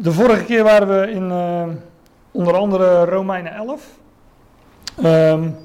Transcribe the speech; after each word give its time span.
de 0.00 0.12
vorige 0.12 0.44
keer 0.44 0.64
waren 0.64 1.00
we 1.00 1.10
in 1.10 1.30
uh, 1.30 1.68
onder 2.30 2.54
andere 2.54 3.04
Romeinen 3.04 3.52
11. 3.52 3.98
Um, 5.04 5.56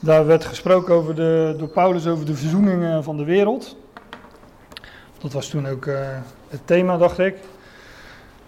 daar 0.00 0.26
werd 0.26 0.44
gesproken 0.44 0.94
over 0.94 1.14
de, 1.14 1.54
door 1.58 1.68
Paulus 1.68 2.06
over 2.06 2.26
de 2.26 2.34
verzoening 2.34 3.04
van 3.04 3.16
de 3.16 3.24
wereld. 3.24 3.76
Dat 5.18 5.32
was 5.32 5.48
toen 5.48 5.68
ook 5.68 5.86
uh, 5.86 5.96
het 6.48 6.60
thema, 6.64 6.96
dacht 6.96 7.18
ik. 7.18 7.36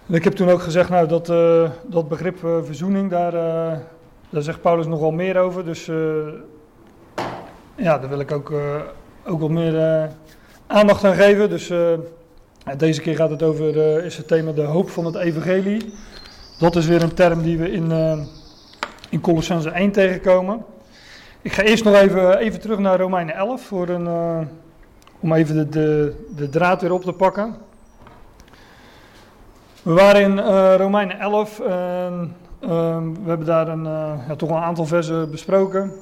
En 0.06 0.14
ik 0.14 0.24
heb 0.24 0.32
toen 0.32 0.50
ook 0.50 0.62
gezegd, 0.62 0.88
nou, 0.88 1.08
dat, 1.08 1.28
uh, 1.28 1.70
dat 1.86 2.08
begrip 2.08 2.38
verzoening, 2.38 3.10
daar, 3.10 3.32
daar 4.30 4.42
zegt 4.42 4.60
Paulus 4.60 4.86
nogal 4.86 5.10
meer 5.10 5.38
over. 5.38 5.64
Dus 5.64 5.86
ja, 7.76 7.98
daar 7.98 8.08
wil 8.08 8.20
ik 8.20 8.32
ook, 8.32 8.52
ook 9.24 9.40
wat 9.40 9.50
meer 9.50 10.08
aandacht 10.66 11.04
aan 11.04 11.14
geven. 11.14 11.48
Dus 11.48 11.72
deze 12.76 13.00
keer 13.00 13.16
gaat 13.16 13.30
het 13.30 13.42
over, 13.42 13.76
uh, 13.76 14.04
is 14.04 14.16
het 14.16 14.28
thema 14.28 14.52
de 14.52 14.62
hoop 14.62 14.90
van 14.90 15.04
het 15.04 15.14
evangelie. 15.14 15.94
Dat 16.58 16.76
is 16.76 16.86
weer 16.86 17.02
een 17.02 17.14
term 17.14 17.42
die 17.42 17.58
we 17.58 17.70
in, 17.70 17.90
uh, 17.90 18.18
in 19.08 19.20
Colossense 19.20 19.70
1 19.70 19.92
tegenkomen. 19.92 20.64
Ik 21.42 21.52
ga 21.52 21.62
eerst 21.62 21.84
nog 21.84 21.94
even, 21.94 22.38
even 22.38 22.60
terug 22.60 22.78
naar 22.78 23.00
Romeinen 23.00 23.34
11 23.34 23.62
voor 23.62 23.88
een, 23.88 24.04
uh, 24.04 24.38
om 25.20 25.32
even 25.32 25.70
de, 25.70 26.14
de, 26.36 26.48
draad 26.48 26.80
weer 26.80 26.92
op 26.92 27.02
te 27.02 27.12
pakken. 27.12 27.56
We 29.82 29.92
waren 29.92 30.20
in 30.20 30.38
Romeinen 30.76 31.18
11 31.18 31.60
en 31.60 32.36
we 33.24 33.28
hebben 33.28 33.46
daar 33.46 33.68
een, 33.68 33.84
ja, 34.28 34.36
toch 34.36 34.50
een 34.50 34.56
aantal 34.56 34.86
versen 34.86 35.30
besproken. 35.30 35.92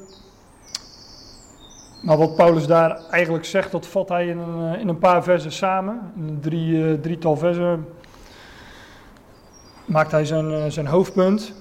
Maar 2.02 2.16
wat 2.16 2.36
Paulus 2.36 2.66
daar 2.66 3.00
eigenlijk 3.10 3.44
zegt, 3.44 3.70
dat 3.70 3.86
vat 3.86 4.08
hij 4.08 4.26
in 4.26 4.38
een, 4.38 4.74
eh, 4.74 4.80
in 4.80 4.88
een 4.88 4.98
paar 4.98 5.22
versen 5.22 5.52
samen. 5.52 6.12
In 6.16 6.38
drie, 6.40 6.72
uh, 6.72 7.00
drietal 7.00 7.36
versen 7.36 7.86
maakt 9.84 10.10
hij 10.10 10.24
zijn, 10.24 10.50
uh, 10.50 10.64
zijn 10.68 10.86
hoofdpunt. 10.86 11.54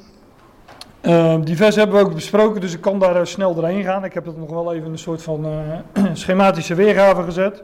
Uh, 1.01 1.35
die 1.43 1.55
versen 1.55 1.81
hebben 1.81 1.99
we 1.99 2.05
ook 2.05 2.13
besproken, 2.13 2.61
dus 2.61 2.73
ik 2.73 2.81
kan 2.81 2.99
daar 2.99 3.27
snel 3.27 3.55
doorheen 3.55 3.83
gaan. 3.83 4.03
Ik 4.03 4.13
heb 4.13 4.25
het 4.25 4.37
nog 4.37 4.49
wel 4.49 4.73
even 4.73 4.85
in 4.85 4.91
een 4.91 4.97
soort 4.97 5.21
van 5.21 5.45
schematische 6.13 6.75
weergave 6.75 7.23
gezet. 7.23 7.61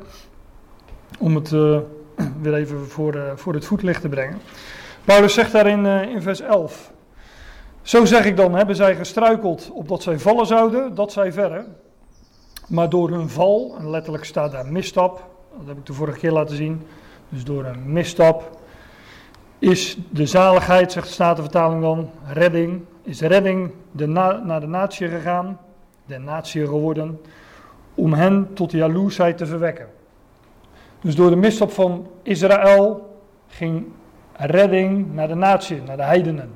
Om 1.19 1.35
het 1.35 1.49
weer 2.41 2.53
even 2.53 2.87
voor, 2.87 3.33
voor 3.35 3.53
het 3.53 3.65
voetlicht 3.65 4.01
te 4.01 4.09
brengen. 4.09 4.37
Paulus 5.05 5.33
zegt 5.33 5.51
daarin 5.51 5.85
in 5.85 6.21
vers 6.21 6.41
11. 6.41 6.91
Zo 7.81 8.05
zeg 8.05 8.25
ik 8.25 8.37
dan, 8.37 8.55
hebben 8.55 8.75
zij 8.75 8.95
gestruikeld 8.95 9.69
opdat 9.73 10.03
zij 10.03 10.19
vallen 10.19 10.45
zouden, 10.45 10.95
dat 10.95 11.11
zij 11.11 11.31
verre. 11.31 11.65
Maar 12.67 12.89
door 12.89 13.09
hun 13.09 13.29
val, 13.29 13.75
en 13.79 13.89
letterlijk 13.89 14.25
staat 14.25 14.51
daar 14.51 14.67
misstap, 14.67 15.25
dat 15.57 15.67
heb 15.67 15.77
ik 15.77 15.85
de 15.85 15.93
vorige 15.93 16.19
keer 16.19 16.31
laten 16.31 16.55
zien. 16.55 16.81
Dus 17.29 17.43
door 17.43 17.65
een 17.65 17.91
misstap 17.91 18.59
is 19.59 19.97
de 20.09 20.25
zaligheid, 20.25 20.91
zegt 20.91 21.07
de 21.07 21.13
Statenvertaling 21.13 21.81
dan, 21.81 22.09
redding, 22.25 22.81
is 23.03 23.21
redding 23.21 23.71
de 23.91 24.07
naar 24.07 24.59
de 24.59 24.67
natie 24.67 25.07
gegaan, 25.07 25.59
de 26.05 26.17
natie 26.17 26.65
geworden, 26.65 27.21
om 27.95 28.13
hen 28.13 28.53
tot 28.53 28.71
jaloersheid 28.71 29.37
te 29.37 29.45
verwekken. 29.45 29.87
Dus 31.01 31.15
door 31.15 31.29
de 31.29 31.35
misstap 31.35 31.71
van 31.71 32.07
Israël 32.23 33.17
ging 33.47 33.85
redding 34.33 35.13
naar 35.13 35.27
de 35.27 35.35
natie, 35.35 35.81
naar 35.81 35.97
de 35.97 36.03
heidenen. 36.03 36.51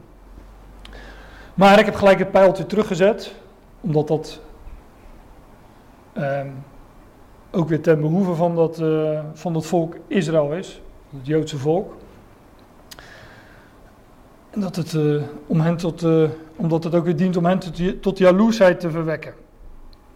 Maar 1.53 1.79
ik 1.79 1.85
heb 1.85 1.95
gelijk 1.95 2.19
het 2.19 2.31
pijltje 2.31 2.65
teruggezet, 2.65 3.33
omdat 3.81 4.07
dat 4.07 4.41
Um, 6.17 6.63
ook 7.51 7.69
weer 7.69 7.81
ten 7.81 8.01
behoeve 8.01 8.33
van 8.33 8.55
dat, 8.55 8.79
uh, 8.79 9.19
van 9.33 9.53
dat 9.53 9.65
volk 9.65 9.95
Israël 10.07 10.53
is, 10.53 10.81
het 11.09 11.27
Joodse 11.27 11.57
volk. 11.57 11.95
En 14.49 14.59
dat 14.59 14.75
het, 14.75 14.93
uh, 14.93 15.21
om 15.47 15.59
hen 15.59 15.77
tot, 15.77 16.03
uh, 16.03 16.29
omdat 16.55 16.83
het 16.83 16.95
ook 16.95 17.05
weer 17.05 17.15
dient 17.15 17.37
om 17.37 17.45
hen 17.45 17.59
tot, 17.59 18.01
tot 18.01 18.17
jaloersheid 18.17 18.79
te 18.79 18.89
verwekken. 18.89 19.33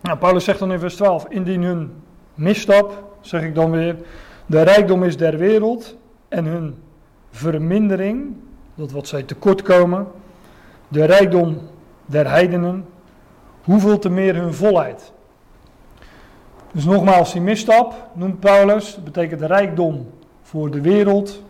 Nou, 0.01 0.17
Paulus 0.17 0.43
zegt 0.43 0.59
dan 0.59 0.71
in 0.71 0.79
vers 0.79 0.95
12: 0.95 1.25
Indien 1.29 1.63
hun 1.63 1.93
misstap, 2.33 3.03
zeg 3.21 3.43
ik 3.43 3.55
dan 3.55 3.71
weer, 3.71 3.95
de 4.45 4.61
rijkdom 4.61 5.03
is 5.03 5.17
der 5.17 5.37
wereld 5.37 5.97
en 6.27 6.45
hun 6.45 6.75
vermindering, 7.31 8.35
dat 8.75 8.91
wat 8.91 9.07
zij 9.07 9.23
tekortkomen, 9.23 10.07
de 10.87 11.05
rijkdom 11.05 11.57
der 12.05 12.29
heidenen, 12.29 12.85
hoeveel 13.63 13.99
te 13.99 14.09
meer 14.09 14.35
hun 14.35 14.53
volheid. 14.53 15.13
Dus 16.75 16.85
nogmaals, 16.85 17.31
die 17.31 17.41
misstap 17.41 18.09
noemt 18.13 18.39
Paulus, 18.39 18.97
betekent 19.03 19.41
rijkdom 19.41 20.09
voor 20.41 20.71
de 20.71 20.81
wereld 20.81 21.41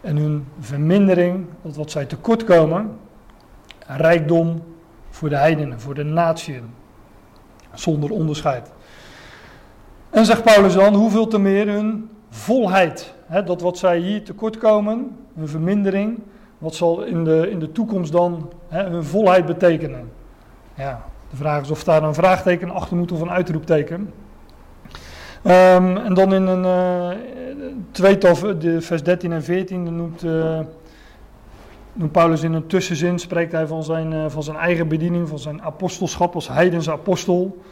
en 0.00 0.16
hun 0.16 0.46
vermindering, 0.60 1.46
dat 1.62 1.76
wat 1.76 1.90
zij 1.90 2.04
tekortkomen, 2.04 2.98
rijkdom 3.86 4.62
voor 5.10 5.28
de 5.28 5.36
heidenen, 5.36 5.80
voor 5.80 5.94
de 5.94 6.04
natieën, 6.04 6.64
zonder 7.72 8.10
onderscheid. 8.10 8.72
En 10.10 10.24
zegt 10.24 10.42
Paulus 10.42 10.74
dan, 10.74 10.94
hoeveel 10.94 11.26
te 11.26 11.38
meer 11.38 11.68
hun 11.68 12.10
volheid, 12.28 13.14
hè, 13.26 13.44
dat 13.44 13.60
wat 13.60 13.78
zij 13.78 13.98
hier 13.98 14.24
tekortkomen, 14.24 15.16
hun 15.34 15.48
vermindering, 15.48 16.20
wat 16.58 16.74
zal 16.74 17.02
in 17.02 17.24
de, 17.24 17.50
in 17.50 17.58
de 17.58 17.72
toekomst 17.72 18.12
dan 18.12 18.52
hè, 18.68 18.82
hun 18.82 19.04
volheid 19.04 19.46
betekenen? 19.46 20.12
Ja, 20.74 21.04
de 21.30 21.36
vraag 21.36 21.62
is 21.62 21.70
of 21.70 21.84
daar 21.84 22.02
een 22.02 22.14
vraagteken 22.14 22.70
achter 22.70 22.96
moet 22.96 23.12
of 23.12 23.20
een 23.20 23.30
uitroepteken. 23.30 24.12
Um, 25.46 25.96
en 25.96 26.14
dan 26.14 26.34
in 26.34 26.46
een 26.46 26.64
uh, 26.64 27.18
tweetal, 27.90 28.58
de 28.58 28.80
vers 28.80 29.02
13 29.02 29.32
en 29.32 29.42
14, 29.42 29.96
noemt, 29.96 30.22
uh, 30.22 30.60
noemt 31.92 32.12
Paulus 32.12 32.42
in 32.42 32.52
een 32.52 32.66
tussenzin, 32.66 33.18
spreekt 33.18 33.52
hij 33.52 33.66
van 33.66 33.82
zijn, 33.82 34.12
uh, 34.12 34.24
van 34.28 34.42
zijn 34.42 34.56
eigen 34.56 34.88
bediening, 34.88 35.28
van 35.28 35.38
zijn 35.38 35.62
apostelschap 35.62 36.34
als 36.34 36.48
heidense 36.48 36.90
apostel. 36.90 37.62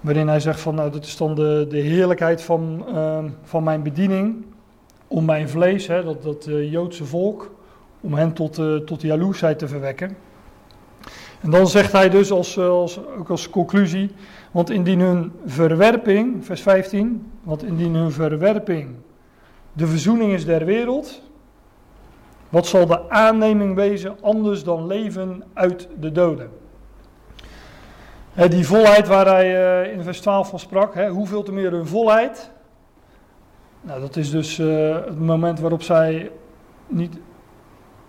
Waarin 0.00 0.28
hij 0.28 0.40
zegt 0.40 0.60
van, 0.60 0.74
nou 0.74 0.90
dat 0.90 1.04
is 1.04 1.16
dan 1.16 1.34
de, 1.34 1.66
de 1.68 1.78
heerlijkheid 1.78 2.42
van, 2.42 2.84
ehm, 2.94 3.28
van 3.42 3.62
mijn 3.62 3.82
bediening, 3.82 4.44
om 5.06 5.24
mijn 5.24 5.48
vlees, 5.48 5.86
hè, 5.86 6.04
dat, 6.04 6.22
dat 6.22 6.48
Joodse 6.70 7.04
volk, 7.04 7.54
om 8.00 8.14
hen 8.14 8.32
tot, 8.32 8.54
tot 8.86 9.02
jaloersheid 9.02 9.58
te 9.58 9.68
verwekken. 9.68 10.16
En 11.40 11.50
dan 11.50 11.66
zegt 11.66 11.92
hij 11.92 12.10
dus 12.10 12.30
als, 12.30 12.58
als, 12.58 13.00
ook 13.18 13.30
als 13.30 13.50
conclusie, 13.50 14.10
want 14.52 14.70
indien 14.70 15.00
hun 15.00 15.32
verwerping, 15.46 16.44
vers 16.44 16.62
15, 16.62 17.32
want 17.42 17.62
indien 17.62 17.94
hun 17.94 18.12
verwerping 18.12 18.88
de 19.72 19.86
verzoening 19.86 20.32
is 20.32 20.44
der 20.44 20.64
wereld, 20.64 21.22
wat 22.48 22.66
zal 22.66 22.86
de 22.86 23.10
aanneming 23.10 23.74
wezen 23.74 24.16
anders 24.20 24.64
dan 24.64 24.86
leven 24.86 25.42
uit 25.52 25.88
de 26.00 26.12
doden? 26.12 26.50
die 28.48 28.66
volheid 28.66 29.08
waar 29.08 29.26
hij 29.26 29.84
uh, 29.84 29.92
in 29.92 30.02
vers 30.02 30.20
12 30.20 30.48
van 30.48 30.58
sprak, 30.58 30.94
hè, 30.94 31.08
hoeveel 31.08 31.42
te 31.42 31.52
meer 31.52 31.70
hun 31.70 31.86
volheid? 31.86 32.50
Nou, 33.80 34.00
dat 34.00 34.16
is 34.16 34.30
dus 34.30 34.58
uh, 34.58 34.94
het 34.94 35.18
moment 35.18 35.60
waarop 35.60 35.82
zij, 35.82 36.30
niet, 36.86 37.18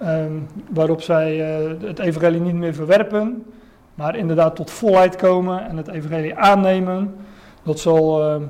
uh, 0.01 0.25
waarop 0.69 1.01
zij 1.01 1.61
uh, 1.63 1.81
het 1.81 1.99
evangelie 1.99 2.41
niet 2.41 2.55
meer 2.55 2.73
verwerpen, 2.73 3.45
maar 3.93 4.15
inderdaad 4.15 4.55
tot 4.55 4.71
volheid 4.71 5.15
komen 5.15 5.67
en 5.67 5.77
het 5.77 5.87
evangelie 5.87 6.35
aannemen. 6.35 7.15
Dat 7.63 7.79
zal 7.79 8.21
uh, 8.35 8.41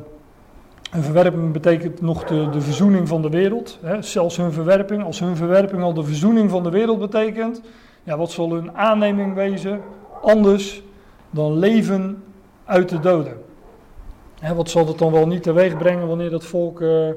een 0.92 1.04
verwerping 1.04 1.52
betekent 1.52 2.02
nog 2.02 2.24
de, 2.24 2.50
de 2.50 2.62
verzoening 2.62 3.08
van 3.08 3.22
de 3.22 3.30
wereld. 3.30 3.80
Hè? 3.82 4.02
Zelfs 4.02 4.38
hun 4.38 4.52
verwerping, 4.52 5.04
als 5.04 5.20
hun 5.20 5.36
verwerping 5.36 5.82
al 5.82 5.94
de 5.94 6.04
verzoening 6.04 6.50
van 6.50 6.64
de 6.64 6.70
wereld 6.70 7.00
betekent, 7.00 7.62
ja, 8.04 8.18
wat 8.18 8.32
zal 8.32 8.52
hun 8.52 8.78
aanneming 8.78 9.34
wezen 9.34 9.82
anders 10.22 10.82
dan 11.30 11.58
leven 11.58 12.24
uit 12.66 12.90
de 12.90 13.00
doden? 13.00 13.42
Hè, 14.40 14.54
wat 14.54 14.70
zal 14.70 14.86
dat 14.86 14.98
dan 14.98 15.12
wel 15.12 15.28
niet 15.28 15.44
teweeg 15.44 15.78
brengen 15.78 16.08
wanneer 16.08 16.30
dat 16.30 16.46
volk 16.46 16.82
uh, 16.82 17.10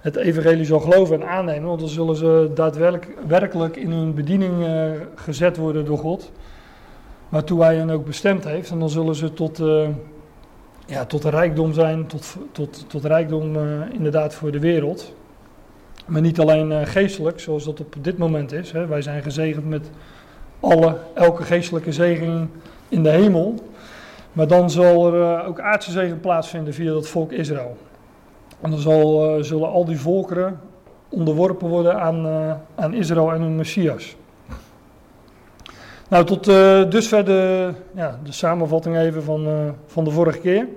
het 0.00 0.16
evangelie 0.16 0.64
zal 0.64 0.80
geloven 0.80 1.20
en 1.20 1.28
aannemen? 1.28 1.68
Want 1.68 1.80
dan 1.80 1.88
zullen 1.88 2.16
ze 2.16 2.50
daadwerkelijk 2.54 3.76
in 3.76 3.90
hun 3.90 4.14
bediening 4.14 4.66
uh, 4.66 4.90
gezet 5.14 5.56
worden 5.56 5.84
door 5.84 5.98
God 5.98 6.32
waartoe 7.28 7.62
hij 7.62 7.76
hen 7.76 7.90
ook 7.90 8.04
bestemd 8.04 8.44
heeft. 8.44 8.70
En 8.70 8.78
dan 8.78 8.90
zullen 8.90 9.14
ze 9.14 9.32
tot, 9.32 9.60
uh, 9.60 9.88
ja, 10.86 11.04
tot 11.04 11.24
rijkdom 11.24 11.72
zijn, 11.72 12.06
tot, 12.06 12.36
tot, 12.52 12.84
tot 12.88 13.04
rijkdom 13.04 13.56
uh, 13.56 13.62
inderdaad 13.92 14.34
voor 14.34 14.50
de 14.50 14.58
wereld. 14.58 15.14
Maar 16.06 16.20
niet 16.20 16.40
alleen 16.40 16.70
uh, 16.70 16.80
geestelijk, 16.84 17.40
zoals 17.40 17.64
dat 17.64 17.80
op 17.80 17.94
dit 18.00 18.18
moment 18.18 18.52
is. 18.52 18.72
Hè. 18.72 18.86
Wij 18.86 19.02
zijn 19.02 19.22
gezegend 19.22 19.68
met 19.68 19.90
alle, 20.60 20.96
elke 21.14 21.42
geestelijke 21.42 21.92
zegen 21.92 22.50
in 22.88 23.02
de 23.02 23.10
hemel. 23.10 23.54
Maar 24.32 24.46
dan 24.46 24.70
zal 24.70 25.14
er 25.14 25.44
ook 25.44 25.60
aardse 25.60 25.90
zegen 25.90 26.20
plaatsvinden 26.20 26.74
via 26.74 26.92
dat 26.92 27.08
volk 27.08 27.32
Israël. 27.32 27.76
En 28.60 28.70
dan 28.70 28.78
zal, 28.78 29.36
zullen 29.44 29.68
al 29.68 29.84
die 29.84 29.98
volkeren 29.98 30.60
onderworpen 31.08 31.68
worden 31.68 32.00
aan, 32.00 32.26
aan 32.74 32.94
Israël 32.94 33.32
en 33.32 33.40
hun 33.40 33.56
Messias. 33.56 34.16
Nou, 36.08 36.24
tot 36.24 36.48
uh, 36.48 36.90
dusver 36.90 37.24
de, 37.24 37.72
ja, 37.94 38.18
de 38.22 38.32
samenvatting 38.32 38.96
even 38.96 39.22
van, 39.22 39.48
uh, 39.48 39.68
van 39.86 40.04
de 40.04 40.10
vorige 40.10 40.38
keer. 40.38 40.68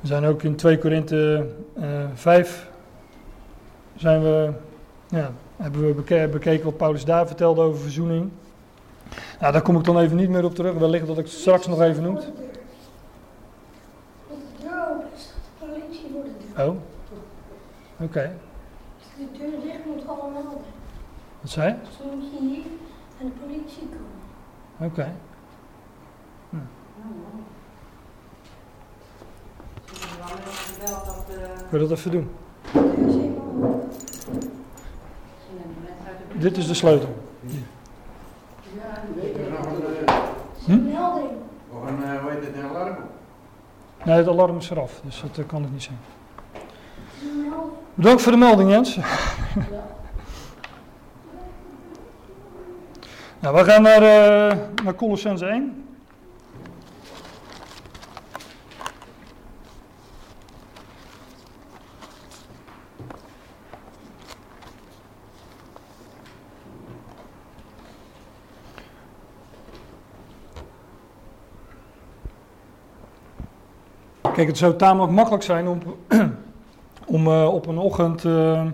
We 0.00 0.06
zijn 0.06 0.24
ook 0.24 0.42
in 0.42 0.56
2 0.56 0.78
Korinthe 0.78 1.46
uh, 1.78 1.84
5 2.14 2.70
zijn 3.96 4.22
we 4.22 4.52
ja, 5.08 5.32
hebben 5.56 5.86
we 5.86 5.94
beke- 5.94 6.28
bekeken 6.30 6.64
wat 6.64 6.76
Paulus 6.76 7.04
daar 7.04 7.26
vertelde 7.26 7.62
over 7.62 7.80
verzoening. 7.80 8.30
Nou, 9.40 9.52
daar 9.52 9.62
kom 9.62 9.76
ik 9.76 9.84
dan 9.84 9.98
even 9.98 10.16
niet 10.16 10.28
meer 10.28 10.44
op 10.44 10.54
terug. 10.54 10.74
Wellicht 10.74 11.06
dat 11.06 11.18
ik 11.18 11.24
het 11.24 11.32
straks 11.32 11.66
nog 11.66 11.80
even 11.80 12.02
noem. 12.02 12.18
Oh. 16.58 16.76
Oké. 18.00 18.32
De 19.18 19.38
deur 19.38 19.50
dicht 19.62 19.84
moet 19.86 20.08
allemaal. 20.08 20.62
Wat 21.40 21.50
zei 21.50 21.68
je? 21.68 22.81
En 23.22 23.28
de 23.28 23.46
politie 23.46 23.88
komen. 23.88 24.92
Oké. 24.92 25.12
Wil 31.70 31.80
je 31.80 31.88
dat 31.88 31.98
even 31.98 32.10
doen? 32.10 32.30
Dit 36.32 36.56
is 36.56 36.66
de 36.66 36.74
sleutel. 36.74 37.16
Het 37.42 37.52
is 40.58 40.64
Hm? 40.64 40.72
een 40.72 40.84
melding. 40.84 41.30
Nog 41.72 41.86
een, 41.86 42.02
eh, 42.04 42.20
hoe 42.20 42.30
heet 42.30 42.44
het, 42.44 42.56
een 42.56 42.68
alarm? 42.68 42.96
Nee, 44.04 44.16
het 44.16 44.28
alarm 44.28 44.56
is 44.56 44.70
eraf, 44.70 45.00
dus 45.04 45.20
dat 45.20 45.38
eh, 45.38 45.46
kan 45.46 45.68
niet. 45.72 45.88
Het 45.88 45.90
een 47.22 47.48
melding. 47.48 47.72
Bedankt 47.94 48.22
voor 48.22 48.32
de 48.32 48.38
melding, 48.38 48.70
Jens. 48.70 48.98
Nou, 53.42 53.56
we 53.56 53.64
gaan 53.64 53.82
naar, 53.82 54.02
eh 54.02 54.58
naar 54.84 54.94
Colossense 54.94 55.46
1. 55.46 55.82
Kijk, 74.32 74.46
het 74.54 74.58
zou 74.58 74.76
tamelijk 74.76 75.12
makkelijk 75.12 75.42
zijn 75.42 75.68
om, 75.68 75.78
om 77.16 77.26
eh, 77.26 77.54
op 77.54 77.66
een 77.66 77.78
ochtend 77.78 78.24
eh, 78.24 78.66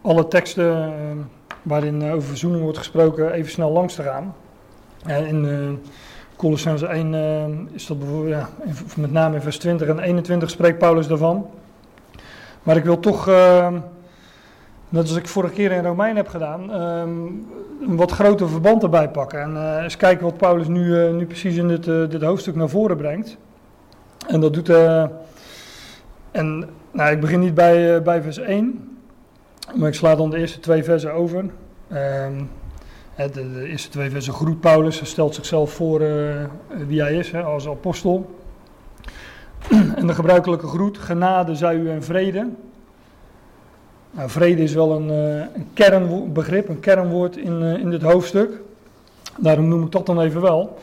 alle 0.00 0.28
teksten 0.28 1.30
waarin 1.62 2.02
eh, 2.02 2.14
over 2.14 2.28
verzoening 2.28 2.62
wordt 2.62 2.78
gesproken 2.78 3.32
even 3.32 3.50
snel 3.50 3.70
langs 3.70 3.94
te 3.94 4.02
gaan. 4.02 4.34
En 5.06 5.26
in 5.26 5.44
uh, 5.44 5.70
Colossense 6.36 6.86
1 6.86 7.14
eh, 7.14 7.74
is 7.74 7.86
dat 7.86 7.98
bijvoorbeeld, 7.98 8.34
ja, 8.34 8.48
met 8.96 9.12
name 9.12 9.34
in 9.34 9.42
vers 9.42 9.58
20 9.58 9.88
en 9.88 9.98
21 9.98 10.50
spreekt 10.50 10.78
Paulus 10.78 11.06
daarvan. 11.06 11.46
Maar 12.62 12.76
ik 12.76 12.84
wil 12.84 13.00
toch, 13.00 13.28
eh, 13.28 13.72
net 14.88 15.02
als 15.02 15.16
ik 15.16 15.28
vorige 15.28 15.54
keer 15.54 15.72
in 15.72 15.84
Romein 15.84 16.16
heb 16.16 16.28
gedaan, 16.28 16.72
eh, 16.72 17.02
een 17.88 17.96
wat 17.96 18.10
groter 18.10 18.48
verband 18.48 18.82
erbij 18.82 19.08
pakken. 19.08 19.40
En 19.40 19.56
eh, 19.56 19.82
eens 19.82 19.96
kijken 19.96 20.24
wat 20.24 20.36
Paulus 20.36 20.68
nu, 20.68 21.00
eh, 21.04 21.12
nu 21.12 21.26
precies 21.26 21.56
in 21.56 21.68
dit, 21.68 21.88
eh, 21.88 22.08
dit 22.08 22.22
hoofdstuk 22.22 22.54
naar 22.54 22.68
voren 22.68 22.96
brengt. 22.96 23.36
En 24.28 24.40
dat 24.40 24.54
doet. 24.54 24.68
eh, 24.68 25.04
en 26.30 26.68
nou, 26.90 27.10
ik 27.12 27.20
begin 27.20 27.40
niet 27.40 27.54
bij, 27.54 27.96
eh, 27.96 28.02
bij 28.02 28.22
vers 28.22 28.38
1, 28.38 28.89
maar 29.74 29.88
ik 29.88 29.94
sla 29.94 30.16
dan 30.16 30.30
de 30.30 30.38
eerste 30.38 30.60
twee 30.60 30.84
versen 30.84 31.12
over. 31.12 31.44
Ehm, 31.88 32.42
de, 33.16 33.52
de 33.52 33.68
eerste 33.68 33.88
twee 33.88 34.10
versen 34.10 34.32
groet 34.32 34.60
Paulus, 34.60 34.98
hij 34.98 35.06
stelt 35.06 35.34
zichzelf 35.34 35.72
voor 35.72 36.00
eh, 36.00 36.44
wie 36.86 37.00
hij 37.00 37.14
is 37.14 37.30
hè, 37.30 37.42
als 37.42 37.68
apostel. 37.68 38.38
en 39.96 40.06
de 40.06 40.14
gebruikelijke 40.14 40.66
groet, 40.66 40.98
genade 40.98 41.54
zij 41.54 41.74
u 41.74 41.90
en 41.90 42.02
vrede. 42.02 42.48
Nou, 44.10 44.30
vrede 44.30 44.62
is 44.62 44.74
wel 44.74 44.92
een, 44.92 45.10
eh, 45.10 45.54
een 45.54 45.68
kernbegrip, 45.74 46.68
een 46.68 46.80
kernwoord 46.80 47.36
in, 47.36 47.62
eh, 47.62 47.74
in 47.74 47.90
dit 47.90 48.02
hoofdstuk. 48.02 48.60
Daarom 49.38 49.68
noem 49.68 49.84
ik 49.84 49.92
dat 49.92 50.06
dan 50.06 50.20
even 50.20 50.40
wel. 50.40 50.78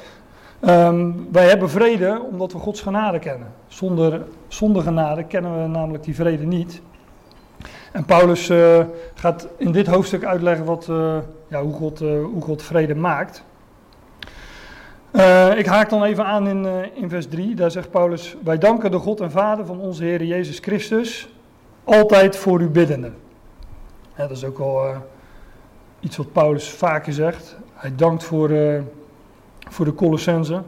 Ehm, 0.60 1.12
wij 1.32 1.48
hebben 1.48 1.70
vrede 1.70 2.22
omdat 2.32 2.52
we 2.52 2.60
Gods 2.60 2.82
genade 2.82 3.20
kennen. 3.20 3.48
Zonder, 3.68 4.22
zonder 4.48 4.84
genade 4.84 5.24
kennen 5.24 5.62
we 5.62 5.68
namelijk 5.68 6.04
die 6.04 6.16
vrede 6.16 6.46
niet. 6.46 6.82
En 7.92 8.06
Paulus 8.06 8.50
eh, 8.50 8.86
gaat 9.14 9.48
in 9.58 9.72
dit 9.72 9.88
hoofdstuk 9.88 10.24
uitleggen 10.24 10.66
wat, 10.66 10.90
eh, 10.90 11.18
ja, 11.48 11.62
hoe, 11.62 11.74
God, 11.74 12.02
eh, 12.02 12.24
hoe 12.24 12.42
God 12.42 12.64
vrede 12.64 12.96
maakt. 12.96 13.44
Ik 15.58 15.66
haak 15.66 15.90
dan 15.90 16.04
even 16.04 16.26
aan 16.26 16.48
in, 16.48 16.92
in 16.94 17.10
vers 17.10 17.28
3. 17.28 17.56
Daar 17.56 17.72
zegt 17.72 17.92
Paulus: 17.92 18.36
Wij 18.44 18.58
danken 18.58 18.92
de 18.92 18.98
God 18.98 19.22
en 19.22 19.32
Vader 19.32 19.66
van 19.66 19.80
onze 19.80 20.04
Heer 20.04 20.24
Jezus 20.24 20.60
Christus, 20.60 21.30
altijd 21.84 22.36
voor 22.36 22.62
u 22.62 22.70
biddende. 22.70 23.12
Dat 24.16 24.32
is 24.32 24.44
ook 24.44 24.60
eh, 24.60 24.98
iets 26.00 26.18
wat 26.18 26.32
Paulus 26.32 26.70
vaker 26.70 27.14
zegt. 27.14 27.58
Hij 27.74 27.96
dankt 27.96 28.24
voor. 28.24 28.50
voor 29.70 29.86
de 29.86 29.94
Colossense. 29.94 30.62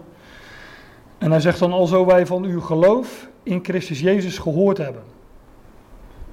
En 1.18 1.31
hij 1.31 1.39
zegt 1.39 1.60
dan, 1.60 1.72
alzo 1.72 2.06
wij 2.06 2.25
van 2.25 2.44
uw 2.44 2.62
geloof 2.62 3.27
in 3.44 3.60
Christus 3.63 4.00
Jezus 4.00 4.38
gehoord 4.38 4.77
hebben. 4.77 5.04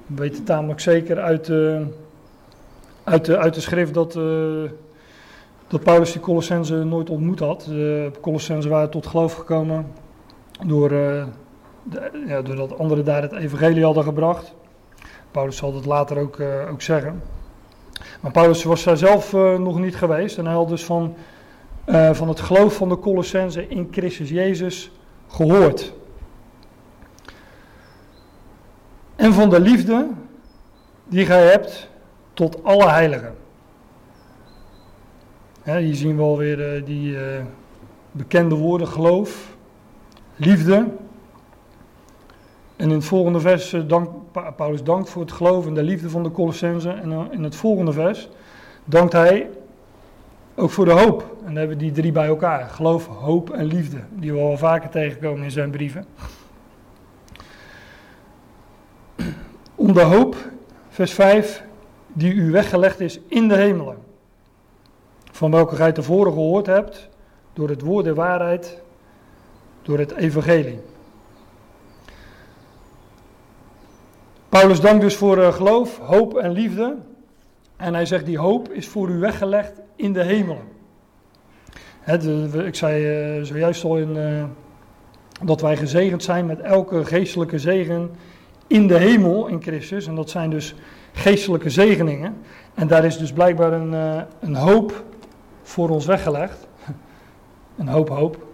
We 0.07 0.21
weten 0.21 0.43
tamelijk 0.43 0.79
zeker 0.79 1.19
uit, 1.19 1.49
eh, 1.49 1.81
uit, 3.07 3.25
de, 3.25 3.37
uit 3.37 3.53
de 3.53 3.61
schrift 3.61 3.93
dat, 3.93 4.15
eh, 4.15 4.23
dat 5.67 5.83
Paulus 5.83 6.11
die 6.11 6.21
Colossense 6.21 6.75
nooit 6.75 7.09
ontmoet 7.09 7.39
had. 7.39 7.63
De 7.63 8.11
Colossense 8.21 8.69
waren 8.69 8.89
tot 8.89 9.07
geloof 9.07 9.33
gekomen 9.33 9.91
door, 10.65 10.91
eh, 10.91 11.23
de, 11.83 12.23
ja, 12.27 12.41
doordat 12.41 12.79
anderen 12.79 13.05
daar 13.05 13.21
het 13.21 13.31
evangelie 13.31 13.83
hadden 13.83 14.03
gebracht. 14.03 14.53
Paulus 15.31 15.57
zal 15.57 15.73
dat 15.73 15.85
later 15.85 16.17
ook, 16.17 16.39
eh, 16.39 16.71
ook 16.71 16.81
zeggen. 16.81 17.21
Maar 18.21 18.31
Paulus 18.31 18.63
was 18.63 18.83
daar 18.83 18.97
zelf 18.97 19.33
nog 19.33 19.79
niet 19.79 19.95
geweest 19.95 20.37
en 20.37 20.45
hij 20.45 20.53
had 20.53 20.69
dus 20.69 20.85
van 20.85 21.15
van 22.11 22.27
het 22.27 22.39
geloof 22.39 22.75
van 22.75 22.89
de 22.89 22.99
Colossense 22.99 23.67
in 23.67 23.87
Christus 23.91 24.29
Jezus 24.29 24.91
gehoord. 25.27 25.93
En 29.17 29.33
van 29.33 29.49
de 29.49 29.59
liefde 29.59 30.07
die 31.07 31.25
gij 31.25 31.47
hebt 31.47 31.89
tot 32.33 32.63
alle 32.63 32.89
heiligen. 32.89 33.35
Hier 35.63 35.95
zien 35.95 36.15
we 36.15 36.21
alweer 36.21 36.75
eh, 36.75 36.85
die 36.85 37.17
eh, 37.19 37.43
bekende 38.11 38.55
woorden 38.55 38.87
geloof, 38.87 39.55
liefde. 40.35 40.75
En 42.75 42.89
in 42.89 42.95
het 42.95 43.05
volgende 43.05 43.39
vers, 43.39 43.73
eh, 43.73 43.81
dank, 43.87 44.09
Pa- 44.31 44.51
Paulus 44.51 44.83
dankt 44.83 45.09
voor 45.09 45.21
het 45.21 45.31
geloof 45.31 45.65
en 45.67 45.73
de 45.73 45.83
liefde 45.83 46.09
van 46.09 46.23
de 46.23 46.31
Colossense. 46.31 46.89
En 46.89 47.31
in 47.31 47.43
het 47.43 47.55
volgende 47.55 47.91
vers 47.93 48.29
dankt 48.85 49.13
hij 49.13 49.49
ook 50.55 50.69
voor 50.69 50.85
de 50.85 50.91
hoop. 50.91 51.21
En 51.21 51.45
dan 51.45 51.55
hebben 51.55 51.77
we 51.77 51.83
die 51.83 51.91
drie 51.91 52.11
bij 52.11 52.27
elkaar. 52.27 52.69
Geloof, 52.69 53.07
hoop 53.07 53.49
en 53.49 53.65
liefde. 53.65 53.97
Die 54.09 54.33
we 54.33 54.39
al 54.39 54.57
vaker 54.57 54.89
tegenkomen 54.89 55.43
in 55.43 55.51
zijn 55.51 55.71
brieven. 55.71 56.05
Om 59.75 59.93
de 59.93 60.01
hoop, 60.01 60.35
vers 60.89 61.13
5, 61.13 61.63
die 62.07 62.33
u 62.33 62.51
weggelegd 62.51 62.99
is 62.99 63.19
in 63.27 63.47
de 63.47 63.55
hemelen. 63.55 63.97
Van 65.31 65.51
welke 65.51 65.75
gij 65.75 65.91
tevoren 65.91 66.31
gehoord 66.31 66.65
hebt, 66.65 67.09
door 67.53 67.69
het 67.69 67.81
woord 67.81 68.05
der 68.05 68.15
waarheid, 68.15 68.81
door 69.81 69.97
het 69.97 70.11
evangelie. 70.15 70.79
Paulus 74.49 74.79
dankt 74.79 75.01
dus 75.01 75.15
voor 75.15 75.37
eh, 75.37 75.53
geloof, 75.53 75.97
hoop 75.97 76.37
en 76.37 76.51
liefde. 76.51 76.95
En 77.75 77.93
hij 77.93 78.05
zegt, 78.05 78.25
die 78.25 78.37
hoop 78.37 78.71
is 78.71 78.87
voor 78.87 79.09
u 79.09 79.19
weggelegd 79.19 79.81
in 79.95 80.13
de 80.13 80.23
hemelen. 80.23 80.75
Ik 82.65 82.75
zei 82.75 83.05
eh, 83.05 83.43
zojuist 83.43 83.83
al 83.83 83.97
in, 83.97 84.17
eh, 84.17 84.43
dat 85.43 85.61
wij 85.61 85.77
gezegend 85.77 86.23
zijn 86.23 86.45
met 86.45 86.59
elke 86.59 87.05
geestelijke 87.05 87.59
zegen 87.59 88.11
in 88.67 88.87
de 88.87 88.97
hemel 88.97 89.47
in 89.47 89.61
Christus. 89.61 90.07
En 90.07 90.15
dat 90.15 90.29
zijn 90.29 90.49
dus 90.49 90.75
geestelijke 91.13 91.69
zegeningen. 91.69 92.37
En 92.73 92.87
daar 92.87 93.05
is 93.05 93.17
dus 93.17 93.31
blijkbaar 93.31 93.73
een, 93.73 93.93
eh, 93.93 94.21
een 94.39 94.55
hoop 94.55 95.03
voor 95.63 95.89
ons 95.89 96.05
weggelegd. 96.05 96.67
Een 97.77 97.87
hoop 97.87 98.09
hoop. 98.09 98.45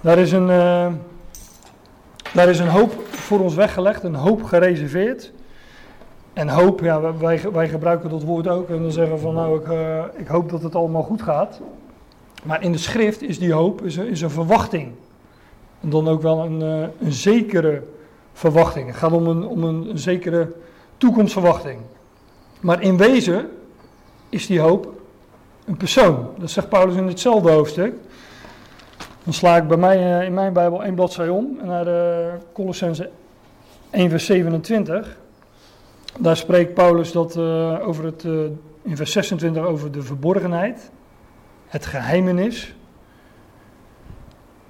Daar 0.00 0.18
is 0.18 0.32
een, 0.32 0.50
eh, 0.50 0.86
daar 2.34 2.48
is 2.48 2.58
een 2.58 2.68
hoop 2.68 2.92
voor 3.08 3.40
ons 3.40 3.54
weggelegd, 3.54 4.02
een 4.02 4.14
hoop 4.14 4.42
gereserveerd. 4.42 5.32
En 6.32 6.48
hoop, 6.48 6.80
ja, 6.80 7.16
wij, 7.16 7.40
wij 7.52 7.68
gebruiken 7.68 8.10
dat 8.10 8.22
woord 8.22 8.48
ook 8.48 8.68
en 8.68 8.82
dan 8.82 8.92
zeggen 8.92 9.20
van 9.20 9.34
nou, 9.34 9.60
ik, 9.60 9.68
eh, 9.68 10.04
ik 10.16 10.26
hoop 10.26 10.50
dat 10.50 10.62
het 10.62 10.74
allemaal 10.74 11.02
goed 11.02 11.22
gaat. 11.22 11.60
Maar 12.46 12.62
in 12.62 12.72
de 12.72 12.78
schrift 12.78 13.22
is 13.22 13.38
die 13.38 13.52
hoop 13.52 13.82
is 13.82 13.96
een, 13.96 14.06
is 14.06 14.20
een 14.20 14.30
verwachting. 14.30 14.92
En 15.80 15.90
dan 15.90 16.08
ook 16.08 16.22
wel 16.22 16.44
een, 16.44 16.62
eh, 16.62 17.06
een 17.06 17.12
zekere 17.12 17.82
verwachting. 18.32 18.86
Het 18.86 18.96
gaat 18.96 19.12
om 19.12 19.26
een, 19.26 19.46
om 19.46 19.64
een, 19.64 19.98
zekere 19.98 20.52
toekomstverwachting. 20.96 21.80
Maar 22.60 22.82
in 22.82 22.96
wezen 22.96 23.48
is 24.28 24.46
die 24.46 24.60
hoop 24.60 25.00
een 25.64 25.76
persoon. 25.76 26.28
Dat 26.38 26.50
zegt 26.50 26.68
Paulus 26.68 26.96
in 26.96 27.06
hetzelfde 27.06 27.50
hoofdstuk. 27.50 27.94
Dan 29.24 29.32
sla 29.32 29.56
ik 29.56 29.68
bij 29.68 29.76
mij 29.76 30.18
eh, 30.18 30.26
in 30.26 30.34
mijn 30.34 30.52
Bijbel 30.52 30.84
één 30.84 30.94
bladzij 30.94 31.28
om 31.28 31.58
naar 31.62 31.84
de 31.84 32.30
Colossense 32.52 33.10
1 33.90 34.10
vers 34.10 34.24
27, 34.24 35.18
daar 36.18 36.36
spreekt 36.36 36.74
Paulus 36.74 37.12
dat, 37.12 37.36
over 37.80 38.04
het, 38.04 38.24
in 38.82 38.96
vers 38.96 39.12
26 39.12 39.64
over 39.64 39.92
de 39.92 40.02
verborgenheid, 40.02 40.90
het 41.66 41.86
geheimenis. 41.86 42.74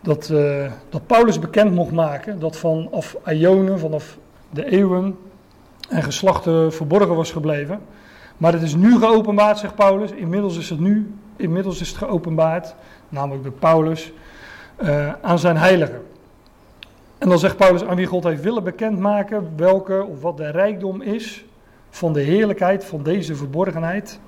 Dat, 0.01 0.29
uh, 0.29 0.73
dat 0.89 1.07
Paulus 1.07 1.39
bekend 1.39 1.75
mocht 1.75 1.93
maken 1.93 2.39
dat 2.39 2.57
vanaf 2.57 3.17
Ionen, 3.27 3.79
vanaf 3.79 4.19
de 4.51 4.71
eeuwen 4.71 5.19
en 5.89 6.03
geslachten 6.03 6.73
verborgen 6.73 7.15
was 7.15 7.31
gebleven. 7.31 7.81
Maar 8.37 8.53
het 8.53 8.63
is 8.63 8.75
nu 8.75 8.99
geopenbaard, 8.99 9.59
zegt 9.59 9.75
Paulus. 9.75 10.11
Inmiddels 10.11 10.59
is 10.59 10.71
het 10.71 10.81
nu, 10.81 11.15
inmiddels 11.37 11.81
is 11.81 11.89
het 11.89 11.99
geopenbaard, 11.99 12.75
namelijk 13.09 13.45
door 13.45 13.53
Paulus, 13.53 14.13
aan 15.23 15.39
zijn 15.39 15.57
heiligen. 15.57 16.03
En 17.19 17.29
dan 17.29 17.39
zegt 17.39 17.57
Paulus 17.57 17.85
aan 17.85 17.97
wie 17.97 18.07
God 18.07 18.25
heeft 18.25 18.43
willen 18.43 18.65
bekendmaken 18.65 19.53
welke 19.57 20.05
of 20.05 20.21
wat 20.21 20.37
de 20.37 20.51
rijkdom 20.51 21.03
is 21.03 21.45
van 21.91 22.13
de 22.13 22.21
heerlijkheid 22.21 22.85
van 22.85 23.03
deze 23.03 23.35
verborgenheid. 23.35 24.21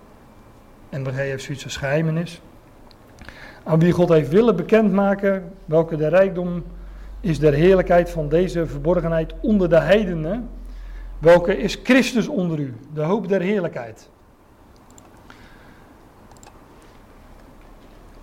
En 0.88 1.14
heeft 1.14 1.44
zoiets 1.44 1.64
als 1.64 1.76
geheimenis. 1.76 2.40
Aan 3.68 3.78
wie 3.78 3.92
God 3.92 4.08
heeft 4.08 4.30
willen 4.30 4.56
bekendmaken 4.56 5.52
welke 5.64 5.96
de 5.96 6.08
rijkdom 6.08 6.64
is 7.20 7.38
der 7.38 7.52
heerlijkheid 7.52 8.10
van 8.10 8.28
deze 8.28 8.66
verborgenheid 8.66 9.34
onder 9.40 9.68
de 9.68 9.80
heidenen. 9.80 10.48
Welke 11.18 11.56
is 11.56 11.80
Christus 11.82 12.28
onder 12.28 12.58
u, 12.58 12.74
de 12.94 13.02
hoop 13.02 13.28
der 13.28 13.40
heerlijkheid. 13.40 14.08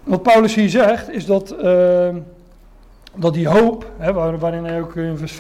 Wat 0.04 0.24
Paulus 0.24 0.56
hier 0.56 0.70
zegt 0.70 1.10
is 1.10 1.26
dat... 1.26 1.56
Uh, 1.64 2.16
dat 3.16 3.34
die 3.34 3.48
hoop, 3.48 3.92
hè, 3.98 4.14
waarin 4.14 4.66
hij 4.66 4.82
ook 4.82 4.96
in 4.96 5.18
vers, 5.18 5.40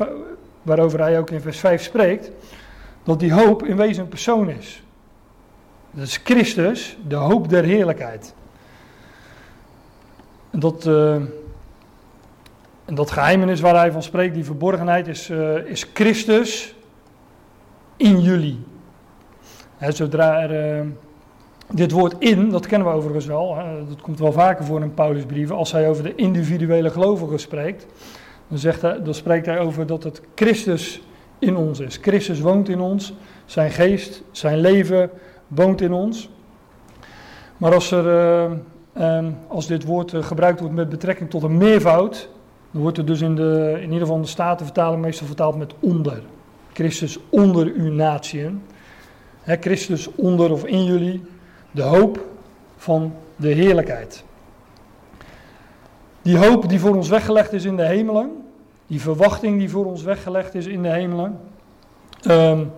waarover 0.61 0.99
hij 0.99 1.19
ook 1.19 1.29
in 1.29 1.41
vers 1.41 1.59
5 1.59 1.83
spreekt, 1.83 2.31
dat 3.03 3.19
die 3.19 3.33
hoop 3.33 3.63
in 3.63 3.77
wezen 3.77 4.03
een 4.03 4.09
persoon 4.09 4.49
is. 4.49 4.83
Dat 5.91 6.07
is 6.07 6.19
Christus, 6.23 6.97
de 7.07 7.15
hoop 7.15 7.49
der 7.49 7.63
heerlijkheid. 7.63 8.33
En 10.55 10.61
dat, 10.61 10.85
uh, 10.85 11.13
en 12.85 12.95
dat 12.95 13.11
geheimenis 13.11 13.59
waar 13.59 13.75
hij 13.75 13.91
van 13.91 14.03
spreekt, 14.03 14.33
die 14.33 14.45
verborgenheid, 14.45 15.07
is, 15.07 15.29
uh, 15.29 15.55
is 15.55 15.89
Christus 15.93 16.75
in 17.97 18.21
jullie. 18.21 18.63
Zodra 19.79 20.41
er, 20.41 20.79
uh, 20.79 20.87
dit 21.73 21.91
woord 21.91 22.15
in, 22.19 22.49
dat 22.49 22.67
kennen 22.67 22.87
we 22.87 22.93
overigens 22.93 23.25
wel, 23.25 23.57
dat 23.89 24.01
komt 24.01 24.19
wel 24.19 24.31
vaker 24.31 24.65
voor 24.65 24.81
in 24.81 24.93
Paulusbrieven. 24.93 25.55
Als 25.55 25.71
hij 25.71 25.89
over 25.89 26.03
de 26.03 26.15
individuele 26.15 26.89
gelovigen 26.89 27.39
spreekt, 27.39 27.85
dan, 28.47 28.57
zegt 28.57 28.81
hij, 28.81 29.01
dan 29.03 29.13
spreekt 29.13 29.45
hij 29.45 29.59
over 29.59 29.85
dat 29.85 30.03
het 30.03 30.21
Christus 30.35 31.01
in 31.39 31.55
ons 31.55 31.79
is. 31.79 31.97
Christus 32.01 32.39
woont 32.39 32.69
in 32.69 32.79
ons, 32.79 33.13
zijn 33.45 33.71
geest, 33.71 34.23
zijn 34.31 34.59
leven 34.59 35.09
woont 35.47 35.81
in 35.81 35.93
ons. 35.93 36.29
Maar 37.57 37.73
als, 37.73 37.91
er, 37.91 38.49
uh, 38.97 39.27
als 39.47 39.67
dit 39.67 39.83
woord 39.83 40.13
uh, 40.13 40.23
gebruikt 40.23 40.59
wordt 40.59 40.75
met 40.75 40.89
betrekking 40.89 41.29
tot 41.29 41.43
een 41.43 41.57
meervoud, 41.57 42.29
dan 42.71 42.81
wordt 42.81 42.97
het 42.97 43.07
dus 43.07 43.21
in, 43.21 43.35
de, 43.35 43.73
in 43.75 43.83
ieder 43.83 43.99
geval 43.99 44.21
de 44.21 44.27
Statenvertaling 44.27 45.01
meestal 45.01 45.27
vertaald 45.27 45.57
met 45.57 45.73
onder. 45.79 46.21
Christus 46.73 47.19
onder 47.29 47.65
uw 47.75 47.91
natieën. 47.91 48.61
Christus 49.45 50.15
onder 50.15 50.51
of 50.51 50.65
in 50.65 50.83
jullie, 50.83 51.23
de 51.71 51.81
hoop 51.81 52.25
van 52.77 53.13
de 53.35 53.47
heerlijkheid. 53.47 54.23
Die 56.21 56.37
hoop 56.37 56.69
die 56.69 56.79
voor 56.79 56.95
ons 56.95 57.09
weggelegd 57.09 57.53
is 57.53 57.65
in 57.65 57.75
de 57.75 57.85
hemelen, 57.85 58.31
die 58.87 59.01
verwachting 59.01 59.59
die 59.59 59.69
voor 59.69 59.85
ons 59.85 60.03
weggelegd 60.03 60.55
is 60.55 60.65
in 60.65 60.81
de 60.81 60.89
hemelen, 60.89 61.39
um, 62.27 62.71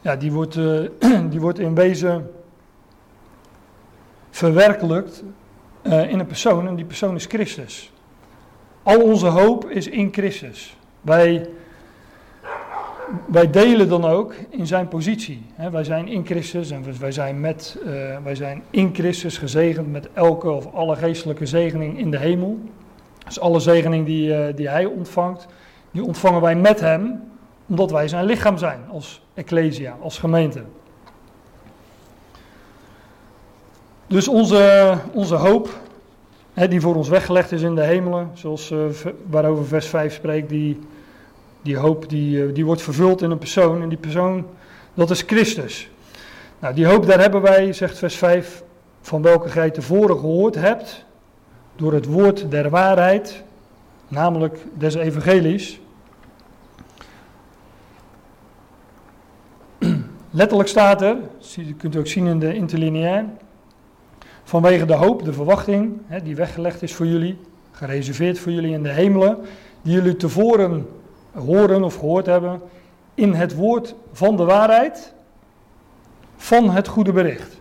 ja, 0.00 0.16
die, 0.16 0.32
wordt, 0.32 0.56
uh, 0.56 0.88
die 1.30 1.40
wordt 1.40 1.58
in 1.58 1.74
wezen 1.74 2.30
verwerkelijkt 4.30 5.22
uh, 5.82 6.10
in 6.10 6.18
een 6.18 6.26
persoon 6.26 6.68
en 6.68 6.74
die 6.74 6.84
persoon 6.84 7.14
is 7.14 7.26
Christus. 7.26 7.92
Al 8.82 9.02
onze 9.02 9.26
hoop 9.26 9.70
is 9.70 9.88
in 9.88 10.12
Christus. 10.12 10.76
Wij 11.00 11.48
wij 13.26 13.50
delen 13.50 13.88
dan 13.88 14.04
ook 14.04 14.34
in 14.50 14.66
zijn 14.66 14.88
positie. 14.88 15.42
wij 15.70 15.84
zijn 15.84 16.08
in 16.08 16.26
Christus 16.26 16.70
en 16.70 16.84
wij 17.00 17.12
zijn, 17.12 17.40
met, 17.40 17.78
uh, 17.84 17.90
wij 18.24 18.34
zijn 18.34 18.62
in 18.70 18.90
Christus 18.94 19.38
gezegend 19.38 19.92
met 19.92 20.08
elke 20.12 20.50
of 20.50 20.74
alle 20.74 20.96
geestelijke 20.96 21.46
zegening 21.46 21.98
in 21.98 22.10
de 22.10 22.18
hemel. 22.18 22.58
Dus 23.24 23.40
alle 23.40 23.60
zegening 23.60 24.06
die, 24.06 24.28
uh, 24.28 24.44
die 24.54 24.68
hij 24.68 24.84
ontvangt, 24.84 25.46
die 25.90 26.04
ontvangen 26.04 26.40
wij 26.40 26.56
met 26.56 26.80
hem, 26.80 27.22
omdat 27.68 27.90
wij 27.90 28.08
zijn 28.08 28.24
lichaam 28.24 28.58
zijn 28.58 28.80
als 28.92 29.22
ecclesia, 29.34 29.96
als 30.00 30.18
gemeente. 30.18 30.62
Dus 34.10 34.28
onze, 34.28 34.94
onze 35.12 35.34
hoop, 35.34 35.78
hè, 36.54 36.68
die 36.68 36.80
voor 36.80 36.94
ons 36.94 37.08
weggelegd 37.08 37.52
is 37.52 37.62
in 37.62 37.74
de 37.74 37.82
hemelen, 37.82 38.30
zoals 38.34 38.70
uh, 38.70 38.84
waarover 39.26 39.66
vers 39.66 39.86
5 39.86 40.14
spreekt, 40.14 40.48
die 40.48 40.78
die 41.62 41.76
hoop 41.76 42.08
die, 42.08 42.44
eh, 42.44 42.54
die 42.54 42.64
wordt 42.64 42.82
vervuld 42.82 43.22
in 43.22 43.30
een 43.30 43.38
persoon 43.38 43.82
en 43.82 43.88
die 43.88 43.98
persoon, 43.98 44.46
dat 44.94 45.10
is 45.10 45.22
Christus. 45.22 45.90
Nou, 46.58 46.74
die 46.74 46.86
hoop 46.86 47.06
daar 47.06 47.20
hebben 47.20 47.42
wij, 47.42 47.72
zegt 47.72 47.98
vers 47.98 48.16
5, 48.16 48.62
van 49.00 49.22
welke 49.22 49.48
gij 49.48 49.70
tevoren 49.70 50.18
gehoord 50.18 50.54
hebt, 50.54 51.04
door 51.76 51.92
het 51.92 52.06
woord 52.06 52.50
der 52.50 52.70
waarheid, 52.70 53.42
namelijk 54.08 54.58
des 54.78 54.94
evangelies. 54.94 55.80
Letterlijk 60.30 60.68
staat 60.68 61.02
er, 61.02 61.16
dat 61.56 61.76
kunt 61.76 61.94
u 61.94 61.98
ook 61.98 62.06
zien 62.06 62.26
in 62.26 62.38
de 62.38 62.54
interlineair, 62.54 63.24
vanwege 64.50 64.84
de 64.84 64.94
hoop, 64.94 65.24
de 65.24 65.32
verwachting, 65.32 66.00
hè, 66.06 66.22
die 66.22 66.36
weggelegd 66.36 66.82
is 66.82 66.94
voor 66.94 67.06
jullie, 67.06 67.38
gereserveerd 67.70 68.38
voor 68.38 68.52
jullie 68.52 68.72
in 68.72 68.82
de 68.82 68.88
hemelen, 68.88 69.38
die 69.82 69.92
jullie 69.92 70.16
tevoren 70.16 70.88
horen 71.32 71.84
of 71.84 71.94
gehoord 71.94 72.26
hebben 72.26 72.60
in 73.14 73.32
het 73.32 73.54
woord 73.54 73.94
van 74.12 74.36
de 74.36 74.44
waarheid, 74.44 75.14
van 76.36 76.70
het 76.70 76.88
goede 76.88 77.12
bericht. 77.12 77.60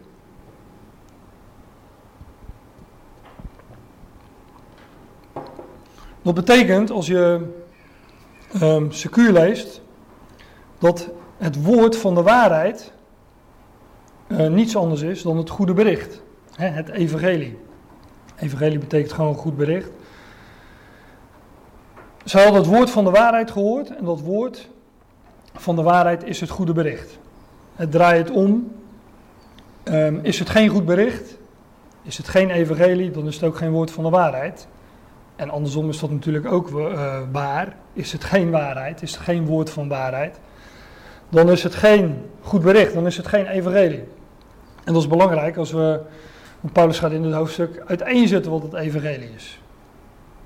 Dat 6.22 6.34
betekent, 6.34 6.92
als 6.92 7.08
je 7.08 7.46
um, 8.62 8.92
secuur 8.92 9.32
leest, 9.32 9.82
dat 10.78 11.10
het 11.38 11.64
woord 11.64 11.98
van 11.98 12.16
de 12.16 12.22
waarheid 12.22 12.92
uh, 14.28 14.48
niets 14.48 14.76
anders 14.76 15.02
is 15.02 15.22
dan 15.22 15.38
het 15.38 15.50
goede 15.50 15.74
bericht. 15.74 16.28
Hè, 16.60 16.68
het 16.68 16.90
evangelie. 16.90 17.58
Evangelie 18.36 18.80
betekent 18.80 19.14
gewoon 19.14 19.36
goed 19.36 19.58
bericht. 19.58 19.90
Ze 22.26 22.38
hadden 22.38 22.62
het 22.62 22.66
woord 22.66 22.90
van 22.90 23.04
de 23.04 23.10
waarheid 23.10 23.52
gehoord 23.52 23.96
en 23.96 24.06
dat 24.06 24.20
woord 24.20 24.70
van 25.54 25.76
de 25.76 25.82
waarheid 25.82 26.24
is 26.24 26.40
het 26.40 26.50
goede 26.50 26.74
bericht. 26.74 27.20
Het 27.76 27.92
draait 27.92 28.28
het 28.28 28.38
om. 28.38 28.72
Um, 29.84 30.20
is 30.24 30.40
het 30.40 30.50
geen 30.50 30.70
goed 30.70 30.86
bericht? 30.86 31.38
Is 32.02 32.18
het 32.18 32.28
geen 32.28 32.50
evangelie? 32.50 33.12
Dan 33.12 33.28
is 33.28 33.36
het 33.36 33.44
ook 33.44 33.58
geen 33.58 33.72
woord 33.72 33.92
van 33.92 34.04
de 34.04 34.10
waarheid. 34.10 34.68
En 35.36 35.50
andersom 35.50 35.90
is 35.90 36.00
dat 36.00 36.12
natuurlijk 36.12 36.52
ook 36.52 36.70
uh, 36.70 37.18
waar. 37.32 37.76
Is 37.94 38.12
het 38.12 38.24
geen 38.24 38.52
waarheid? 38.52 39.02
Is 39.02 39.12
het 39.12 39.22
geen 39.22 39.46
woord 39.46 39.70
van 39.70 39.88
waarheid? 39.88 40.40
Dan 41.30 41.50
is 41.50 41.64
het 41.64 41.76
geen 41.76 42.26
goed 42.42 42.62
bericht. 42.62 42.94
Dan 42.94 43.06
is 43.06 43.18
het 43.18 43.28
geen 43.28 43.48
evangelie. 43.48 44.04
En 44.84 44.94
dat 44.94 45.02
is 45.02 45.08
belangrijk 45.08 45.58
als 45.58 45.72
we, 45.72 46.00
Paulus 46.72 47.00
gaat 47.00 47.12
in 47.12 47.24
het 47.24 47.34
hoofdstuk 47.34 47.84
uiteenzetten 47.86 48.52
wat 48.52 48.64
het 48.64 48.74
evangelie 48.74 49.30
is. 49.36 49.62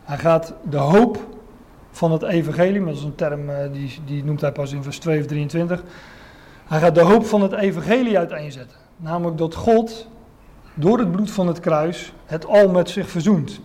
Hij 0.04 0.18
gaat 0.18 0.54
de 0.70 0.78
hoop 0.78 1.28
van 1.92 2.12
het 2.12 2.24
evangelie, 2.24 2.82
maar 2.82 2.90
dat 2.90 2.98
is 2.98 3.04
een 3.04 3.16
term 3.16 3.50
uh, 3.50 3.58
die, 3.72 4.00
die 4.06 4.24
noemt 4.24 4.42
hij 4.42 4.52
pas 4.52 4.72
in 4.72 4.84
vers 4.84 5.00
2 5.00 5.20
of 5.20 5.26
23. 5.26 5.84
Hij 6.66 6.80
gaat 6.80 6.96
de 6.96 7.02
hoop 7.02 7.26
van 7.26 7.42
het 7.42 7.52
evangelie 7.52 8.18
uiteenzetten. 8.18 8.78
Namelijk 8.98 9.38
dat 9.38 9.56
God 9.56 10.08
door 10.74 11.00
het 11.00 11.12
bloed 11.12 11.32
van 11.32 11.48
het 11.48 11.60
kruis 11.60 12.14
het 12.26 12.46
al 12.46 12.70
met 12.70 12.90
zich 12.90 13.10
verzoent. 13.10 13.62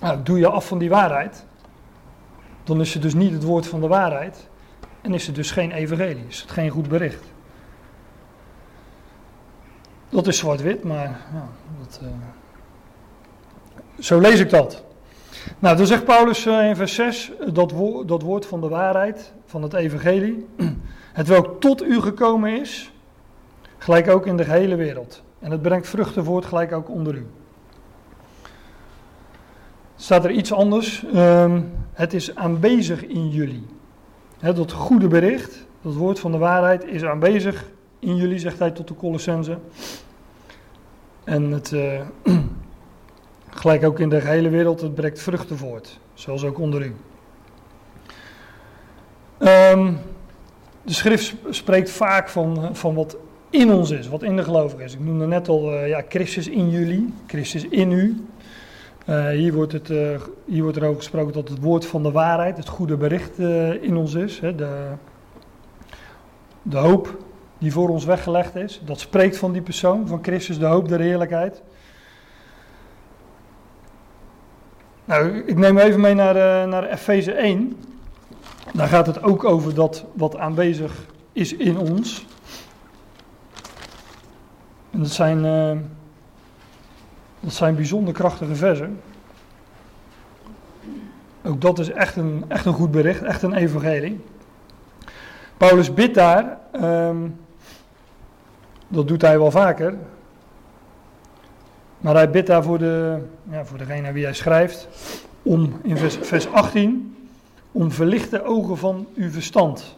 Nou, 0.00 0.18
doe 0.22 0.38
je 0.38 0.48
af 0.48 0.66
van 0.66 0.78
die 0.78 0.88
waarheid, 0.88 1.44
dan 2.64 2.80
is 2.80 2.92
het 2.94 3.02
dus 3.02 3.14
niet 3.14 3.32
het 3.32 3.42
woord 3.42 3.66
van 3.66 3.80
de 3.80 3.86
waarheid. 3.86 4.48
En 5.00 5.14
is 5.14 5.26
het 5.26 5.34
dus 5.34 5.50
geen 5.50 5.72
evangelie, 5.72 6.24
is 6.28 6.40
het 6.40 6.50
geen 6.50 6.70
goed 6.70 6.88
bericht. 6.88 7.24
Dat 10.08 10.26
is 10.26 10.38
zwart-wit, 10.38 10.84
maar 10.84 11.20
ja, 11.32 11.48
dat, 11.78 12.00
uh, 12.02 12.08
zo 13.98 14.20
lees 14.20 14.40
ik 14.40 14.50
dat. 14.50 14.84
Nou, 15.58 15.76
dan 15.76 15.86
zegt 15.86 16.04
Paulus 16.04 16.46
eh, 16.46 16.68
in 16.68 16.76
vers 16.76 16.94
6 16.94 17.32
dat, 17.52 17.70
wo 17.70 18.04
dat 18.04 18.22
woord 18.22 18.46
van 18.46 18.60
de 18.60 18.68
waarheid, 18.68 19.32
van 19.46 19.62
het 19.62 19.72
evangelie, 19.72 20.46
het 21.12 21.28
welk 21.28 21.60
tot 21.60 21.82
u 21.82 22.00
gekomen 22.00 22.60
is, 22.60 22.92
gelijk 23.78 24.08
ook 24.08 24.26
in 24.26 24.36
de 24.36 24.44
gehele 24.44 24.76
wereld. 24.76 25.22
En 25.38 25.50
het 25.50 25.62
brengt 25.62 25.88
vruchten 25.88 26.24
voort, 26.24 26.44
gelijk 26.44 26.72
ook 26.72 26.90
onder 26.90 27.14
u. 27.14 27.26
Staat 29.96 30.24
er 30.24 30.30
iets 30.30 30.52
anders? 30.52 31.04
Um, 31.14 31.72
het 31.92 32.14
is 32.14 32.34
aanwezig 32.34 33.06
in 33.06 33.28
jullie. 33.28 33.66
Dat 34.40 34.72
goede 34.72 35.08
bericht, 35.08 35.66
dat 35.82 35.94
woord 35.94 36.20
van 36.20 36.32
de 36.32 36.38
waarheid, 36.38 36.84
is 36.84 37.04
aanwezig 37.04 37.64
in 37.98 38.16
jullie, 38.16 38.38
zegt 38.38 38.58
hij 38.58 38.70
tot 38.70 38.88
de 38.88 38.94
Colossense. 38.94 39.58
En 41.24 41.50
het, 41.50 41.72
eh, 41.72 42.00
gelijk 43.60 43.84
ook 43.84 43.98
in 43.98 44.08
de 44.08 44.20
gehele 44.20 44.48
wereld, 44.48 44.80
het 44.80 44.94
brengt 44.94 45.20
vruchten 45.20 45.56
voort. 45.56 45.98
Zoals 46.14 46.44
ook 46.44 46.58
onder 46.58 46.82
u. 46.82 46.94
Ehm, 49.38 49.92
de 50.82 50.92
schrift 50.92 51.34
spreekt 51.50 51.90
vaak 51.90 52.28
van, 52.28 52.76
van 52.76 52.94
wat 52.94 53.16
in 53.50 53.72
ons 53.72 53.90
is, 53.90 54.08
wat 54.08 54.22
in 54.22 54.36
de 54.36 54.42
gelovigen 54.42 54.84
is. 54.84 54.94
Ik 54.94 55.00
noemde 55.00 55.26
net 55.26 55.48
al, 55.48 55.72
uh, 55.72 55.88
ja, 55.88 56.04
Christus 56.08 56.48
in 56.48 56.70
jullie, 56.70 57.14
Christus 57.26 57.68
in 57.68 57.92
u. 57.92 58.24
Hier, 59.32 59.52
wordt 59.52 59.72
het, 59.72 59.88
hier 60.44 60.62
wordt 60.62 60.76
er 60.76 60.84
over 60.84 60.96
gesproken 60.96 61.32
dat 61.32 61.48
het 61.48 61.60
woord 61.60 61.86
van 61.86 62.02
de 62.02 62.10
waarheid, 62.10 62.56
het 62.56 62.68
goede 62.68 62.96
bericht 62.96 63.38
in 63.80 63.96
ons 63.96 64.14
is. 64.14 64.40
Hè, 64.40 64.54
de, 64.54 64.92
de 66.62 66.76
hoop 66.76 67.16
die 67.58 67.72
voor 67.72 67.88
ons 67.88 68.04
weggelegd 68.04 68.54
is, 68.54 68.80
dat 68.84 69.00
spreekt 69.00 69.36
van 69.36 69.52
die 69.52 69.62
persoon, 69.62 70.06
van 70.06 70.18
Christus, 70.22 70.58
de 70.58 70.66
hoop 70.66 70.88
der 70.88 71.00
heerlijkheid. 71.00 71.62
Nou, 75.04 75.38
ik 75.46 75.56
neem 75.56 75.78
even 75.78 76.00
mee 76.00 76.14
naar, 76.14 76.68
naar 76.68 76.84
Efeze 76.84 77.32
1. 77.32 77.76
Daar 78.72 78.88
gaat 78.88 79.06
het 79.06 79.22
ook 79.22 79.44
over 79.44 79.74
dat 79.74 80.04
wat 80.12 80.36
aanwezig 80.36 81.06
is 81.32 81.52
in 81.52 81.78
ons. 81.78 82.26
En 84.90 84.98
dat 84.98 85.10
zijn, 85.10 85.44
uh, 85.44 85.78
dat 87.40 87.52
zijn 87.52 87.74
bijzonder 87.74 88.14
krachtige 88.14 88.54
versen. 88.54 89.00
Ook 91.44 91.60
dat 91.60 91.78
is 91.78 91.90
echt 91.90 92.16
een, 92.16 92.44
echt 92.48 92.64
een 92.64 92.72
goed 92.72 92.90
bericht, 92.90 93.22
echt 93.22 93.42
een 93.42 93.54
evangelie. 93.54 94.24
Paulus 95.56 95.94
bidt 95.94 96.14
daar, 96.14 96.58
um, 96.82 97.38
dat 98.88 99.08
doet 99.08 99.22
hij 99.22 99.38
wel 99.38 99.50
vaker. 99.50 99.94
Maar 101.98 102.14
hij 102.14 102.30
bidt 102.30 102.46
daar 102.46 102.62
voor, 102.62 102.78
de, 102.78 103.18
ja, 103.50 103.64
voor 103.64 103.78
degene 103.78 104.12
wie 104.12 104.24
hij 104.24 104.34
schrijft, 104.34 104.88
om 105.42 105.80
in 105.82 105.96
vers, 105.96 106.16
vers 106.20 106.52
18, 106.52 107.16
om 107.72 107.92
verlichte 107.92 108.44
ogen 108.44 108.76
van 108.76 109.06
uw 109.14 109.30
verstand. 109.30 109.96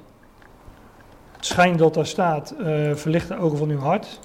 Het 1.37 1.47
schijnt 1.47 1.79
dat 1.79 1.95
daar 1.95 2.07
staat, 2.07 2.55
uh, 2.61 2.95
verlichte 2.95 3.39
ogen 3.39 3.59
van 3.59 3.69
uw 3.69 3.79
hart. 3.79 4.21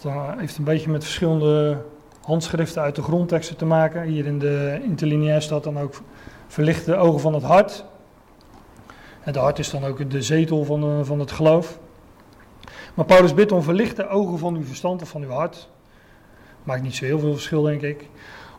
Dat 0.00 0.12
heeft 0.36 0.56
een 0.56 0.64
beetje 0.64 0.90
met 0.90 1.02
verschillende 1.02 1.76
handschriften 2.22 2.82
uit 2.82 2.94
de 2.94 3.02
grondteksten 3.02 3.56
te 3.56 3.64
maken. 3.64 4.02
Hier 4.02 4.26
in 4.26 4.38
de 4.38 4.80
interlineair 4.82 5.42
staat 5.42 5.64
dan 5.64 5.78
ook 5.78 6.02
verlichte 6.46 6.96
ogen 6.96 7.20
van 7.20 7.34
het 7.34 7.42
hart. 7.42 7.84
Het 9.20 9.36
hart 9.36 9.58
is 9.58 9.70
dan 9.70 9.84
ook 9.84 10.10
de 10.10 10.22
zetel 10.22 10.64
van, 10.64 10.84
uh, 10.84 11.04
van 11.04 11.20
het 11.20 11.30
geloof. 11.30 11.78
Maar 12.94 13.04
Paulus 13.04 13.34
bidt 13.34 13.52
om 13.52 13.62
verlichte 13.62 14.08
ogen 14.08 14.38
van 14.38 14.54
uw 14.54 14.64
verstand 14.64 15.02
of 15.02 15.08
van 15.08 15.22
uw 15.22 15.30
hart. 15.30 15.68
Maakt 16.62 16.82
niet 16.82 16.94
zo 16.94 17.04
heel 17.04 17.18
veel 17.18 17.32
verschil, 17.32 17.62
denk 17.62 17.82
ik. 17.82 18.08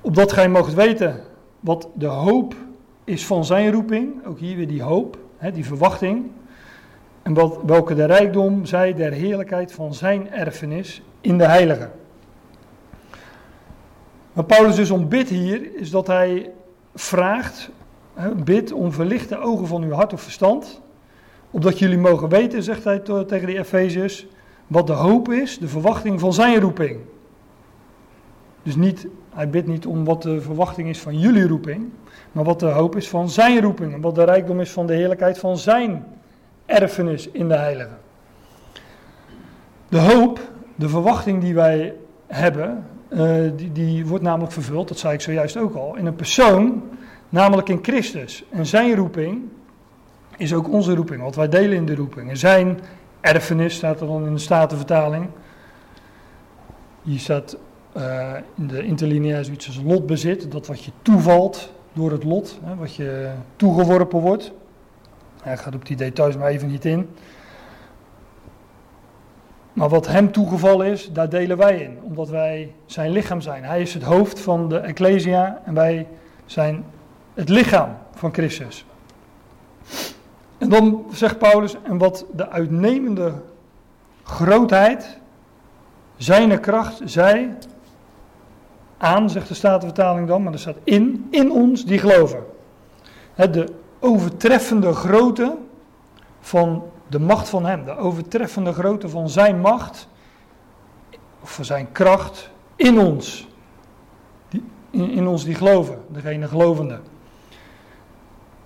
Opdat 0.01 0.31
gij 0.31 0.49
mocht 0.49 0.73
weten 0.73 1.21
wat 1.59 1.87
de 1.93 2.05
hoop 2.05 2.55
is 3.03 3.25
van 3.25 3.45
zijn 3.45 3.71
roeping. 3.71 4.25
Ook 4.25 4.39
hier 4.39 4.55
weer 4.55 4.67
die 4.67 4.81
hoop, 4.81 5.17
hè, 5.37 5.51
die 5.51 5.65
verwachting. 5.65 6.31
En 7.21 7.33
wat, 7.33 7.59
welke 7.65 7.95
de 7.95 8.05
rijkdom 8.05 8.65
zij 8.65 8.93
der 8.93 9.11
heerlijkheid 9.11 9.71
van 9.71 9.93
zijn 9.93 10.31
erfenis 10.31 11.01
in 11.21 11.37
de 11.37 11.45
heilige. 11.45 11.89
Wat 14.33 14.47
Paulus 14.47 14.75
dus 14.75 14.91
om 14.91 15.07
hier, 15.11 15.75
is 15.75 15.89
dat 15.89 16.07
hij 16.07 16.51
vraagt, 16.95 17.69
bid 18.43 18.71
om 18.71 18.91
verlichte 18.91 19.37
ogen 19.37 19.67
van 19.67 19.83
uw 19.83 19.91
hart 19.91 20.13
of 20.13 20.21
verstand, 20.21 20.81
opdat 21.53 21.79
jullie 21.79 21.98
mogen 21.98 22.29
weten, 22.29 22.63
zegt 22.63 22.83
hij 22.83 23.00
tegen 23.00 23.45
de 23.45 23.57
Efeziërs, 23.57 24.27
wat 24.68 24.87
de 24.87 24.94
hoop 24.94 25.31
is, 25.31 25.57
de 25.57 25.68
verwachting 25.68 26.20
van 26.20 26.33
zijn 26.33 26.59
roeping. 26.59 27.00
Dus 28.63 28.75
niet, 28.75 29.07
hij 29.29 29.50
bidt 29.50 29.68
niet 29.68 29.85
om 29.85 30.05
wat 30.05 30.22
de 30.22 30.42
verwachting 30.42 30.89
is 30.89 31.00
van 31.00 31.20
jullie 31.20 31.48
roeping, 31.48 31.89
maar 32.31 32.44
wat 32.44 32.59
de 32.59 32.66
hoop 32.66 32.96
is 32.96 33.09
van 33.09 33.29
zijn 33.29 33.61
roeping 33.61 33.94
en 33.94 34.01
wat 34.01 34.16
de 34.16 34.24
rijkdom 34.24 34.59
is 34.59 34.72
van 34.72 34.87
de 34.87 34.94
heerlijkheid 34.94 35.39
van 35.39 35.57
zijn 35.57 36.05
erfenis 36.66 37.29
in 37.29 37.48
de 37.48 37.55
heilige. 37.55 37.96
De 39.89 40.00
hoop, 40.00 40.39
de 40.75 40.89
verwachting 40.89 41.42
die 41.42 41.53
wij 41.53 41.94
hebben, 42.27 42.85
uh, 43.09 43.51
die, 43.55 43.72
die 43.72 44.05
wordt 44.05 44.24
namelijk 44.24 44.51
vervuld, 44.51 44.87
dat 44.87 44.98
zei 44.98 45.13
ik 45.13 45.22
zojuist 45.22 45.57
ook 45.57 45.75
al, 45.75 45.96
in 45.96 46.05
een 46.05 46.16
persoon, 46.16 46.83
namelijk 47.29 47.70
in 47.70 47.79
Christus. 47.81 48.46
En 48.50 48.66
zijn 48.66 48.96
roeping 48.96 49.42
is 50.37 50.53
ook 50.53 50.69
onze 50.69 50.96
roeping, 50.96 51.22
want 51.22 51.35
wij 51.35 51.50
delen 51.50 51.77
in 51.77 51.85
de 51.85 51.96
roeping. 51.96 52.29
En 52.29 52.37
zijn 52.37 52.79
erfenis 53.22 53.75
staat 53.75 54.01
er 54.01 54.07
dan 54.07 54.25
in 54.25 54.33
de 54.33 54.39
Statenvertaling. 54.39 55.27
Hier 57.01 57.19
staat 57.19 57.57
uh, 57.98 58.33
in 58.55 58.67
de 58.67 58.83
interlineair 58.83 59.46
zoiets 59.46 59.67
als 59.67 59.79
lotbezit, 59.83 60.51
dat 60.51 60.67
wat 60.67 60.83
je 60.83 60.91
toevalt 61.01 61.74
door 61.93 62.11
het 62.11 62.24
lot, 62.24 62.59
hè, 62.63 62.75
wat 62.75 62.96
je 62.96 63.31
toegeworpen 63.55 64.19
wordt. 64.19 64.51
Hij 65.41 65.57
gaat 65.57 65.75
op 65.75 65.85
die 65.85 65.96
details 65.96 66.37
maar 66.37 66.50
even 66.50 66.67
niet 66.67 66.85
in. 66.85 67.09
Maar 69.74 69.89
wat 69.89 70.07
hem 70.07 70.31
toegevallen 70.31 70.87
is, 70.87 71.11
daar 71.11 71.29
delen 71.29 71.57
wij 71.57 71.77
in, 71.77 71.98
omdat 72.01 72.29
wij 72.29 72.74
zijn 72.85 73.11
lichaam 73.11 73.41
zijn. 73.41 73.63
Hij 73.63 73.81
is 73.81 73.93
het 73.93 74.03
hoofd 74.03 74.39
van 74.39 74.69
de 74.69 74.77
Ecclesia 74.77 75.61
en 75.65 75.74
wij 75.74 76.07
zijn 76.46 76.85
het 77.33 77.50
lichaam 77.50 77.98
van 78.13 78.33
Christus. 78.33 78.85
En 80.63 80.69
dan 80.69 81.05
zegt 81.11 81.37
Paulus, 81.37 81.75
en 81.83 81.97
wat 81.97 82.25
de 82.31 82.49
uitnemende 82.49 83.33
grootheid, 84.23 85.19
zijn 86.17 86.59
kracht, 86.59 87.01
zij 87.03 87.57
aan, 88.97 89.29
zegt 89.29 89.47
de 89.47 89.53
Statenvertaling 89.53 90.27
dan, 90.27 90.43
maar 90.43 90.53
er 90.53 90.59
staat 90.59 90.77
in, 90.83 91.27
in 91.29 91.51
ons 91.51 91.85
die 91.85 91.99
geloven. 91.99 92.43
De 93.35 93.73
overtreffende 93.99 94.93
grootte 94.93 95.57
van 96.39 96.83
de 97.07 97.19
macht 97.19 97.49
van 97.49 97.65
Hem, 97.65 97.85
de 97.85 97.97
overtreffende 97.97 98.73
grootte 98.73 99.09
van 99.09 99.29
Zijn 99.29 99.59
macht, 99.59 100.07
of 101.41 101.53
van 101.53 101.65
Zijn 101.65 101.91
kracht 101.91 102.49
in 102.75 102.99
ons. 102.99 103.47
Die, 104.49 104.63
in, 104.89 105.09
in 105.09 105.27
ons 105.27 105.43
die 105.43 105.55
geloven, 105.55 105.97
degene 106.07 106.47
gelovende. 106.47 106.99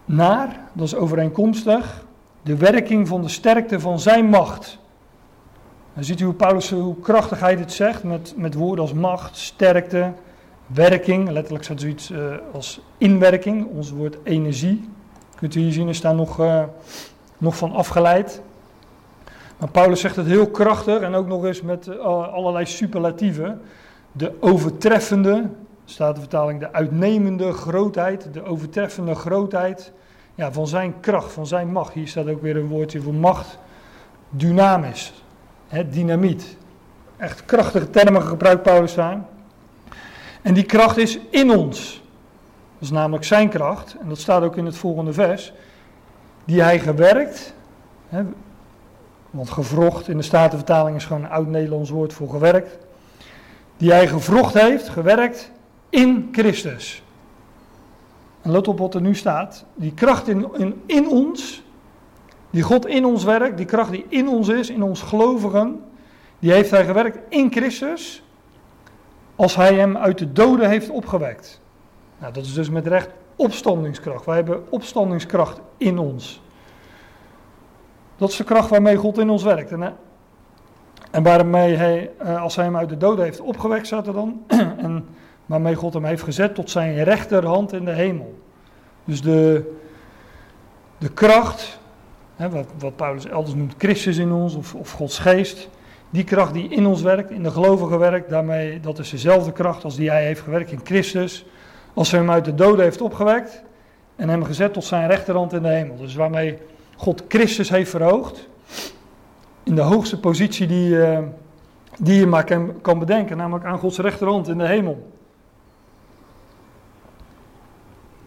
Naar, 0.09 0.59
dat 0.73 0.85
is 0.85 0.95
overeenkomstig, 0.95 2.05
de 2.41 2.57
werking 2.57 3.07
van 3.07 3.21
de 3.21 3.27
sterkte 3.27 3.79
van 3.79 3.99
Zijn 3.99 4.25
macht. 4.25 4.79
Dan 5.93 6.03
ziet 6.03 6.19
u 6.19 6.25
hoe 6.25 6.33
Paulus, 6.33 6.69
hoe 6.69 6.99
krachtig 6.99 7.39
hij 7.39 7.55
dit 7.55 7.71
zegt, 7.71 8.03
met, 8.03 8.33
met 8.37 8.53
woorden 8.53 8.83
als 8.83 8.93
macht, 8.93 9.37
sterkte, 9.37 10.13
werking. 10.67 11.29
Letterlijk 11.29 11.63
staat 11.63 11.79
zoiets 11.79 12.11
uh, 12.11 12.35
als 12.53 12.81
inwerking, 12.97 13.65
ons 13.65 13.91
woord 13.91 14.17
energie. 14.23 14.89
Kunt 15.35 15.55
u 15.55 15.59
hier 15.59 15.71
zien, 15.73 15.87
is 15.87 16.01
daar 16.01 16.15
nog, 16.15 16.39
uh, 16.39 16.63
nog 17.37 17.57
van 17.57 17.71
afgeleid. 17.71 18.41
Maar 19.57 19.69
Paulus 19.69 19.99
zegt 19.99 20.15
het 20.15 20.25
heel 20.25 20.47
krachtig 20.47 21.01
en 21.01 21.13
ook 21.13 21.27
nog 21.27 21.45
eens 21.45 21.61
met 21.61 21.87
uh, 21.87 21.97
allerlei 22.33 22.65
superlatieven. 22.65 23.61
De 24.11 24.31
overtreffende, 24.39 25.49
staat 25.89 26.15
de 26.15 26.21
vertaling, 26.21 26.59
de 26.59 26.73
uitnemende 26.73 27.53
grootheid, 27.53 28.33
de 28.33 28.43
overtreffende 28.43 29.15
grootheid 29.15 29.91
ja, 30.35 30.51
van 30.51 30.67
zijn 30.67 30.99
kracht, 30.99 31.31
van 31.31 31.47
zijn 31.47 31.71
macht. 31.71 31.93
Hier 31.93 32.07
staat 32.07 32.27
ook 32.27 32.41
weer 32.41 32.57
een 32.57 32.67
woordje 32.67 33.01
voor 33.01 33.13
macht, 33.13 33.57
dynamisch, 34.29 35.13
hè, 35.67 35.89
dynamiet. 35.89 36.57
Echt 37.17 37.45
krachtige 37.45 37.89
termen 37.89 38.21
gebruikt 38.21 38.63
Paulus 38.63 38.93
daar. 38.93 39.21
En 40.41 40.53
die 40.53 40.63
kracht 40.63 40.97
is 40.97 41.19
in 41.29 41.51
ons. 41.51 42.03
Dat 42.73 42.81
is 42.81 42.91
namelijk 42.91 43.23
zijn 43.23 43.49
kracht, 43.49 43.95
en 44.01 44.09
dat 44.09 44.17
staat 44.17 44.43
ook 44.43 44.55
in 44.55 44.65
het 44.65 44.77
volgende 44.77 45.13
vers. 45.13 45.53
Die 46.45 46.61
hij 46.61 46.79
gewerkt, 46.79 47.53
hè, 48.09 48.23
want 49.29 49.49
gevrocht 49.49 50.07
in 50.07 50.17
de 50.17 50.23
Statenvertaling 50.23 50.95
is 50.95 51.05
gewoon 51.05 51.23
een 51.23 51.29
oud-Nederlands 51.29 51.89
woord 51.89 52.13
voor 52.13 52.29
gewerkt. 52.29 52.77
Die 53.77 53.91
hij 53.91 54.07
gevrocht 54.07 54.53
heeft, 54.53 54.89
gewerkt 54.89 55.51
in 55.89 56.29
Christus. 56.31 57.03
En 58.41 58.51
let 58.51 58.67
op 58.67 58.79
wat 58.79 58.93
er 58.93 59.01
nu 59.01 59.15
staat. 59.15 59.65
Die 59.75 59.93
kracht 59.93 60.27
in, 60.27 60.47
in, 60.53 60.81
in 60.85 61.07
ons, 61.07 61.63
die 62.49 62.63
God 62.63 62.85
in 62.85 63.05
ons 63.05 63.23
werkt, 63.23 63.57
die 63.57 63.65
kracht 63.65 63.91
die 63.91 64.05
in 64.09 64.27
ons 64.27 64.47
is, 64.47 64.69
in 64.69 64.83
ons 64.83 65.01
gelovigen, 65.01 65.83
die 66.39 66.51
heeft 66.51 66.71
hij 66.71 66.85
gewerkt 66.85 67.19
in 67.29 67.51
Christus 67.51 68.23
als 69.35 69.55
hij 69.55 69.73
hem 69.73 69.97
uit 69.97 70.17
de 70.17 70.31
doden 70.31 70.69
heeft 70.69 70.89
opgewekt. 70.89 71.61
Nou, 72.17 72.33
dat 72.33 72.45
is 72.45 72.53
dus 72.53 72.69
met 72.69 72.87
recht 72.87 73.09
opstandingskracht. 73.35 74.25
Wij 74.25 74.35
hebben 74.35 74.71
opstandingskracht 74.71 75.59
in 75.77 75.97
ons. 75.97 76.41
Dat 78.17 78.29
is 78.29 78.37
de 78.37 78.43
kracht 78.43 78.69
waarmee 78.69 78.95
God 78.95 79.17
in 79.17 79.29
ons 79.29 79.43
werkt. 79.43 79.71
En, 79.71 79.95
en 81.11 81.23
waarmee 81.23 81.75
hij, 81.75 82.11
eh, 82.17 82.41
als 82.41 82.55
hij 82.55 82.65
hem 82.65 82.77
uit 82.77 82.89
de 82.89 82.97
doden 82.97 83.25
heeft 83.25 83.39
opgewekt, 83.39 83.85
staat 83.85 84.07
er 84.07 84.13
dan. 84.13 84.43
en 84.77 85.07
waarmee 85.47 85.75
God 85.75 85.93
hem 85.93 86.05
heeft 86.05 86.23
gezet 86.23 86.55
tot 86.55 86.69
zijn 86.69 87.03
rechterhand 87.03 87.73
in 87.73 87.85
de 87.85 87.91
hemel. 87.91 88.39
Dus 89.05 89.21
de, 89.21 89.73
de 90.97 91.09
kracht, 91.09 91.79
hè, 92.35 92.49
wat, 92.49 92.67
wat 92.79 92.95
Paulus 92.95 93.25
elders 93.25 93.55
noemt 93.55 93.75
Christus 93.77 94.17
in 94.17 94.31
ons 94.31 94.55
of, 94.55 94.75
of 94.75 94.91
Gods 94.91 95.19
geest, 95.19 95.69
die 96.09 96.23
kracht 96.23 96.53
die 96.53 96.69
in 96.69 96.85
ons 96.85 97.01
werkt, 97.01 97.31
in 97.31 97.43
de 97.43 97.51
gelovigen 97.51 97.99
werkt, 97.99 98.29
daarmee, 98.29 98.79
dat 98.79 98.99
is 98.99 99.09
dezelfde 99.09 99.51
kracht 99.51 99.83
als 99.83 99.95
die 99.95 100.09
hij 100.09 100.25
heeft 100.25 100.41
gewerkt 100.41 100.71
in 100.71 100.81
Christus, 100.83 101.45
als 101.93 102.11
hij 102.11 102.19
hem 102.19 102.31
uit 102.31 102.45
de 102.45 102.55
doden 102.55 102.83
heeft 102.83 103.01
opgewekt 103.01 103.63
en 104.15 104.29
hem 104.29 104.43
gezet 104.43 104.73
tot 104.73 104.83
zijn 104.83 105.07
rechterhand 105.07 105.53
in 105.53 105.61
de 105.61 105.67
hemel. 105.67 105.97
Dus 105.97 106.15
waarmee 106.15 106.57
God 106.95 107.23
Christus 107.27 107.69
heeft 107.69 107.89
verhoogd, 107.89 108.47
in 109.63 109.75
de 109.75 109.81
hoogste 109.81 110.19
positie 110.19 110.67
die, 110.67 110.89
uh, 110.89 111.19
die 111.99 112.19
je 112.19 112.25
maar 112.25 112.43
kan, 112.43 112.81
kan 112.81 112.99
bedenken, 112.99 113.37
namelijk 113.37 113.65
aan 113.65 113.79
Gods 113.79 113.97
rechterhand 113.97 114.47
in 114.47 114.57
de 114.57 114.67
hemel. 114.67 115.11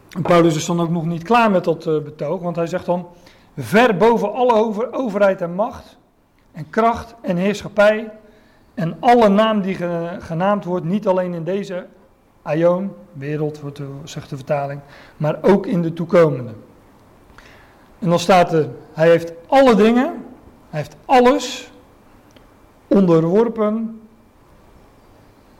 Paulus 0.21 0.55
is 0.55 0.65
dan 0.65 0.81
ook 0.81 0.89
nog 0.89 1.05
niet 1.05 1.23
klaar 1.23 1.51
met 1.51 1.63
dat 1.63 1.85
uh, 1.85 2.01
betoog, 2.01 2.41
want 2.41 2.55
hij 2.55 2.67
zegt 2.67 2.85
dan, 2.85 3.07
ver 3.57 3.97
boven 3.97 4.33
alle 4.33 4.53
over, 4.53 4.93
overheid 4.93 5.41
en 5.41 5.53
macht 5.53 5.97
en 6.51 6.69
kracht 6.69 7.15
en 7.21 7.37
heerschappij 7.37 8.11
en 8.73 8.97
alle 8.99 9.29
naam 9.29 9.61
die 9.61 9.75
ge, 9.75 10.17
genaamd 10.19 10.65
wordt, 10.65 10.85
niet 10.85 11.07
alleen 11.07 11.33
in 11.33 11.43
deze 11.43 11.85
aion, 12.41 12.91
wereld, 13.13 13.59
wordt 13.59 13.81
zegt 14.03 14.29
de 14.29 14.35
vertaling, 14.35 14.81
maar 15.17 15.37
ook 15.41 15.65
in 15.65 15.81
de 15.81 15.93
toekomende. 15.93 16.51
En 17.99 18.09
dan 18.09 18.19
staat 18.19 18.53
er, 18.53 18.69
hij 18.93 19.09
heeft 19.09 19.33
alle 19.47 19.75
dingen, 19.75 20.25
hij 20.69 20.79
heeft 20.79 20.95
alles 21.05 21.71
onderworpen, 22.87 24.00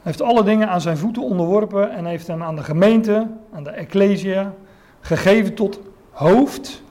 heeft 0.01 0.21
alle 0.21 0.43
dingen 0.43 0.69
aan 0.69 0.81
zijn 0.81 0.97
voeten 0.97 1.23
onderworpen 1.23 1.91
en 1.91 2.05
heeft 2.05 2.27
hem 2.27 2.43
aan 2.43 2.55
de 2.55 2.63
gemeente, 2.63 3.27
aan 3.53 3.63
de 3.63 3.69
ecclesia, 3.69 4.53
gegeven 4.99 5.53
tot 5.53 5.79
hoofd 6.11 6.83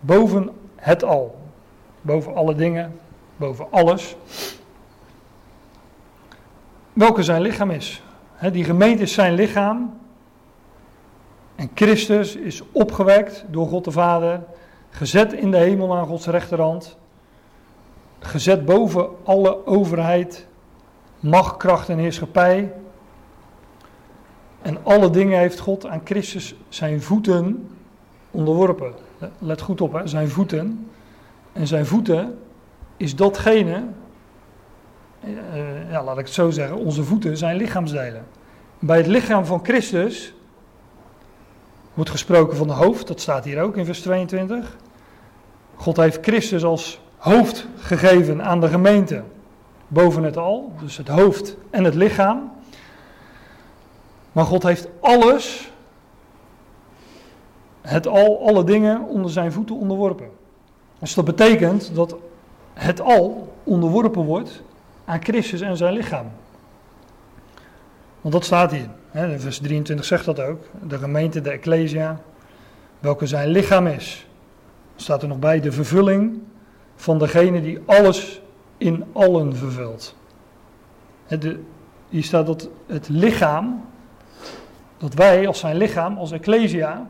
boven 0.00 0.50
het 0.76 1.04
al. 1.04 1.40
Boven 2.00 2.34
alle 2.34 2.54
dingen, 2.54 3.00
boven 3.36 3.66
alles. 3.70 4.16
Welke 6.92 7.22
zijn 7.22 7.42
lichaam 7.42 7.70
is. 7.70 8.02
die 8.52 8.64
gemeente 8.64 9.02
is 9.02 9.12
zijn 9.12 9.34
lichaam. 9.34 10.00
En 11.54 11.70
Christus 11.74 12.36
is 12.36 12.62
opgewekt 12.72 13.44
door 13.48 13.66
God 13.66 13.84
de 13.84 13.90
Vader, 13.90 14.42
gezet 14.90 15.32
in 15.32 15.50
de 15.50 15.56
hemel 15.56 15.96
aan 15.96 16.06
Gods 16.06 16.26
rechterhand, 16.26 16.96
gezet 18.18 18.64
boven 18.64 19.08
alle 19.24 19.66
overheid, 19.66 20.46
macht, 21.22 21.56
kracht 21.56 21.88
en 21.88 21.98
heerschappij. 21.98 22.72
En 24.62 24.84
alle 24.84 25.10
dingen 25.10 25.38
heeft 25.38 25.58
God 25.58 25.86
aan 25.86 26.00
Christus 26.04 26.54
zijn 26.68 27.02
voeten 27.02 27.68
onderworpen. 28.30 28.94
Let 29.38 29.60
goed 29.60 29.80
op, 29.80 30.00
zijn 30.04 30.28
voeten. 30.28 30.90
En 31.52 31.66
zijn 31.66 31.86
voeten 31.86 32.38
is 32.96 33.16
datgene, 33.16 33.84
uh, 35.24 35.90
ja, 35.90 36.04
laat 36.04 36.18
ik 36.18 36.24
het 36.24 36.34
zo 36.34 36.50
zeggen, 36.50 36.76
onze 36.76 37.04
voeten 37.04 37.36
zijn 37.36 37.56
lichaamsdelen. 37.56 38.24
Bij 38.78 38.96
het 38.96 39.06
lichaam 39.06 39.44
van 39.44 39.60
Christus 39.62 40.34
wordt 41.94 42.10
gesproken 42.10 42.56
van 42.56 42.66
de 42.66 42.72
hoofd, 42.72 43.06
dat 43.06 43.20
staat 43.20 43.44
hier 43.44 43.62
ook 43.62 43.76
in 43.76 43.84
vers 43.84 44.00
22. 44.00 44.76
God 45.74 45.96
heeft 45.96 46.18
Christus 46.22 46.64
als 46.64 47.00
hoofd 47.16 47.66
gegeven 47.78 48.44
aan 48.44 48.60
de 48.60 48.68
gemeente 48.68 49.22
boven 49.92 50.22
het 50.22 50.36
al, 50.36 50.72
dus 50.80 50.96
het 50.96 51.08
hoofd 51.08 51.56
en 51.70 51.84
het 51.84 51.94
lichaam. 51.94 52.52
Maar 54.32 54.44
God 54.44 54.62
heeft 54.62 54.88
alles, 55.00 55.70
het 57.80 58.06
al, 58.06 58.46
alle 58.46 58.64
dingen 58.64 59.02
onder 59.02 59.30
zijn 59.30 59.52
voeten 59.52 59.76
onderworpen. 59.76 60.30
Dus 60.98 61.14
dat 61.14 61.24
betekent 61.24 61.94
dat 61.94 62.16
het 62.72 63.00
al 63.00 63.52
onderworpen 63.64 64.24
wordt 64.24 64.62
aan 65.04 65.22
Christus 65.22 65.60
en 65.60 65.76
zijn 65.76 65.92
lichaam. 65.92 66.26
Want 68.20 68.34
dat 68.34 68.44
staat 68.44 68.70
hier. 68.70 68.88
Vers 69.36 69.58
23 69.58 70.06
zegt 70.06 70.24
dat 70.24 70.40
ook. 70.40 70.64
De 70.88 70.98
gemeente, 70.98 71.40
de 71.40 71.50
Ecclesia, 71.50 72.20
welke 72.98 73.26
zijn 73.26 73.48
lichaam 73.48 73.86
is. 73.86 74.26
Staat 74.96 75.22
er 75.22 75.28
nog 75.28 75.38
bij 75.38 75.60
de 75.60 75.72
vervulling 75.72 76.38
van 76.96 77.18
degene 77.18 77.62
die 77.62 77.78
alles 77.86 78.41
in 78.82 79.04
allen 79.12 79.56
vervult. 79.56 80.14
hier 82.08 82.24
staat 82.24 82.46
dat 82.46 82.68
het 82.86 83.08
lichaam, 83.08 83.84
dat 84.96 85.14
wij 85.14 85.46
als 85.46 85.58
zijn 85.58 85.76
lichaam, 85.76 86.18
als 86.18 86.32
Ecclesia, 86.32 87.06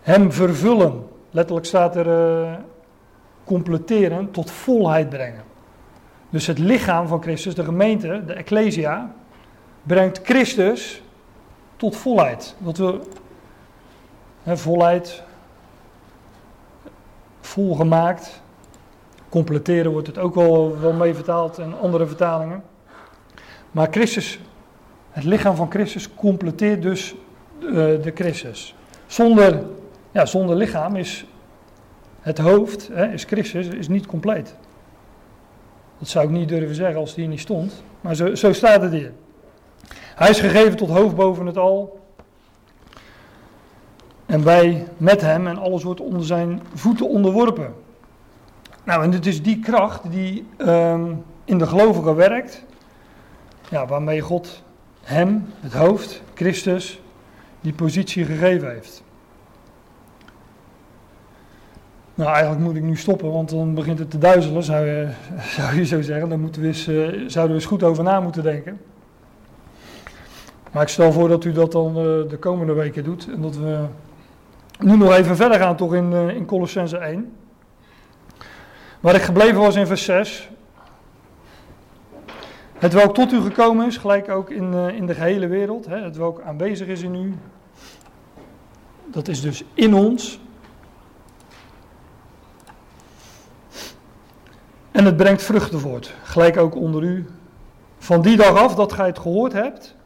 hem 0.00 0.32
vervullen. 0.32 1.08
Letterlijk 1.30 1.66
staat 1.66 1.96
er 1.96 2.06
uh, 2.06 2.52
completeren, 3.44 4.30
tot 4.30 4.50
volheid 4.50 5.08
brengen. 5.08 5.44
Dus 6.30 6.46
het 6.46 6.58
lichaam 6.58 7.06
van 7.06 7.22
Christus, 7.22 7.54
de 7.54 7.64
gemeente, 7.64 8.22
de 8.26 8.32
Ecclesia, 8.32 9.14
brengt 9.82 10.20
Christus 10.22 11.02
tot 11.76 11.96
volheid. 11.96 12.54
Dat 12.58 12.76
we, 12.76 13.00
hè, 14.42 14.56
volheid, 14.56 15.22
volgemaakt, 17.40 18.42
completeren 19.28 19.92
wordt 19.92 20.06
het 20.06 20.18
ook 20.18 20.34
wel, 20.34 20.80
wel 20.80 20.92
mee 20.92 21.14
vertaald 21.14 21.58
in 21.58 21.74
andere 21.74 22.06
vertalingen. 22.06 22.62
Maar 23.70 23.88
Christus, 23.90 24.38
het 25.10 25.24
lichaam 25.24 25.56
van 25.56 25.70
Christus 25.70 26.14
completeert 26.14 26.82
dus 26.82 27.14
de, 27.58 27.66
eh, 27.66 28.02
de 28.02 28.12
Christus. 28.14 28.74
Zonder, 29.06 29.62
ja, 30.10 30.26
zonder 30.26 30.56
lichaam 30.56 30.96
is 30.96 31.26
het 32.20 32.38
hoofd, 32.38 32.88
hè, 32.92 33.12
is 33.12 33.24
Christus, 33.24 33.68
is 33.68 33.88
niet 33.88 34.06
compleet. 34.06 34.54
Dat 35.98 36.08
zou 36.08 36.24
ik 36.24 36.30
niet 36.30 36.48
durven 36.48 36.74
zeggen 36.74 36.96
als 36.96 37.08
het 37.08 37.18
hier 37.18 37.28
niet 37.28 37.40
stond. 37.40 37.82
Maar 38.00 38.14
zo, 38.14 38.34
zo 38.34 38.52
staat 38.52 38.82
het 38.82 38.92
hier. 38.92 39.12
Hij 39.92 40.30
is 40.30 40.40
gegeven 40.40 40.76
tot 40.76 40.88
hoofd 40.88 41.14
boven 41.14 41.46
het 41.46 41.56
al. 41.56 42.00
En 44.26 44.44
wij 44.44 44.86
met 44.96 45.20
hem 45.20 45.46
en 45.46 45.58
alles 45.58 45.82
wordt 45.82 46.00
onder 46.00 46.24
zijn 46.24 46.62
voeten 46.74 47.08
onderworpen. 47.08 47.74
Nou, 48.86 49.02
en 49.02 49.12
het 49.12 49.26
is 49.26 49.42
die 49.42 49.58
kracht 49.58 50.10
die 50.10 50.46
um, 50.58 51.24
in 51.44 51.58
de 51.58 51.66
gelovigen 51.66 52.14
werkt. 52.14 52.64
Ja, 53.68 53.86
waarmee 53.86 54.20
God 54.20 54.62
hem, 55.02 55.46
het 55.60 55.72
hoofd, 55.72 56.22
Christus, 56.34 57.00
die 57.60 57.72
positie 57.72 58.24
gegeven 58.24 58.70
heeft. 58.70 59.02
Nou, 62.14 62.30
eigenlijk 62.30 62.60
moet 62.60 62.76
ik 62.76 62.82
nu 62.82 62.96
stoppen, 62.96 63.32
want 63.32 63.50
dan 63.50 63.74
begint 63.74 63.98
het 63.98 64.10
te 64.10 64.18
duizelen, 64.18 64.62
zou 64.62 64.86
je, 64.86 65.08
zou 65.56 65.76
je 65.76 65.86
zo 65.86 66.02
zeggen. 66.02 66.28
Daar 66.28 66.38
moeten 66.38 66.60
we 66.60 66.66
eens, 66.66 66.88
uh, 66.88 67.06
zouden 67.06 67.56
we 67.56 67.60
eens 67.60 67.70
goed 67.70 67.82
over 67.82 68.04
na 68.04 68.20
moeten 68.20 68.42
denken. 68.42 68.80
Maar 70.72 70.82
ik 70.82 70.88
stel 70.88 71.12
voor 71.12 71.28
dat 71.28 71.44
u 71.44 71.52
dat 71.52 71.72
dan 71.72 71.88
uh, 71.88 72.02
de 72.28 72.36
komende 72.40 72.72
weken 72.72 73.04
doet. 73.04 73.28
En 73.34 73.42
dat 73.42 73.56
we 73.56 73.84
nu 74.78 74.96
nog 74.96 75.12
even 75.12 75.36
verder 75.36 75.58
gaan, 75.58 75.76
toch 75.76 75.94
in, 75.94 76.12
uh, 76.12 76.28
in 76.28 76.44
Colossense 76.44 76.96
1. 76.98 77.32
Waar 79.06 79.14
ik 79.14 79.22
gebleven 79.22 79.60
was 79.60 79.74
in 79.74 79.86
vers 79.86 80.04
6. 80.04 80.48
Het 82.78 82.92
welk 82.92 83.14
tot 83.14 83.32
u 83.32 83.40
gekomen 83.40 83.86
is, 83.86 83.96
gelijk 83.96 84.28
ook 84.28 84.50
in, 84.50 84.72
in 84.74 85.06
de 85.06 85.14
gehele 85.14 85.46
wereld. 85.46 85.86
Hè, 85.86 85.96
het 86.02 86.16
welk 86.16 86.40
aanwezig 86.40 86.86
is 86.86 87.02
in 87.02 87.14
u. 87.14 87.34
Dat 89.04 89.28
is 89.28 89.40
dus 89.40 89.64
in 89.74 89.94
ons. 89.94 90.40
En 94.92 95.04
het 95.04 95.16
brengt 95.16 95.42
vruchten 95.42 95.80
voort, 95.80 96.14
gelijk 96.22 96.56
ook 96.56 96.74
onder 96.74 97.02
u. 97.02 97.26
Van 97.98 98.22
die 98.22 98.36
dag 98.36 98.56
af 98.56 98.74
dat 98.74 98.92
gij 98.92 99.06
het 99.06 99.18
gehoord 99.18 99.52
hebt 99.52 99.96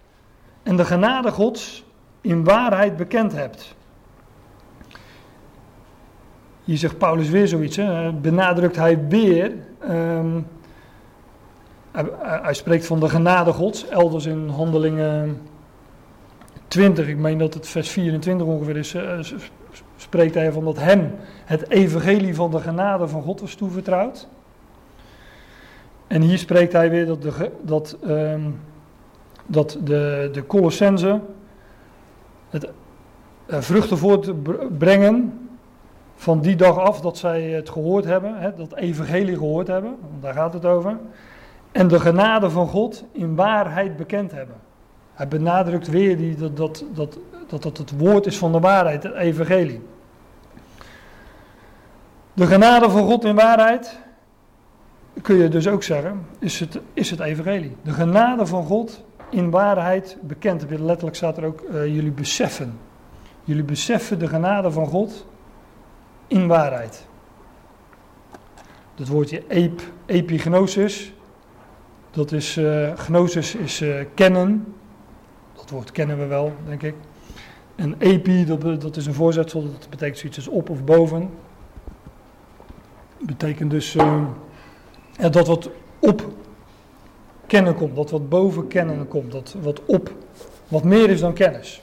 en 0.62 0.76
de 0.76 0.84
genade 0.84 1.30
Gods 1.30 1.84
in 2.20 2.44
waarheid 2.44 2.96
bekend 2.96 3.32
hebt. 3.32 3.74
Hier 6.70 6.78
zegt 6.78 6.98
Paulus 6.98 7.28
weer 7.28 7.48
zoiets, 7.48 7.76
hè? 7.76 8.12
benadrukt 8.12 8.76
hij 8.76 9.06
weer. 9.08 9.52
Um, 9.90 10.46
hij, 12.42 12.54
spreekt 12.54 12.86
van 12.86 13.00
de 13.00 13.08
genade 13.08 13.52
Gods, 13.52 13.88
elders 13.88 14.26
in 14.26 14.48
Handelingen 14.48 15.40
20, 16.68 17.08
ik 17.08 17.16
meen 17.16 17.38
dat 17.38 17.54
het 17.54 17.68
vers 17.68 17.90
24 17.90 18.46
ongeveer 18.46 18.76
is, 18.76 18.94
uh, 18.94 19.18
spreekt 19.96 20.34
hij 20.34 20.52
van 20.52 20.64
dat 20.64 20.78
hem 20.78 21.14
het 21.44 21.70
evangelie 21.70 22.34
van 22.34 22.50
de 22.50 22.60
genade 22.60 23.08
van 23.08 23.22
God 23.22 23.40
was 23.40 23.54
toevertrouwd. 23.54 24.28
En 26.06 26.22
hier 26.22 26.38
spreekt 26.38 26.72
hij 26.72 26.90
weer 26.90 27.06
dat 27.06 27.22
de, 27.22 27.50
dat, 27.62 27.96
um, 28.06 28.60
dat 29.46 29.78
de, 29.84 30.30
de 30.32 30.46
Colossense 30.46 31.20
het 32.50 32.68
uh, 33.46 33.60
vruchten 33.60 33.98
voortbrengen 33.98 35.48
van 36.20 36.40
die 36.40 36.56
dag 36.56 36.78
af 36.78 37.00
dat 37.00 37.18
zij 37.18 37.42
het 37.42 37.70
gehoord 37.70 38.04
hebben, 38.04 38.34
hè, 38.38 38.54
dat 38.54 38.74
evangelie 38.74 39.36
gehoord 39.36 39.66
hebben, 39.66 39.96
want 40.10 40.22
daar 40.22 40.34
gaat 40.34 40.52
het 40.52 40.64
over. 40.64 40.96
En 41.72 41.88
de 41.88 42.00
genade 42.00 42.50
van 42.50 42.68
God 42.68 43.04
in 43.12 43.34
waarheid 43.34 43.96
bekend 43.96 44.32
hebben. 44.32 44.56
Hij 45.14 45.28
benadrukt 45.28 45.88
weer 45.88 46.16
die, 46.16 46.36
dat, 46.36 46.56
dat, 46.56 46.84
dat, 46.94 47.18
dat, 47.48 47.62
dat 47.62 47.78
het 47.78 47.98
woord 47.98 48.26
is 48.26 48.38
van 48.38 48.52
de 48.52 48.60
waarheid, 48.60 49.02
het 49.02 49.14
evangelie. 49.14 49.82
De 52.32 52.46
genade 52.46 52.90
van 52.90 53.04
God 53.04 53.24
in 53.24 53.34
waarheid, 53.34 53.98
kun 55.22 55.36
je 55.36 55.48
dus 55.48 55.68
ook 55.68 55.82
zeggen, 55.82 56.26
is 56.38 56.60
het, 56.60 56.80
is 56.92 57.10
het 57.10 57.20
evangelie. 57.20 57.76
De 57.82 57.92
genade 57.92 58.46
van 58.46 58.64
God 58.64 59.04
in 59.30 59.50
waarheid 59.50 60.16
bekend. 60.20 60.64
Letterlijk 60.70 61.16
staat 61.16 61.36
er 61.36 61.44
ook, 61.44 61.62
uh, 61.70 61.86
jullie 61.86 62.12
beseffen. 62.12 62.78
Jullie 63.44 63.64
beseffen 63.64 64.18
de 64.18 64.28
genade 64.28 64.70
van 64.70 64.86
God 64.86 65.26
in 66.30 66.46
waarheid. 66.46 67.06
Dat 68.94 69.08
woordje 69.08 69.42
ep, 69.46 69.80
epignosis, 70.06 71.12
dat 72.10 72.32
is, 72.32 72.56
uh, 72.56 72.96
gnosis 72.96 73.54
is 73.54 73.80
uh, 73.80 74.04
kennen. 74.14 74.74
Dat 75.52 75.70
woord 75.70 75.90
kennen 75.90 76.18
we 76.18 76.26
wel, 76.26 76.52
denk 76.66 76.82
ik. 76.82 76.94
En 77.74 77.94
epi, 77.98 78.44
dat, 78.44 78.80
dat 78.80 78.96
is 78.96 79.06
een 79.06 79.14
voorzetsel, 79.14 79.62
dat 79.62 79.90
betekent 79.90 80.18
zoiets 80.18 80.38
als 80.38 80.48
op 80.48 80.70
of 80.70 80.84
boven. 80.84 81.30
Betekent 83.18 83.70
dus 83.70 83.94
uh, 83.94 84.24
dat 85.30 85.46
wat 85.46 85.70
op 85.98 86.32
kennen 87.46 87.74
komt, 87.74 87.96
dat 87.96 88.10
wat 88.10 88.28
boven 88.28 88.68
kennen 88.68 89.08
komt, 89.08 89.32
dat 89.32 89.56
wat 89.60 89.84
op, 89.84 90.14
wat 90.68 90.84
meer 90.84 91.10
is 91.10 91.20
dan 91.20 91.32
kennis. 91.32 91.82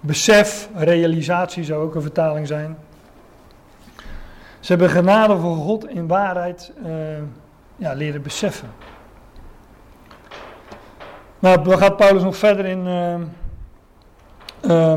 Besef, 0.00 0.68
realisatie 0.74 1.64
zou 1.64 1.82
ook 1.82 1.94
een 1.94 2.02
vertaling 2.02 2.46
zijn. 2.46 2.76
Ze 4.66 4.72
hebben 4.72 4.90
genade 4.90 5.36
voor 5.36 5.56
God 5.56 5.88
in 5.88 6.06
waarheid 6.06 6.72
uh, 6.86 6.90
ja, 7.76 7.92
leren 7.92 8.22
beseffen. 8.22 8.68
Nou, 11.38 11.64
dan 11.64 11.78
gaat 11.78 11.96
Paulus 11.96 12.22
nog 12.22 12.36
verder 12.36 12.64
in, 12.64 12.86
uh, 12.86 13.14
uh, 14.70 14.92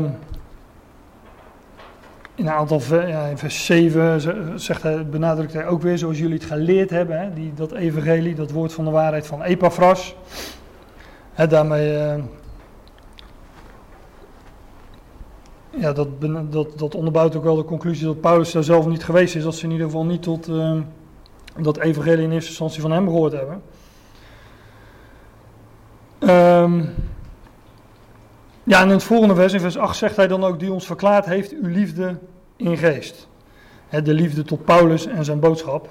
in 2.34 2.46
een 2.46 2.50
aantal, 2.50 2.80
ja, 2.90 3.24
in 3.24 3.38
vers 3.38 3.64
7 3.64 4.60
zegt 4.60 4.82
hij, 4.82 5.06
benadrukt 5.06 5.52
hij 5.52 5.66
ook 5.66 5.82
weer, 5.82 5.98
zoals 5.98 6.18
jullie 6.18 6.38
het 6.38 6.44
geleerd 6.44 6.90
hebben, 6.90 7.20
hè, 7.20 7.32
die, 7.32 7.54
dat 7.54 7.72
evangelie, 7.72 8.34
dat 8.34 8.50
woord 8.50 8.72
van 8.72 8.84
de 8.84 8.90
waarheid 8.90 9.26
van 9.26 9.42
Epaphras. 9.42 10.16
Hè, 11.32 11.46
daarmee, 11.46 12.22
ja, 15.70 15.92
dat, 15.92 16.08
dat, 16.50 16.78
dat 16.78 16.94
onderbouwt 16.94 17.36
ook 17.36 17.44
wel 17.44 17.56
de 17.56 17.64
conclusie 17.64 18.06
dat 18.06 18.20
Paulus 18.20 18.52
daar 18.52 18.64
zelf 18.64 18.86
niet 18.86 19.04
geweest 19.04 19.36
is, 19.36 19.42
dat 19.42 19.54
ze 19.54 19.64
in 19.64 19.70
ieder 19.70 19.86
geval 19.86 20.04
niet 20.04 20.22
tot 20.22 20.48
uh, 20.48 20.80
dat 21.58 21.78
evangelie 21.78 22.24
in 22.24 22.32
eerste 22.32 22.48
instantie 22.48 22.80
van 22.80 22.90
hem 22.90 23.06
gehoord 23.06 23.32
hebben. 23.32 23.62
Um, 26.20 26.94
ja, 28.64 28.80
en 28.80 28.86
in 28.86 28.92
het 28.92 29.02
volgende 29.02 29.34
vers, 29.34 29.52
in 29.52 29.60
vers 29.60 29.78
8, 29.78 29.96
zegt 29.96 30.16
hij 30.16 30.28
dan 30.28 30.44
ook: 30.44 30.58
Die 30.58 30.72
ons 30.72 30.86
verklaard 30.86 31.24
heeft 31.24 31.52
uw 31.52 31.68
liefde 31.68 32.18
in 32.56 32.76
geest. 32.76 33.28
de 34.02 34.14
liefde 34.14 34.42
tot 34.42 34.64
Paulus 34.64 35.06
en 35.06 35.24
zijn 35.24 35.40
boodschap. 35.40 35.88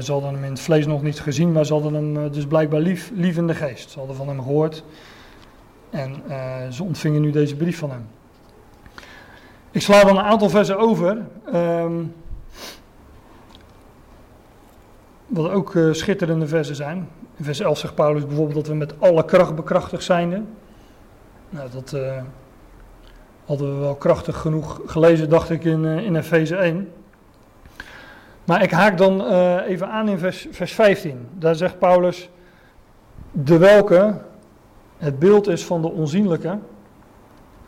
ze 0.00 0.12
hadden 0.12 0.34
hem 0.34 0.44
in 0.44 0.50
het 0.50 0.60
vlees 0.60 0.86
nog 0.86 1.02
niet 1.02 1.20
gezien, 1.20 1.52
maar 1.52 1.66
ze 1.66 1.72
hadden 1.72 1.94
hem 1.94 2.16
eh, 2.16 2.32
dus 2.32 2.46
blijkbaar 2.46 2.80
lief, 2.80 3.10
in 3.10 3.46
de 3.46 3.54
geest. 3.54 3.90
Ze 3.90 3.98
hadden 3.98 4.16
van 4.16 4.28
hem 4.28 4.42
gehoord. 4.42 4.84
En 5.90 6.22
uh, 6.28 6.70
ze 6.70 6.84
ontvingen 6.84 7.20
nu 7.20 7.30
deze 7.30 7.56
brief 7.56 7.78
van 7.78 7.90
hem. 7.90 8.06
Ik 9.74 9.82
sla 9.82 10.04
dan 10.04 10.16
een 10.16 10.24
aantal 10.24 10.48
versen 10.48 10.78
over. 10.78 11.22
Um, 11.54 12.14
wat 15.26 15.50
ook 15.50 15.74
uh, 15.74 15.92
schitterende 15.92 16.46
versen 16.46 16.74
zijn. 16.74 17.08
In 17.36 17.44
vers 17.44 17.60
11 17.60 17.78
zegt 17.78 17.94
Paulus 17.94 18.26
bijvoorbeeld 18.26 18.56
dat 18.56 18.66
we 18.66 18.74
met 18.74 19.00
alle 19.00 19.24
kracht 19.24 19.54
bekrachtigd 19.54 20.04
zijn. 20.04 20.46
Nou, 21.48 21.70
dat 21.70 21.92
uh, 21.94 22.22
hadden 23.44 23.74
we 23.74 23.80
wel 23.80 23.94
krachtig 23.94 24.36
genoeg 24.36 24.80
gelezen, 24.86 25.28
dacht 25.28 25.50
ik, 25.50 25.64
in, 25.64 25.84
uh, 25.84 26.04
in 26.04 26.16
Efeze 26.16 26.56
1. 26.56 26.92
Maar 28.44 28.62
ik 28.62 28.70
haak 28.70 28.98
dan 28.98 29.30
even 29.60 29.88
aan 29.88 30.08
in 30.08 30.18
vers, 30.18 30.46
vers 30.50 30.72
15. 30.72 31.28
Daar 31.32 31.54
zegt 31.54 31.78
Paulus, 31.78 32.30
de 33.30 33.58
welke 33.58 34.20
het 34.96 35.18
beeld 35.18 35.48
is 35.48 35.64
van 35.64 35.82
de 35.82 35.90
onzienlijke. 35.90 36.58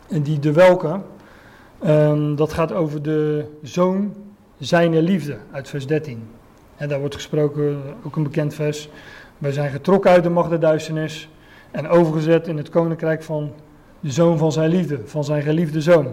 En 0.07 0.21
die 0.21 0.39
de 0.39 0.51
welke, 0.51 0.99
um, 1.85 2.35
dat 2.35 2.53
gaat 2.53 2.71
over 2.71 3.01
de 3.01 3.45
zoon 3.61 4.13
zijner 4.59 5.01
liefde, 5.01 5.37
uit 5.51 5.69
vers 5.69 5.87
13. 5.87 6.27
En 6.75 6.89
daar 6.89 6.99
wordt 6.99 7.15
gesproken, 7.15 7.81
ook 8.03 8.15
een 8.15 8.23
bekend 8.23 8.53
vers. 8.53 8.89
Wij 9.37 9.51
zijn 9.51 9.71
getrokken 9.71 10.11
uit 10.11 10.23
de 10.23 10.29
macht 10.29 10.49
der 10.49 10.59
duisternis 10.59 11.29
en 11.71 11.87
overgezet 11.87 12.47
in 12.47 12.57
het 12.57 12.69
koninkrijk 12.69 13.23
van 13.23 13.51
de 13.99 14.11
zoon 14.11 14.37
van 14.37 14.51
zijn 14.51 14.69
liefde, 14.69 14.99
van 15.05 15.23
zijn 15.23 15.41
geliefde 15.41 15.81
zoon. 15.81 16.07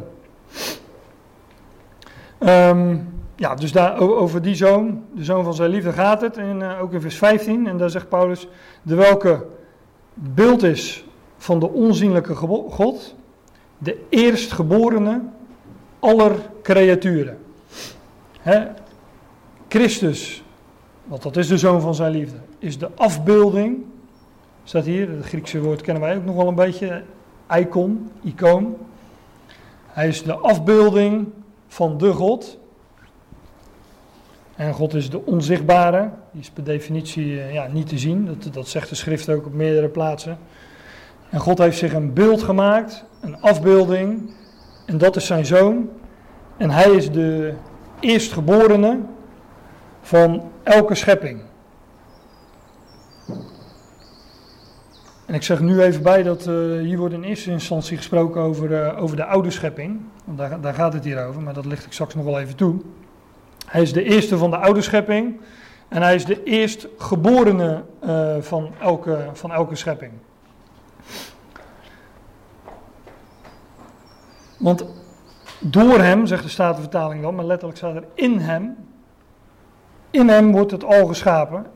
Um, 2.39 3.13
ja, 3.37 3.55
dus 3.55 3.73
daar, 3.73 3.99
over 3.99 4.43
die 4.43 4.55
zoon, 4.55 5.05
de 5.15 5.25
zoon 5.25 5.45
van 5.45 5.55
zijn 5.55 5.71
liefde 5.71 5.93
gaat 5.93 6.21
het, 6.21 6.37
en, 6.37 6.61
uh, 6.61 6.83
ook 6.83 6.93
in 6.93 7.01
vers 7.01 7.17
15. 7.17 7.67
En 7.67 7.77
daar 7.77 7.91
zegt 7.91 8.09
Paulus, 8.09 8.49
de 8.83 8.95
welke 8.95 9.47
beeld 10.15 10.63
is 10.63 11.05
van 11.37 11.59
de 11.59 11.69
onzienlijke 11.69 12.35
God, 12.35 13.15
de 13.79 13.99
eerstgeborene 14.09 15.21
aller 16.05 16.37
creaturen. 16.63 17.39
Christus, 19.69 20.43
want 21.05 21.23
dat 21.23 21.37
is 21.37 21.49
de 21.49 21.59
zoon 21.59 21.81
van 21.81 21.95
zijn 21.95 22.13
liefde, 22.13 22.37
is 22.59 22.79
de 22.79 22.91
afbeelding, 22.95 23.85
staat 24.65 24.85
hier, 24.85 25.11
het 25.11 25.25
Griekse 25.25 25.61
woord 25.61 25.81
kennen 25.81 26.03
wij 26.03 26.17
ook 26.17 26.25
nog 26.25 26.37
wel 26.37 26.49
een 26.49 26.55
beetje, 26.55 27.03
icon, 27.57 28.11
icoon. 28.23 28.77
Hij 29.87 30.09
is 30.09 30.23
de 30.23 30.35
afbeelding 30.35 31.29
van 31.69 31.99
de 31.99 32.13
God. 32.13 32.59
En 34.57 34.73
God 34.73 34.95
is 34.95 35.11
de 35.11 35.27
onzichtbare, 35.27 36.11
die 36.33 36.41
is 36.41 36.51
per 36.51 36.65
definitie 36.65 37.41
eh, 37.41 37.53
ja, 37.53 37.67
niet 37.67 37.89
te 37.89 37.99
zien, 37.99 38.27
dat, 38.27 38.55
dat 38.55 38.69
zegt 38.69 38.89
de 38.89 38.95
schrift 38.95 39.29
ook 39.29 39.47
op 39.47 39.53
meerdere 39.53 39.89
plaatsen. 39.89 40.39
En 41.31 41.41
God 41.41 41.59
heeft 41.59 41.79
zich 41.79 41.93
een 41.93 42.13
beeld 42.13 42.43
gemaakt, 42.43 43.05
een 43.21 43.41
afbeelding, 43.41 44.35
en 44.85 44.99
dat 44.99 45.17
is 45.17 45.27
zijn 45.27 45.47
zoon. 45.47 45.89
En 46.57 46.71
hij 46.71 46.91
is 46.91 47.11
de 47.11 47.55
eerstgeborene 48.01 49.01
van 50.01 50.51
elke 50.63 50.95
schepping. 50.95 51.41
En 55.27 55.35
ik 55.35 55.43
zeg 55.43 55.61
nu 55.61 55.81
even 55.81 56.03
bij 56.03 56.23
dat 56.23 56.47
uh, 56.47 56.81
hier 56.81 56.99
wordt 56.99 57.15
in 57.15 57.23
eerste 57.23 57.51
instantie 57.51 57.97
gesproken 57.97 58.41
over, 58.41 58.71
uh, 58.71 59.03
over 59.03 59.17
de 59.17 59.25
oude 59.25 59.51
schepping. 59.51 60.01
Want 60.25 60.39
daar, 60.39 60.61
daar 60.61 60.75
gaat 60.75 60.93
het 60.93 61.05
hier 61.05 61.27
over, 61.27 61.43
maar 61.43 61.55
dat 61.55 61.65
licht 61.65 61.87
ik 61.87 61.93
straks 61.93 62.15
nog 62.15 62.25
wel 62.25 62.41
even 62.41 62.57
toe. 62.57 62.81
Hij 63.67 63.83
is 63.83 63.93
de 63.93 64.03
eerste 64.03 64.39
van 64.39 64.51
de 64.51 64.57
oude 64.57 64.81
schepping. 64.81 65.41
En 65.89 66.03
hij 66.03 66.15
is 66.15 66.25
de 66.25 66.43
eerstgeborene 66.43 67.83
uh, 68.05 68.37
van, 68.41 68.71
elke, 68.81 69.19
van 69.33 69.53
elke 69.53 69.75
schepping. 69.75 70.13
Want 74.65 74.85
door 75.59 75.99
hem, 75.99 76.27
zegt 76.27 76.43
de 76.43 76.49
Statenvertaling 76.49 77.23
dan, 77.23 77.35
maar 77.35 77.45
letterlijk 77.45 77.79
staat 77.79 77.95
er 77.95 78.05
in 78.15 78.39
hem. 78.39 78.77
In 80.11 80.29
hem 80.29 80.53
wordt 80.53 80.71
het 80.71 80.85
al 80.85 81.07
geschapen 81.07 81.67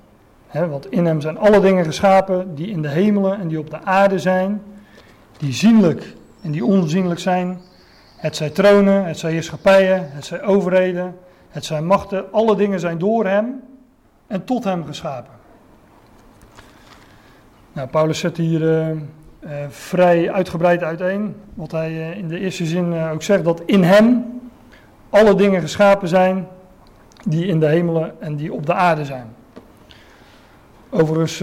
want 0.53 0.91
in 0.91 1.07
hem 1.07 1.21
zijn 1.21 1.39
alle 1.39 1.61
dingen 1.61 1.85
geschapen 1.85 2.55
die 2.55 2.67
in 2.67 2.83
de 2.83 2.89
hemelen 2.89 3.41
en 3.41 3.49
die 3.49 3.59
op 3.59 3.71
de 3.71 3.83
aarde 3.85 4.19
zijn, 4.19 4.63
die 5.37 5.53
zienlijk 5.53 6.15
en 6.43 6.51
die 6.51 6.65
onzienlijk 6.65 7.21
zijn. 7.21 7.61
Het 8.17 8.37
zijn 8.37 8.53
tronen, 8.53 9.05
het 9.05 9.19
zijn 9.19 9.33
heerschappijen, 9.33 10.09
het 10.13 10.25
zijn 10.25 10.43
overheden, 10.43 11.17
het 11.49 11.65
zijn 11.65 11.87
machten. 11.87 12.33
Alle 12.33 12.57
dingen 12.57 12.81
zijn 12.81 12.99
door 12.99 13.27
hem 13.27 13.63
en 14.27 14.45
tot 14.45 14.65
hem 14.65 14.85
geschapen. 14.85 15.33
Nou, 17.73 17.89
Paulus 17.89 18.19
zet 18.19 18.37
hier 18.37 18.61
uh, 18.61 18.97
vrij 19.69 20.33
uitgebreid 20.33 20.83
uiteen. 20.83 21.35
Wat 21.55 21.71
hij 21.73 21.91
uh, 21.91 22.17
in 22.17 22.29
de 22.29 22.39
eerste 22.39 22.67
zin 22.67 22.95
ook 22.95 23.23
zegt: 23.23 23.45
dat 23.45 23.63
in 23.67 23.83
hem 23.83 24.25
alle 25.11 25.35
dingen 25.35 25.61
geschapen 25.61 26.09
zijn 26.09 26.47
die 27.27 27.47
in 27.47 27.61
de 27.61 27.67
hemelen 27.67 28.21
en 28.21 28.37
die 28.37 28.53
op 28.53 28.67
de 28.67 28.75
aarde 28.75 29.05
zijn. 29.05 29.27
Overigens 30.91 31.39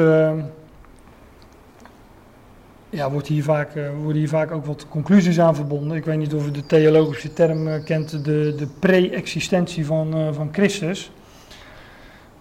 ja, 2.89 3.11
wordt 3.11 3.27
hier 3.27 3.43
vaak, 3.43 3.69
worden 4.01 4.17
hier 4.17 4.29
vaak 4.29 4.51
ook 4.51 4.65
wat 4.65 4.85
conclusies 4.89 5.39
aan 5.39 5.55
verbonden. 5.55 5.97
Ik 5.97 6.05
weet 6.05 6.17
niet 6.17 6.33
of 6.33 6.47
u 6.47 6.51
de 6.51 6.65
theologische 6.65 7.33
term 7.33 7.83
kent, 7.83 8.25
de, 8.25 8.53
de 8.57 8.67
pre-existentie 8.79 9.85
van, 9.85 10.33
van 10.33 10.49
Christus. 10.51 11.11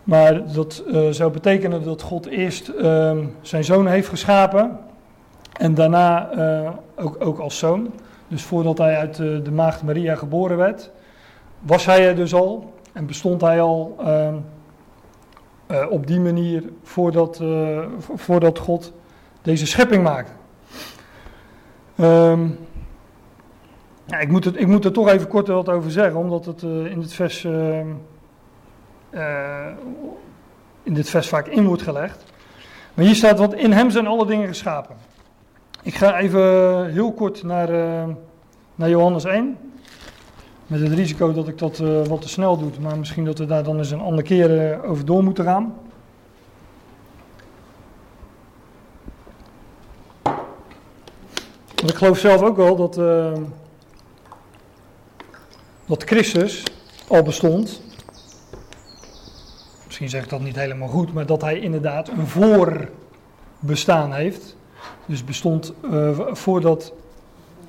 Maar 0.04 0.52
dat 0.52 0.84
zou 1.10 1.32
betekenen 1.32 1.82
dat 1.84 2.02
God 2.02 2.26
eerst 2.26 2.68
ehm, 2.68 3.24
zijn 3.42 3.64
zoon 3.64 3.86
heeft 3.86 4.08
geschapen 4.08 4.78
en 5.58 5.74
daarna 5.74 6.30
ook, 6.96 7.16
ook 7.18 7.38
als 7.38 7.58
zoon. 7.58 7.92
Dus 8.28 8.42
voordat 8.42 8.78
hij 8.78 8.96
uit 8.96 9.16
de 9.16 9.50
maagd 9.52 9.82
Maria 9.82 10.14
geboren 10.14 10.56
werd, 10.56 10.90
was 11.58 11.84
hij 11.84 12.08
er 12.08 12.16
dus 12.16 12.34
al 12.34 12.72
en 12.92 13.06
bestond 13.06 13.40
hij 13.40 13.60
al 13.60 13.96
ehm, 13.98 14.34
uh, 15.70 15.90
op 15.90 16.06
die 16.06 16.20
manier 16.20 16.62
voordat, 16.82 17.42
voordat 18.14 18.58
God 18.58 18.92
deze 19.42 19.66
schepping 19.66 20.02
maakte. 20.02 20.32
Um, 22.00 22.58
ja, 24.04 24.18
ik, 24.18 24.28
moet 24.28 24.44
het, 24.44 24.60
ik 24.60 24.66
moet 24.66 24.84
er 24.84 24.92
toch 24.92 25.08
even 25.08 25.28
kort 25.28 25.48
wat 25.48 25.68
over 25.68 25.90
zeggen, 25.90 26.20
omdat 26.20 26.44
het 26.44 26.62
in 26.62 27.00
het 27.00 27.12
vers 27.12 27.46
eh, 29.14 29.66
in 30.82 30.94
dit 30.94 31.10
vers 31.10 31.28
vaak 31.28 31.46
in 31.46 31.66
wordt 31.66 31.82
gelegd. 31.82 32.24
Maar 32.94 33.04
hier 33.04 33.14
staat, 33.14 33.38
want 33.38 33.54
in 33.54 33.72
hem 33.72 33.90
zijn 33.90 34.06
alle 34.06 34.26
dingen 34.26 34.48
geschapen. 34.48 34.96
Ik 35.84 35.94
ga 35.94 36.18
even 36.18 36.42
heel 36.92 37.12
kort 37.12 37.42
naar, 37.42 37.72
uh, 37.72 38.04
naar 38.74 38.88
Johannes 38.88 39.24
1. 39.24 39.58
Met 40.66 40.80
het 40.80 40.92
risico 40.92 41.32
dat 41.32 41.48
ik 41.48 41.58
dat 41.58 41.78
uh, 41.78 42.04
wat 42.04 42.22
te 42.22 42.28
snel 42.28 42.58
doe, 42.58 42.70
maar 42.80 42.98
misschien 42.98 43.24
dat 43.24 43.38
we 43.38 43.46
daar 43.46 43.62
dan 43.62 43.78
eens 43.78 43.90
een 43.90 44.00
andere 44.00 44.22
keer 44.22 44.72
uh, 44.80 44.90
over 44.90 45.04
door 45.04 45.24
moeten 45.24 45.44
gaan. 45.44 45.74
Ik 51.86 51.94
geloof 51.94 52.18
zelf 52.18 52.42
ook 52.42 52.56
wel 52.56 52.76
dat, 52.76 52.94
dat 55.86 56.02
Christus 56.02 56.62
al 57.08 57.22
bestond. 57.22 57.80
Misschien 59.84 60.08
zeg 60.08 60.22
ik 60.22 60.28
dat 60.28 60.40
niet 60.40 60.56
helemaal 60.56 60.88
goed, 60.88 61.12
maar 61.12 61.26
dat 61.26 61.40
hij 61.40 61.58
inderdaad 61.58 62.08
een 62.08 62.26
voorbestaan 62.26 64.12
heeft. 64.12 64.53
Dus 65.06 65.24
bestond 65.24 65.72
uh, 65.84 66.18
voordat 66.32 66.92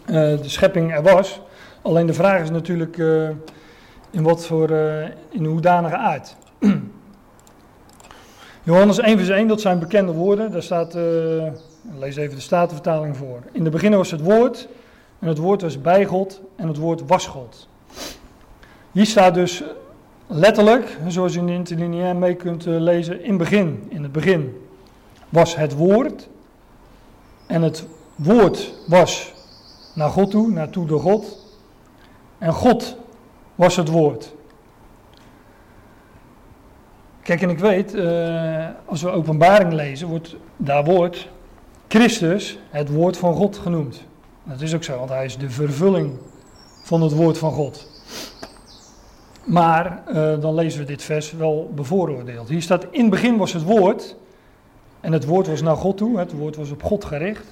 uh, 0.06 0.14
de 0.16 0.50
schepping 0.50 0.94
er 0.94 1.04
was. 1.04 1.42
Alleen 1.82 2.06
de 2.06 2.14
vraag 2.14 2.42
is 2.42 2.50
natuurlijk 2.50 2.98
uh, 2.98 3.30
in 4.12 4.24
wat 4.24 4.46
voor, 4.46 4.70
in 5.30 5.46
hoedanige 5.46 5.96
aard. 5.96 6.36
Johannes 8.64 9.00
1 9.00 9.18
vers 9.18 9.30
1, 9.30 9.48
dat 9.48 9.62
zijn 9.62 9.80
bekende 9.80 10.12
woorden. 10.12 10.52
Daar 10.52 10.64
staat, 10.64 10.94
lees 12.00 12.16
even 12.16 12.36
de 12.36 12.42
Statenvertaling 12.42 13.18
voor. 13.18 13.40
In 13.52 13.64
de 13.64 13.70
begin 13.70 13.96
was 13.96 14.12
het 14.12 14.22
woord 14.22 14.68
en 15.20 15.28
het 15.28 15.38
woord 15.38 15.62
was 15.62 15.82
bij 15.82 16.06
God 16.06 16.42
en 16.56 16.68
het 16.68 16.78
woord 16.78 17.08
was 17.08 17.28
God. 17.28 17.68
Hier 18.92 19.06
staat 19.06 19.34
dus 19.34 19.64
letterlijk, 20.28 20.98
zoals 21.08 21.34
je 21.34 21.40
in 21.40 21.46
de 21.46 21.54
interlineair 21.54 22.16
mee 22.16 22.36
kunt 22.36 22.66
lezen, 22.66 23.24
in 23.24 23.38
begin, 23.38 23.86
in 23.90 24.04
het 24.04 24.12
begin 24.12 24.58
was 25.30 25.56
het 25.56 25.74
woord 25.76 26.28
en 27.46 27.62
het 27.62 27.86
woord 28.16 28.74
was 28.88 29.34
naar 29.94 30.10
God 30.10 30.32
toe, 30.32 30.48
naartoe 30.52 30.86
door 30.86 31.00
God. 31.00 31.38
En 32.38 32.54
God 32.54 32.98
was 33.56 33.76
het 33.76 33.90
woord. 33.90 34.34
Kijk, 37.22 37.42
en 37.42 37.50
ik 37.50 37.60
weet, 37.60 37.96
uh, 37.96 38.68
als 38.86 39.02
we 39.02 39.10
openbaring 39.10 39.74
lezen, 39.74 40.08
wordt 40.08 40.36
daar 40.58 40.84
woord 40.84 41.30
Christus 41.88 42.60
het 42.70 42.90
woord 42.90 43.18
van 43.18 43.34
God 43.34 43.58
genoemd. 43.58 44.04
Dat 44.44 44.62
is 44.62 44.76
ook 44.76 44.84
zo, 44.84 44.98
want 44.98 45.10
hij 45.10 45.26
is 45.26 45.38
de 45.38 45.50
vervulling 45.50 46.18
van 46.84 47.02
het 47.02 47.14
woord 47.14 47.38
van 47.38 47.52
God. 47.52 47.88
Maar 49.44 50.04
uh, 50.08 50.40
dan 50.40 50.54
lezen 50.54 50.80
we 50.80 50.86
dit 50.86 51.04
vers 51.04 51.32
wel 51.32 51.72
bevooroordeeld. 51.76 52.50
Hier 52.50 52.62
staat: 52.62 52.86
In 52.92 53.02
het 53.02 53.10
begin 53.10 53.38
was 53.38 53.54
het 53.54 53.64
woord. 53.64 54.16
En 55.06 55.12
het 55.12 55.26
woord 55.26 55.48
was 55.48 55.62
naar 55.62 55.76
God 55.76 55.98
toe, 55.98 56.20
het 56.20 56.32
woord 56.32 56.56
was 56.56 56.72
op 56.72 56.84
God 56.84 57.06
gericht. 57.06 57.48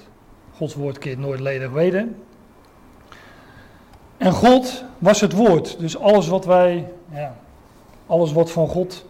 Gods 0.56 0.74
woord 0.74 0.98
keert 0.98 1.18
nooit 1.18 1.40
ledig 1.40 1.70
weten. 1.70 2.16
En 4.16 4.32
God 4.32 4.84
was 4.98 5.20
het 5.20 5.32
woord. 5.32 5.78
Dus 5.78 5.98
alles 5.98 6.28
wat 6.28 6.44
wij, 6.44 6.88
ja, 7.12 7.36
alles 8.06 8.32
wat 8.32 8.50
van 8.50 8.68
God 8.68 9.04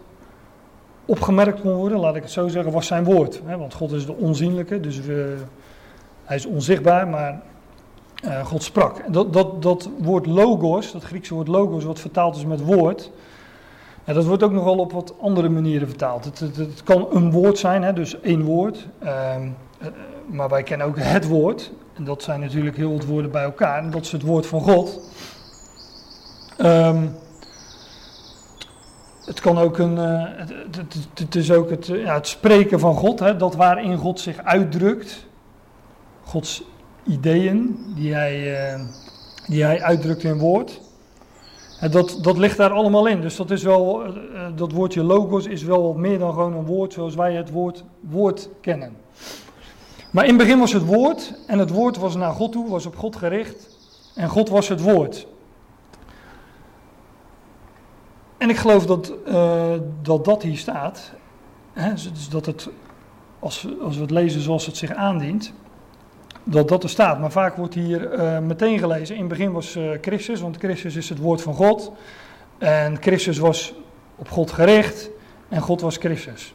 opgemerkt 1.05 1.61
kon 1.61 1.73
worden, 1.73 1.99
laat 1.99 2.17
ik 2.17 2.23
het 2.23 2.31
zo 2.31 2.49
zeggen, 2.49 2.73
was 2.73 2.87
zijn 2.87 3.05
woord. 3.05 3.43
Want 3.59 3.75
God 3.75 3.93
is 3.93 4.07
de 4.07 4.15
onzienlijke, 4.15 4.81
dus 4.81 5.01
we, 5.01 5.37
hij 6.25 6.37
is 6.37 6.47
onzichtbaar, 6.47 7.09
maar 7.09 7.43
uh, 8.25 8.47
God 8.47 8.63
sprak. 8.63 9.13
Dat, 9.13 9.33
dat, 9.33 9.63
dat 9.63 9.89
woord 9.99 10.27
logos, 10.27 10.93
dat 10.93 11.03
Griekse 11.03 11.35
woord 11.35 11.49
logos, 11.49 11.85
wat 11.85 12.01
vertaald 12.01 12.37
is 12.37 12.45
met 12.45 12.61
woord, 12.61 13.11
ja, 14.05 14.13
dat 14.13 14.25
wordt 14.25 14.43
ook 14.43 14.53
nogal 14.53 14.79
op 14.79 14.93
wat 14.93 15.15
andere 15.21 15.49
manieren 15.49 15.89
vertaald. 15.89 16.25
Het, 16.25 16.39
het, 16.39 16.83
kan 16.85 17.07
een 17.11 17.31
woord 17.31 17.59
zijn, 17.59 17.83
hè, 17.83 17.93
dus 17.93 18.21
één 18.21 18.43
woord. 18.43 18.89
Uh, 19.03 19.37
maar 20.27 20.49
wij 20.49 20.63
kennen 20.63 20.87
ook 20.87 20.99
het 20.99 21.29
woord. 21.29 21.73
En 21.95 22.05
dat 22.05 22.23
zijn 22.23 22.41
natuurlijk 22.41 22.77
heel 22.77 22.93
wat 22.93 23.05
woorden 23.05 23.31
bij 23.31 23.43
elkaar. 23.43 23.79
En 23.79 23.91
dat 23.91 24.05
is 24.05 24.13
het 24.13 24.23
woord 24.23 24.47
van 24.47 24.61
God. 24.61 25.01
Um, 26.61 27.17
het 29.25 29.41
kan 29.41 29.59
ook 29.59 29.79
een. 29.79 29.97
Uh, 29.97 30.25
het, 30.37 31.09
het, 31.15 31.35
is 31.35 31.51
ook 31.51 31.71
het, 31.71 31.87
ja, 31.87 32.15
het 32.15 32.27
spreken 32.27 32.81
van 32.81 32.95
God, 32.95 33.19
hè, 33.19 33.37
dat 33.37 33.55
waarin 33.55 33.97
God 33.97 34.21
zich 34.21 34.39
uitdrukt. 34.39 35.27
Gods 36.23 36.63
ideeën 37.07 37.85
die 37.95 38.15
hij, 38.15 38.73
uh, 38.75 38.81
die 39.47 39.63
hij 39.63 39.83
uitdrukt 39.83 40.23
in 40.23 40.39
woord. 40.39 40.81
En 41.85 41.91
dat, 41.91 42.19
dat 42.23 42.39
ligt 42.39 42.57
daar 42.57 42.71
allemaal 42.71 43.07
in. 43.07 43.21
Dus 43.21 43.37
dat 43.37 43.51
is 43.51 43.63
wel, 43.63 44.07
uh, 44.07 44.47
dat 44.55 44.73
woordje 44.73 45.03
logos 45.03 45.47
is 45.47 45.63
wel 45.63 45.95
meer 45.95 46.19
dan 46.19 46.33
gewoon 46.33 46.53
een 46.53 46.65
woord 46.65 46.93
zoals 46.93 47.15
wij 47.15 47.35
het 47.35 47.51
woord 47.51 47.85
woord 48.01 48.49
kennen. 48.61 48.97
Maar 50.11 50.25
in 50.25 50.31
het 50.31 50.39
begin 50.39 50.59
was 50.59 50.73
het 50.73 50.85
woord 50.85 51.35
en 51.47 51.59
het 51.59 51.71
woord 51.71 51.97
was 51.97 52.15
naar 52.15 52.33
God 52.33 52.53
toe, 52.53 52.69
was 52.69 52.87
op 52.87 52.97
God 52.97 53.17
gericht 53.17 53.77
en 54.15 54.29
God 54.29 54.49
was 54.49 54.69
het 54.69 54.81
woord. 54.81 55.27
En 58.39 58.51
ik 58.51 58.57
geloof 58.57 58.87
dat 58.87 59.13
uh, 59.27 59.73
dat, 60.03 60.25
dat 60.25 60.43
hier 60.43 60.59
staat, 60.59 61.13
hè, 61.73 61.93
dus 61.93 62.29
dat 62.29 62.47
het, 62.47 62.69
als, 63.39 63.67
als 63.83 63.97
we 63.97 64.03
het 64.03 64.11
lezen 64.11 64.41
zoals 64.41 64.67
het 64.67 64.77
zich 64.77 64.93
aandient, 64.95 65.53
dat 66.45 66.69
dat 66.69 66.83
er 66.83 66.89
staat. 66.89 67.21
Maar 67.21 67.31
vaak 67.31 67.57
wordt 67.57 67.75
hier 67.75 68.13
uh, 68.13 68.39
meteen 68.39 68.79
gelezen, 68.79 69.15
in 69.15 69.21
het 69.21 69.31
begin 69.31 69.53
was 69.53 69.77
uh, 69.77 69.91
Christus, 70.01 70.41
want 70.41 70.57
Christus 70.57 70.97
is 70.97 71.09
het 71.09 71.19
woord 71.19 71.43
van 71.43 71.55
God. 71.55 71.93
En 72.59 73.03
Christus 73.03 73.39
was 73.39 73.75
op 74.17 74.29
God 74.29 74.51
gericht 74.51 75.11
en 75.49 75.61
God 75.61 75.81
was 75.81 75.97
Christus. 75.97 76.55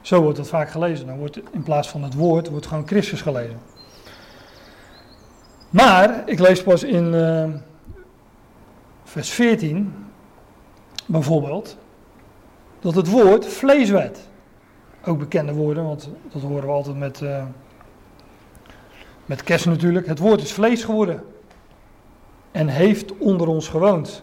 Zo 0.00 0.22
wordt 0.22 0.38
het 0.38 0.48
vaak 0.48 0.70
gelezen. 0.70 1.06
Dan 1.06 1.18
wordt 1.18 1.40
in 1.52 1.62
plaats 1.62 1.88
van 1.88 2.02
het 2.02 2.14
woord, 2.14 2.48
wordt 2.48 2.66
gewoon 2.66 2.86
Christus 2.86 3.22
gelezen. 3.22 3.58
Maar, 5.70 6.22
ik 6.26 6.38
lees 6.38 6.62
pas 6.62 6.82
in 6.82 7.14
uh, 7.14 7.44
vers 9.04 9.30
14, 9.30 9.94
bijvoorbeeld, 11.06 11.76
dat 12.80 12.94
het 12.94 13.08
woord 13.08 13.46
vlees 13.46 13.90
werd. 13.90 14.18
Ook 15.04 15.18
bekende 15.18 15.52
woorden, 15.52 15.84
want 15.84 16.10
dat 16.32 16.42
horen 16.42 16.66
we 16.66 16.72
altijd 16.72 16.96
met, 16.96 17.22
met 19.26 19.42
kerst 19.42 19.66
natuurlijk. 19.66 20.06
Het 20.06 20.18
woord 20.18 20.42
is 20.42 20.52
vlees 20.52 20.84
geworden 20.84 21.22
en 22.52 22.68
heeft 22.68 23.18
onder 23.18 23.48
ons 23.48 23.68
gewoond. 23.68 24.22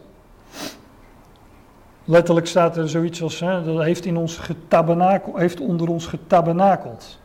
Letterlijk 2.05 2.47
staat 2.47 2.77
er 2.77 2.89
zoiets 2.89 3.21
als, 3.21 3.39
hè, 3.39 3.63
dat 3.63 3.83
heeft, 3.83 4.05
in 4.05 4.17
ons 4.17 4.37
getabernakel, 4.37 5.37
heeft 5.37 5.59
onder 5.59 5.89
ons 5.89 6.05
getabernakeld. 6.05 7.19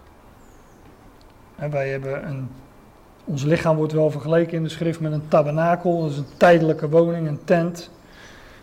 En 1.56 1.70
wij 1.70 1.88
hebben 1.88 2.28
een, 2.28 2.48
ons 3.24 3.42
lichaam 3.42 3.76
wordt 3.76 3.92
wel 3.92 4.10
vergeleken 4.10 4.56
in 4.56 4.62
de 4.62 4.68
schrift 4.68 5.00
met 5.00 5.12
een 5.12 5.28
tabernakel, 5.28 6.00
dat 6.00 6.10
is 6.10 6.16
een 6.16 6.36
tijdelijke 6.36 6.88
woning, 6.88 7.28
een 7.28 7.44
tent, 7.44 7.90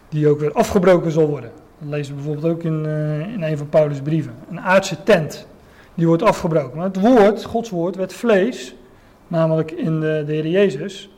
die 0.09 0.27
ook 0.27 0.39
weer 0.39 0.53
afgebroken 0.53 1.11
zal 1.11 1.27
worden. 1.27 1.51
Dat 1.79 1.89
lezen 1.89 2.15
we 2.15 2.21
bijvoorbeeld 2.21 2.53
ook 2.53 2.63
in, 2.63 2.85
uh, 2.85 3.33
in 3.33 3.43
een 3.43 3.57
van 3.57 3.69
Paulus' 3.69 4.01
brieven. 4.01 4.35
Een 4.49 4.61
aardse 4.61 5.03
tent, 5.03 5.47
die 5.93 6.07
wordt 6.07 6.23
afgebroken. 6.23 6.77
Maar 6.77 6.85
het 6.85 6.99
woord, 6.99 7.43
Gods 7.43 7.69
woord, 7.69 7.95
werd 7.95 8.13
vlees, 8.13 8.75
namelijk 9.33 9.71
in 9.71 9.99
de, 9.99 10.23
de 10.25 10.33
Heer 10.33 10.47
Jezus. 10.47 11.09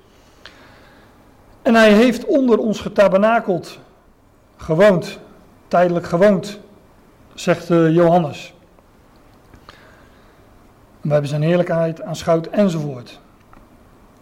En 1.61 1.75
hij 1.75 1.91
heeft 1.91 2.25
onder 2.25 2.57
ons 2.57 2.79
getabernakeld 2.79 3.79
gewoond, 4.55 5.19
tijdelijk 5.67 6.05
gewoond, 6.05 6.59
zegt 7.33 7.69
uh, 7.69 7.93
Johannes. 7.95 8.53
We 11.01 11.11
hebben 11.11 11.29
zijn 11.29 11.41
heerlijkheid 11.41 12.01
aanschouwd 12.01 12.47
enzovoort. 12.47 13.19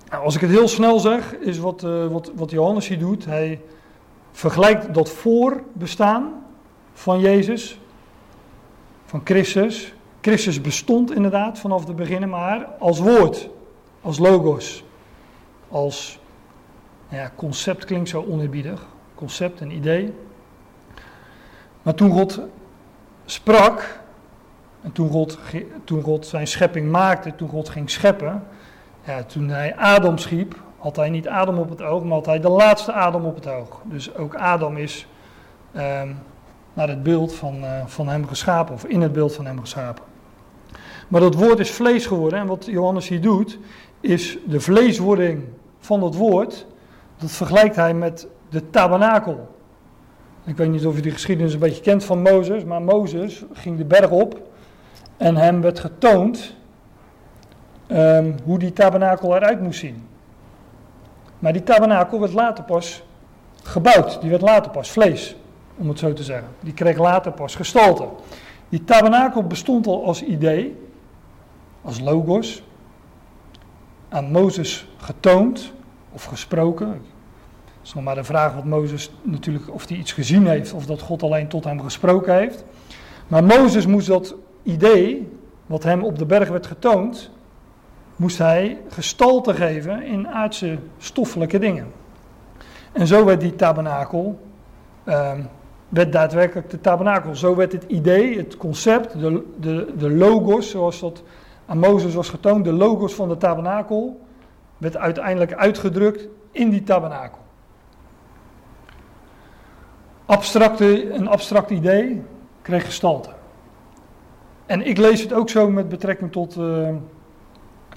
Nou, 0.09 0.23
als 0.23 0.35
ik 0.35 0.41
het 0.41 0.49
heel 0.49 0.67
snel 0.67 0.99
zeg, 0.99 1.35
is 1.35 1.57
wat, 1.57 1.83
uh, 1.83 2.07
wat, 2.07 2.31
wat 2.35 2.51
Johannes 2.51 2.87
hier 2.87 2.99
doet, 2.99 3.25
hij 3.25 3.61
vergelijkt 4.31 4.93
dat 4.93 5.09
voorbestaan 5.09 6.45
van 6.93 7.19
Jezus, 7.19 7.79
van 9.05 9.21
Christus. 9.23 9.93
Christus 10.21 10.61
bestond 10.61 11.11
inderdaad 11.11 11.59
vanaf 11.59 11.85
de 11.85 11.93
beginnen, 11.93 12.29
maar 12.29 12.65
als 12.79 12.99
woord, 12.99 13.49
als 14.03 14.17
logos, 14.17 14.83
als 15.69 16.19
ja, 17.07 17.31
concept 17.35 17.85
klinkt 17.85 18.09
zo 18.09 18.25
oneerbiedig, 18.29 18.85
concept, 19.15 19.59
een 19.59 19.71
idee. 19.71 20.13
Maar 21.81 21.93
toen 21.93 22.11
God 22.11 22.39
sprak, 23.25 24.01
en 24.81 24.91
toen 24.91 25.09
God, 25.09 25.37
toen 25.83 26.01
God 26.01 26.25
zijn 26.25 26.47
schepping 26.47 26.91
maakte, 26.91 27.35
toen 27.35 27.49
God 27.49 27.69
ging 27.69 27.89
scheppen, 27.89 28.43
ja, 29.03 29.23
toen 29.23 29.49
hij 29.49 29.75
Adam 29.75 30.17
schiep, 30.17 30.55
had 30.77 30.95
hij 30.95 31.09
niet 31.09 31.27
Adam 31.27 31.57
op 31.57 31.69
het 31.69 31.81
oog, 31.81 32.03
maar 32.03 32.13
had 32.13 32.25
hij 32.25 32.39
de 32.39 32.49
laatste 32.49 32.93
Adam 32.93 33.25
op 33.25 33.35
het 33.35 33.47
oog. 33.47 33.81
Dus 33.83 34.15
ook 34.15 34.35
Adam 34.35 34.77
is 34.77 35.07
um, 35.75 36.19
naar 36.73 36.87
het 36.87 37.03
beeld 37.03 37.33
van, 37.33 37.63
uh, 37.63 37.85
van 37.85 38.07
hem 38.07 38.27
geschapen, 38.27 38.73
of 38.73 38.85
in 38.85 39.01
het 39.01 39.13
beeld 39.13 39.35
van 39.35 39.45
hem 39.45 39.59
geschapen. 39.59 40.03
Maar 41.07 41.21
dat 41.21 41.35
woord 41.35 41.59
is 41.59 41.71
vlees 41.71 42.05
geworden 42.05 42.39
en 42.39 42.47
wat 42.47 42.65
Johannes 42.65 43.07
hier 43.07 43.21
doet, 43.21 43.59
is 44.03 44.37
de 44.45 44.59
vleeswording 44.59 45.43
van 45.79 45.99
dat 45.99 46.15
woord, 46.15 46.65
dat 47.17 47.31
vergelijkt 47.31 47.75
hij 47.75 47.93
met 47.93 48.27
de 48.49 48.69
tabernakel. 48.69 49.47
Ik 50.43 50.57
weet 50.57 50.69
niet 50.69 50.85
of 50.85 50.95
je 50.95 51.01
die 51.01 51.11
geschiedenis 51.11 51.53
een 51.53 51.59
beetje 51.59 51.81
kent 51.81 52.03
van 52.03 52.21
Mozes, 52.21 52.63
maar 52.63 52.81
Mozes 52.81 53.43
ging 53.53 53.77
de 53.77 53.85
berg 53.85 54.09
op 54.09 54.41
en 55.17 55.35
hem 55.35 55.61
werd 55.61 55.79
getoond 55.79 56.55
ehm, 57.87 58.31
hoe 58.43 58.59
die 58.59 58.73
tabernakel 58.73 59.35
eruit 59.35 59.61
moest 59.61 59.79
zien. 59.79 60.07
Maar 61.39 61.53
die 61.53 61.63
tabernakel 61.63 62.19
werd 62.19 62.33
later 62.33 62.63
pas 62.63 63.03
gebouwd, 63.63 64.21
die 64.21 64.29
werd 64.29 64.41
later 64.41 64.71
pas 64.71 64.91
vlees, 64.91 65.35
om 65.77 65.89
het 65.89 65.99
zo 65.99 66.13
te 66.13 66.23
zeggen. 66.23 66.47
Die 66.59 66.73
kreeg 66.73 66.97
later 66.97 67.31
pas 67.31 67.55
gestalte. 67.55 68.07
Die 68.69 68.83
tabernakel 68.83 69.43
bestond 69.43 69.87
al 69.87 70.05
als 70.05 70.23
idee, 70.23 70.77
als 71.81 71.99
logos, 71.99 72.63
aan 74.13 74.31
Mozes 74.31 74.87
getoond 74.97 75.73
of 76.11 76.23
gesproken. 76.23 76.87
Het 76.87 77.83
is 77.83 77.93
nog 77.93 78.03
maar 78.03 78.15
de 78.15 78.23
vraag 78.23 78.53
wat 78.53 78.65
Mozes 78.65 79.11
natuurlijk, 79.21 79.73
of 79.73 79.87
hij 79.87 79.97
iets 79.97 80.11
gezien 80.11 80.47
heeft 80.47 80.73
of 80.73 80.85
dat 80.85 81.01
God 81.01 81.23
alleen 81.23 81.47
tot 81.47 81.63
hem 81.63 81.81
gesproken 81.81 82.35
heeft. 82.35 82.63
Maar 83.27 83.43
Mozes 83.43 83.85
moest 83.85 84.07
dat 84.07 84.35
idee, 84.63 85.31
wat 85.65 85.83
hem 85.83 86.03
op 86.03 86.17
de 86.17 86.25
berg 86.25 86.49
werd 86.49 86.67
getoond, 86.67 87.31
moest 88.15 88.37
hij 88.37 88.77
gestalte 88.89 89.53
geven 89.53 90.03
in 90.03 90.27
aardse 90.27 90.77
stoffelijke 90.97 91.59
dingen. 91.59 91.91
En 92.91 93.07
zo 93.07 93.25
werd 93.25 93.41
die 93.41 93.55
tabernakel, 93.55 94.39
uh, 95.03 95.31
werd 95.89 96.11
daadwerkelijk 96.11 96.69
de 96.69 96.81
tabernakel. 96.81 97.35
Zo 97.35 97.55
werd 97.55 97.71
het 97.71 97.83
idee, 97.87 98.37
het 98.37 98.57
concept, 98.57 99.19
de, 99.19 99.43
de, 99.59 99.93
de 99.97 100.09
logos, 100.09 100.69
zoals 100.69 100.99
dat 100.99 101.23
aan 101.73 101.79
Mozes 101.79 102.13
was 102.13 102.29
getoond, 102.29 102.63
de 102.63 102.71
logos 102.71 103.13
van 103.13 103.29
de 103.29 103.37
tabernakel, 103.37 104.21
werd 104.77 104.97
uiteindelijk 104.97 105.53
uitgedrukt 105.53 106.27
in 106.51 106.69
die 106.69 106.83
tabernakel. 106.83 107.39
Abstracte, 110.25 111.13
een 111.13 111.27
abstract 111.27 111.69
idee 111.69 112.21
kreeg 112.61 112.85
gestalte. 112.85 113.29
En 114.65 114.87
ik 114.87 114.97
lees 114.97 115.21
het 115.21 115.33
ook 115.33 115.49
zo 115.49 115.69
met 115.69 115.89
betrekking 115.89 116.31
tot, 116.31 116.55
uh, 116.55 116.89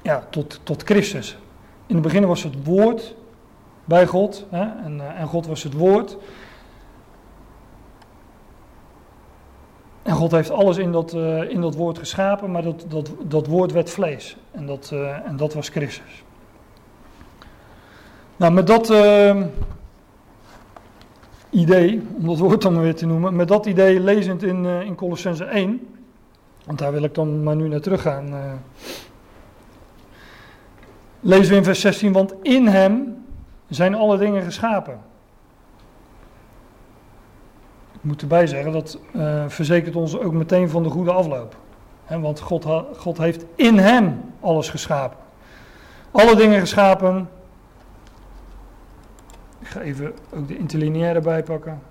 ja, 0.03 0.27
tot, 0.31 0.61
tot 0.63 0.83
Christus. 0.83 1.39
In 1.87 1.95
het 1.95 2.05
begin 2.05 2.27
was 2.27 2.43
het 2.43 2.65
woord 2.65 3.15
bij 3.85 4.07
God 4.07 4.47
hè, 4.51 4.85
en, 4.85 4.97
uh, 4.97 5.21
en 5.21 5.27
God 5.27 5.47
was 5.47 5.63
het 5.63 5.73
woord. 5.73 6.17
En 10.07 10.15
God 10.15 10.31
heeft 10.31 10.51
alles 10.51 10.77
in 10.77 10.93
dat, 10.93 11.15
uh, 11.15 11.51
in 11.51 11.61
dat 11.61 11.75
woord 11.75 11.99
geschapen, 11.99 12.51
maar 12.51 12.63
dat, 12.63 12.85
dat, 12.89 13.11
dat 13.23 13.47
woord 13.47 13.73
werd 13.73 13.91
vlees. 13.91 14.37
En 14.51 14.67
dat, 14.67 14.91
uh, 14.93 15.27
en 15.27 15.37
dat 15.37 15.55
was 15.55 15.69
Christus. 15.69 16.25
Nou, 18.37 18.53
met 18.53 18.67
dat 18.67 18.91
uh, 18.91 19.43
idee, 21.51 22.03
om 22.17 22.27
dat 22.27 22.39
woord 22.39 22.63
dan 22.63 22.81
weer 22.81 22.95
te 22.95 23.07
noemen, 23.07 23.37
met 23.37 23.49
dat 23.49 23.67
idee 23.67 24.01
lezend 24.01 24.43
in, 24.43 24.65
in 24.65 24.95
Colossense 24.95 25.45
1, 25.45 25.87
want 26.65 26.79
daar 26.79 26.93
wil 26.93 27.03
ik 27.03 27.15
dan 27.15 27.43
maar 27.43 27.57
nu 27.57 27.69
naar 27.69 27.81
terug 27.81 28.03
gaan. 28.03 28.35
lezen 31.21 31.51
we 31.51 31.57
in 31.57 31.65
vers 31.65 31.81
16, 31.81 32.13
want 32.13 32.35
in 32.43 32.67
hem 32.67 33.25
zijn 33.69 33.95
alle 33.95 34.19
dingen 34.19 34.43
geschapen 34.43 35.01
moet 38.07 38.23
erbij 38.23 38.47
zeggen, 38.47 38.73
dat 38.73 38.99
uh, 39.13 39.45
verzekert 39.49 39.97
ons 39.97 40.19
ook 40.19 40.33
meteen 40.33 40.69
van 40.69 40.83
de 40.83 40.89
goede 40.89 41.13
afloop. 41.13 41.57
He, 42.05 42.21
want 42.21 42.41
God, 42.41 42.67
God 42.97 43.19
heeft 43.19 43.45
in 43.55 43.79
hem 43.79 44.33
alles 44.41 44.69
geschapen. 44.69 45.19
Alle 46.11 46.37
dingen 46.37 46.61
geschapen. 46.61 47.29
Ik 49.59 49.67
ga 49.67 49.81
even 49.81 50.15
ook 50.35 50.49
de 50.49 50.59
interlineaire 50.59 51.21
bijpakken. 51.21 51.83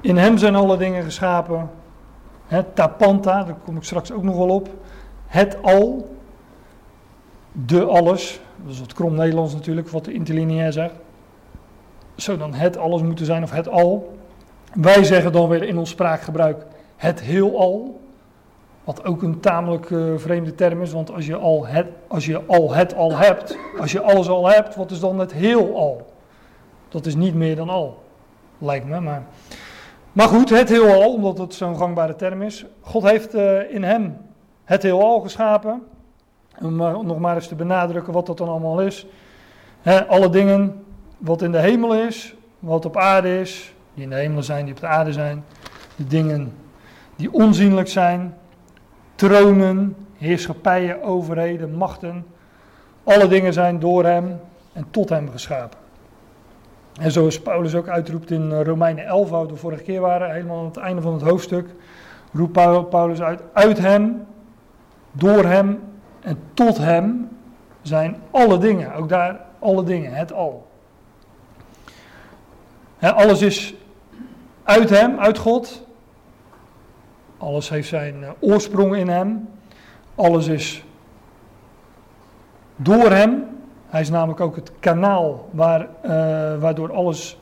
In 0.00 0.16
hem 0.16 0.38
zijn 0.38 0.54
alle 0.54 0.76
dingen 0.76 1.02
geschapen. 1.02 1.70
Het 2.46 2.74
tapanta, 2.74 3.44
daar 3.44 3.56
kom 3.64 3.76
ik 3.76 3.82
straks 3.82 4.12
ook 4.12 4.22
nog 4.22 4.36
wel 4.36 4.48
op. 4.48 4.68
Het 5.26 5.62
al. 5.62 6.16
De 7.52 7.84
alles. 7.84 8.40
Dat 8.62 8.72
is 8.72 8.80
wat 8.80 8.92
krom 8.92 9.14
Nederlands 9.14 9.54
natuurlijk, 9.54 9.88
wat 9.88 10.04
de 10.04 10.12
interlineair 10.12 10.72
zegt 10.72 10.94
zou 12.22 12.38
dan 12.38 12.54
het 12.54 12.76
alles 12.76 13.02
moeten 13.02 13.26
zijn 13.26 13.42
of 13.42 13.50
het 13.50 13.68
al. 13.68 14.18
Wij 14.74 15.04
zeggen 15.04 15.32
dan 15.32 15.48
weer 15.48 15.62
in 15.62 15.78
ons 15.78 15.90
spraakgebruik 15.90 16.66
het 16.96 17.20
heelal. 17.20 18.00
Wat 18.84 19.04
ook 19.04 19.22
een 19.22 19.40
tamelijk 19.40 19.90
uh, 19.90 20.16
vreemde 20.16 20.54
term 20.54 20.82
is, 20.82 20.92
want 20.92 21.12
als 21.12 21.26
je, 21.26 21.36
al 21.36 21.66
het, 21.66 21.86
als 22.08 22.26
je 22.26 22.42
al 22.46 22.74
het 22.74 22.94
al 22.94 23.16
hebt, 23.16 23.58
als 23.80 23.92
je 23.92 24.00
alles 24.00 24.28
al 24.28 24.48
hebt, 24.48 24.74
wat 24.74 24.90
is 24.90 25.00
dan 25.00 25.18
het 25.18 25.32
heelal? 25.32 26.06
Dat 26.88 27.06
is 27.06 27.14
niet 27.14 27.34
meer 27.34 27.56
dan 27.56 27.68
al, 27.68 28.02
lijkt 28.58 28.86
me. 28.86 29.00
Maar, 29.00 29.22
maar 30.12 30.28
goed, 30.28 30.50
het 30.50 30.68
heelal, 30.68 31.12
omdat 31.12 31.38
het 31.38 31.54
zo'n 31.54 31.76
gangbare 31.76 32.16
term 32.16 32.42
is. 32.42 32.64
God 32.80 33.02
heeft 33.02 33.34
uh, 33.34 33.74
in 33.74 33.82
hem 33.82 34.16
het 34.64 34.82
heelal 34.82 35.20
geschapen. 35.20 35.82
Om 36.62 36.76
nog 37.06 37.18
maar 37.18 37.34
eens 37.34 37.48
te 37.48 37.54
benadrukken 37.54 38.12
wat 38.12 38.26
dat 38.26 38.38
dan 38.38 38.48
allemaal 38.48 38.80
is. 38.80 39.06
alle 40.08 40.30
dingen 40.30 40.84
wat 41.18 41.42
in 41.42 41.52
de 41.52 41.58
hemel 41.58 41.94
is, 41.94 42.34
wat 42.58 42.84
op 42.84 42.96
aarde 42.96 43.40
is, 43.40 43.74
die 43.94 44.04
in 44.04 44.10
de 44.10 44.16
hemel 44.16 44.42
zijn, 44.42 44.64
die 44.64 44.74
op 44.74 44.80
de 44.80 44.86
aarde 44.86 45.12
zijn, 45.12 45.44
de 45.96 46.06
dingen 46.06 46.52
die 47.16 47.32
onzienlijk 47.32 47.88
zijn, 47.88 48.34
tronen, 49.14 49.96
heerschappijen, 50.16 51.02
overheden, 51.02 51.74
machten, 51.74 52.26
alle 53.04 53.28
dingen 53.28 53.52
zijn 53.52 53.78
door 53.78 54.04
hem 54.04 54.40
en 54.72 54.86
tot 54.90 55.08
hem 55.08 55.30
geschapen. 55.30 55.78
En 57.00 57.12
zoals 57.12 57.40
Paulus 57.40 57.74
ook 57.74 57.88
uitroept 57.88 58.30
in 58.30 58.52
Romeinen 58.52 59.04
11, 59.04 59.30
waar 59.30 59.42
we 59.42 59.48
de 59.48 59.56
vorige 59.56 59.82
keer 59.82 60.00
waren, 60.00 60.32
helemaal 60.32 60.58
aan 60.58 60.64
het 60.64 60.76
einde 60.76 61.02
van 61.02 61.12
het 61.12 61.22
hoofdstuk, 61.22 61.68
roept 62.32 62.52
Paulus 62.90 63.20
uit, 63.20 63.42
uit 63.52 63.78
hem, 63.78 64.26
door 65.12 65.44
hem 65.44 65.80
en 66.20 66.38
tot 66.54 66.78
hem 66.78 67.28
zijn 67.82 68.16
alle 68.30 68.58
dingen, 68.58 68.94
ook 68.94 69.08
daar 69.08 69.40
alle 69.58 69.84
dingen, 69.84 70.12
het 70.12 70.32
al 70.32 70.67
alles 73.00 73.42
is 73.42 73.74
uit 74.62 74.90
Hem, 74.90 75.18
uit 75.18 75.38
God. 75.38 75.86
Alles 77.38 77.68
heeft 77.68 77.88
zijn 77.88 78.24
eh, 78.24 78.30
oorsprong 78.40 78.96
in 78.96 79.08
Hem. 79.08 79.48
Alles 80.14 80.46
is 80.46 80.84
door 82.76 83.10
Hem. 83.10 83.46
Hij 83.86 84.00
is 84.00 84.10
namelijk 84.10 84.40
ook 84.40 84.56
het 84.56 84.72
kanaal 84.80 85.48
waar, 85.50 85.80
uh, 85.80 86.10
waardoor 86.60 86.92
alles 86.92 87.38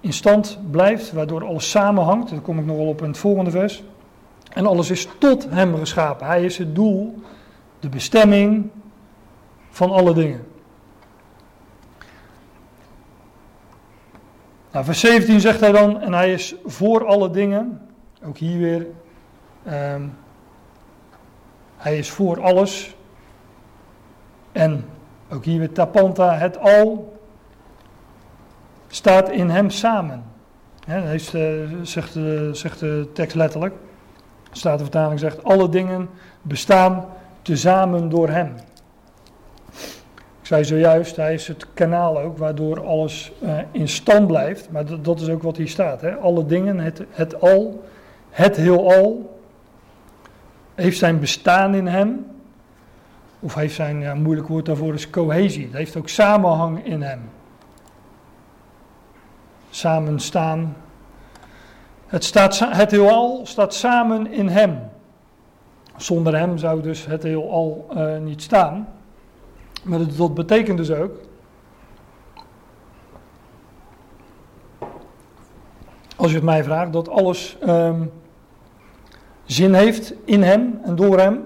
in 0.00 0.12
stand 0.12 0.58
blijft, 0.70 1.12
waardoor 1.12 1.46
alles 1.46 1.70
samenhangt. 1.70 2.30
Daar 2.30 2.40
kom 2.40 2.58
ik 2.58 2.66
nog 2.66 2.76
wel 2.76 2.88
op 2.88 3.00
in 3.00 3.08
het 3.08 3.18
volgende 3.18 3.50
vers. 3.50 3.82
En 4.52 4.66
alles 4.66 4.90
is 4.90 5.08
tot 5.18 5.46
Hem 5.50 5.76
geschapen. 5.76 6.26
Hij 6.26 6.44
is 6.44 6.58
het 6.58 6.74
doel, 6.74 7.14
de 7.80 7.88
bestemming 7.88 8.70
van 9.70 9.90
alle 9.90 10.14
dingen. 10.14 10.55
Nou, 14.76 14.88
vers 14.88 15.00
17 15.00 15.40
zegt 15.40 15.60
hij 15.60 15.72
dan, 15.72 16.00
en 16.00 16.12
hij 16.12 16.32
is 16.32 16.54
voor 16.64 17.06
alle 17.06 17.30
dingen, 17.30 17.80
ook 18.24 18.36
hier 18.36 18.58
weer, 18.58 18.86
um, 19.94 20.14
hij 21.76 21.98
is 21.98 22.10
voor 22.10 22.42
alles. 22.42 22.96
En 24.52 24.84
ook 25.30 25.44
hier 25.44 25.58
weer 25.58 25.72
tapanta, 25.72 26.34
het 26.34 26.58
al, 26.58 27.18
staat 28.88 29.30
in 29.30 29.50
hem 29.50 29.70
samen. 29.70 30.24
Dat 30.86 31.32
uh, 31.34 31.70
zegt, 31.82 32.18
zegt 32.52 32.80
de 32.80 33.10
tekst 33.12 33.36
letterlijk. 33.36 33.74
Staat 34.50 34.78
de 34.78 34.84
vertaling 34.84 35.20
zegt, 35.20 35.44
alle 35.44 35.68
dingen 35.68 36.08
bestaan 36.42 37.06
tezamen 37.42 38.08
door 38.08 38.28
hem. 38.28 38.54
Ik 40.46 40.52
zei 40.52 40.64
zojuist, 40.64 41.16
hij 41.16 41.34
is 41.34 41.48
het 41.48 41.66
kanaal 41.74 42.20
ook 42.20 42.38
waardoor 42.38 42.86
alles 42.86 43.32
uh, 43.42 43.58
in 43.70 43.88
stand 43.88 44.26
blijft. 44.26 44.70
Maar 44.70 45.02
dat, 45.02 45.20
is 45.20 45.28
ook 45.28 45.42
wat 45.42 45.56
hier 45.56 45.68
staat. 45.68 46.00
Hè? 46.00 46.14
Alle 46.16 46.46
dingen, 46.46 46.78
het, 46.78 47.04
het 47.10 47.40
al, 47.40 47.84
het 48.30 48.56
heelal, 48.56 49.38
heeft 50.74 50.98
zijn 50.98 51.20
bestaan 51.20 51.74
in 51.74 51.86
hem. 51.86 52.26
Of 53.40 53.54
heeft 53.54 53.74
zijn, 53.74 54.00
ja, 54.00 54.14
moeilijk 54.14 54.48
woord 54.48 54.66
daarvoor 54.66 54.94
is 54.94 55.10
cohesie. 55.10 55.64
Het 55.64 55.74
heeft 55.74 55.96
ook 55.96 56.08
samenhang 56.08 56.84
in 56.84 57.02
hem. 57.02 57.20
Samen 59.70 60.20
staan. 60.20 60.76
Het, 62.06 62.24
staat, 62.24 62.58
het 62.58 62.90
heelal 62.90 63.40
staat 63.46 63.74
samen 63.74 64.32
in 64.32 64.48
hem. 64.48 64.78
Zonder 65.96 66.38
hem 66.38 66.58
zou 66.58 66.82
dus 66.82 67.06
het 67.06 67.22
heelal 67.22 67.86
uh, 67.96 68.18
niet 68.18 68.42
staan. 68.42 68.95
Maar 69.86 70.16
dat, 70.16 70.34
betekent 70.34 70.76
dus 70.76 70.90
ook. 70.90 71.12
Als 76.16 76.30
je 76.30 76.36
het 76.36 76.44
mij 76.44 76.64
vraagt, 76.64 76.92
dat 76.92 77.08
alles 77.08 77.56
um, 77.66 78.12
zin 79.44 79.74
heeft 79.74 80.14
in 80.24 80.42
hem 80.42 80.80
en 80.82 80.96
door 80.96 81.18
hem. 81.18 81.44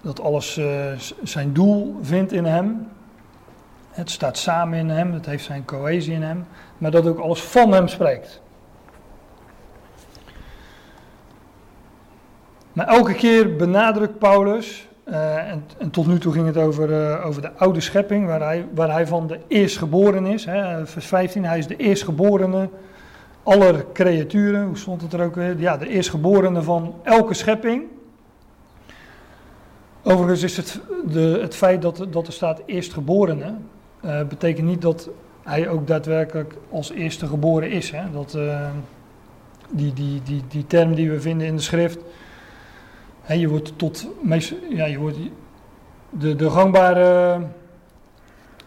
Dat 0.00 0.20
alles 0.20 0.58
uh, 0.58 0.92
zijn 1.22 1.52
doel 1.52 1.96
vindt 2.00 2.32
in 2.32 2.44
hem. 2.44 2.88
Het 3.90 4.10
staat 4.10 4.38
samen 4.38 4.78
in 4.78 4.88
hem, 4.88 5.12
het 5.12 5.26
heeft 5.26 5.44
zijn 5.44 5.64
cohesie 5.64 6.14
in 6.14 6.22
hem, 6.22 6.46
maar 6.78 6.90
dat 6.90 7.06
ook 7.06 7.18
alles 7.18 7.42
van 7.42 7.72
hem 7.72 7.88
spreekt. 7.88 8.40
Maar 12.72 12.86
elke 12.86 13.14
keer 13.14 13.56
benadrukt 13.56 14.18
Paulus, 14.18 14.88
uh, 15.08 15.50
en, 15.50 15.64
tot 15.90 16.06
nu 16.06 16.18
toe 16.18 16.32
ging 16.32 16.46
het 16.46 16.56
over, 16.56 16.90
uh, 16.90 17.26
over 17.26 17.42
de 17.42 17.52
oude 17.52 17.80
schepping, 17.80 18.26
waar 18.26 18.40
hij, 18.40 18.66
waar 18.74 18.90
hij 18.90 19.06
van 19.06 19.26
de 19.26 19.38
eerstgeboren 19.48 20.26
is. 20.26 20.44
Hè, 20.44 20.86
vers 20.86 21.06
15, 21.06 21.44
hij 21.44 21.58
is 21.58 21.66
de 21.66 21.76
eerstgeborene 21.76 22.68
aller 23.42 23.84
creaturen. 23.92 24.66
Hoe 24.66 24.76
stond 24.76 25.02
het 25.02 25.12
er 25.12 25.24
ook 25.24 25.34
weer? 25.34 25.58
Ja, 25.58 25.76
de 25.76 25.88
eerstgeborene 25.88 26.62
van 26.62 26.94
elke 27.02 27.34
schepping. 27.34 27.82
Overigens 30.02 30.42
is 30.42 30.56
het, 30.56 30.80
de, 31.06 31.38
het 31.40 31.54
feit 31.54 31.82
dat, 31.82 32.06
dat 32.10 32.26
er 32.26 32.32
staat 32.32 32.62
eerstgeborene, 32.66 33.54
uh, 34.04 34.22
betekent 34.22 34.66
niet 34.66 34.82
dat 34.82 35.08
hij 35.42 35.68
ook 35.68 35.86
daadwerkelijk 35.86 36.54
als 36.70 36.90
eerste 36.90 37.26
geboren 37.26 37.70
is. 37.70 37.90
Hè? 37.90 38.10
Dat, 38.12 38.38
die, 39.70 39.92
die, 39.92 40.22
die, 40.22 40.42
die 40.48 40.66
term 40.66 40.94
die 40.94 41.10
we 41.10 41.20
vinden 41.20 41.46
in 41.46 41.56
de 41.56 41.62
schrift 41.62 41.98
Je 43.28 43.48
wordt 43.48 43.78
tot 43.78 44.08
meest, 44.22 44.54
ja, 44.68 44.84
je 44.84 44.98
wordt 44.98 45.16
de, 46.10 46.36
de 46.36 46.50
gangbare, 46.50 47.38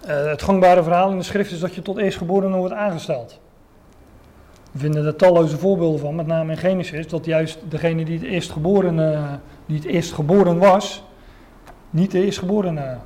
uh, 0.08 0.26
het 0.26 0.42
gangbare 0.42 0.84
verhaal 0.84 1.12
in 1.12 1.18
de 1.18 1.24
schrift 1.24 1.52
is 1.52 1.60
dat 1.60 1.76
je 1.76 1.82
tot 1.82 1.98
eerstgeborene 1.98 2.58
wordt 2.58 2.74
aangesteld. 2.74 3.40
We 4.72 4.80
vinden 4.80 5.06
er 5.06 5.16
talloze 5.16 5.58
voorbeelden 5.58 6.00
van, 6.00 6.16
met 6.16 6.28
name 6.28 6.52
in 6.52 6.58
Genesis, 6.58 7.08
dat 7.08 7.26
juist 7.26 7.60
degene 7.70 8.06
die 8.06 8.20
het 8.20 8.28
eerstgeborene, 8.28 9.40
die 9.66 9.78
het 9.78 9.86
eerst 9.86 10.14
geboren 10.14 10.58
was, 10.58 11.04
niet 11.90 12.12
de 12.12 12.24
eerstgeborene 12.24 12.98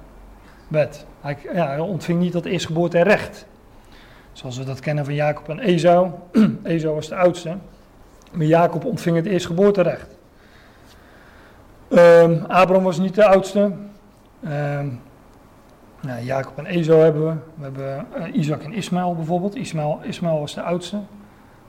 werd. 0.67 1.05
Hij, 1.21 1.37
ja, 1.53 1.81
ontving 1.81 2.19
niet 2.19 2.33
dat 2.33 2.45
eerstgeboorterecht. 2.45 3.45
Zoals 4.31 4.57
we 4.57 4.63
dat 4.63 4.79
kennen 4.79 5.05
van 5.05 5.13
Jacob 5.13 5.49
en 5.49 5.59
Esau. 5.59 6.11
Esau 6.63 6.95
was 6.95 7.07
de 7.07 7.15
oudste, 7.15 7.57
maar 8.31 8.45
Jacob 8.45 8.85
ontving 8.85 9.15
het 9.15 9.25
eerstgeboorterecht. 9.25 10.19
Um, 11.93 12.43
Abraham 12.47 12.83
was 12.83 12.99
niet 12.99 13.15
de 13.15 13.25
oudste. 13.25 13.59
Um, 13.59 15.01
nou, 16.01 16.23
Jacob 16.23 16.57
en 16.57 16.65
Ezo 16.65 16.99
hebben 16.99 17.25
we. 17.25 17.33
We 17.55 17.63
hebben 17.63 18.05
uh, 18.17 18.35
Isaac 18.35 18.63
en 18.63 18.73
Ismaël 18.73 19.15
bijvoorbeeld. 19.15 19.55
Ismaël, 19.55 19.99
Ismaël 20.03 20.39
was 20.39 20.53
de 20.53 20.61
oudste. 20.61 20.99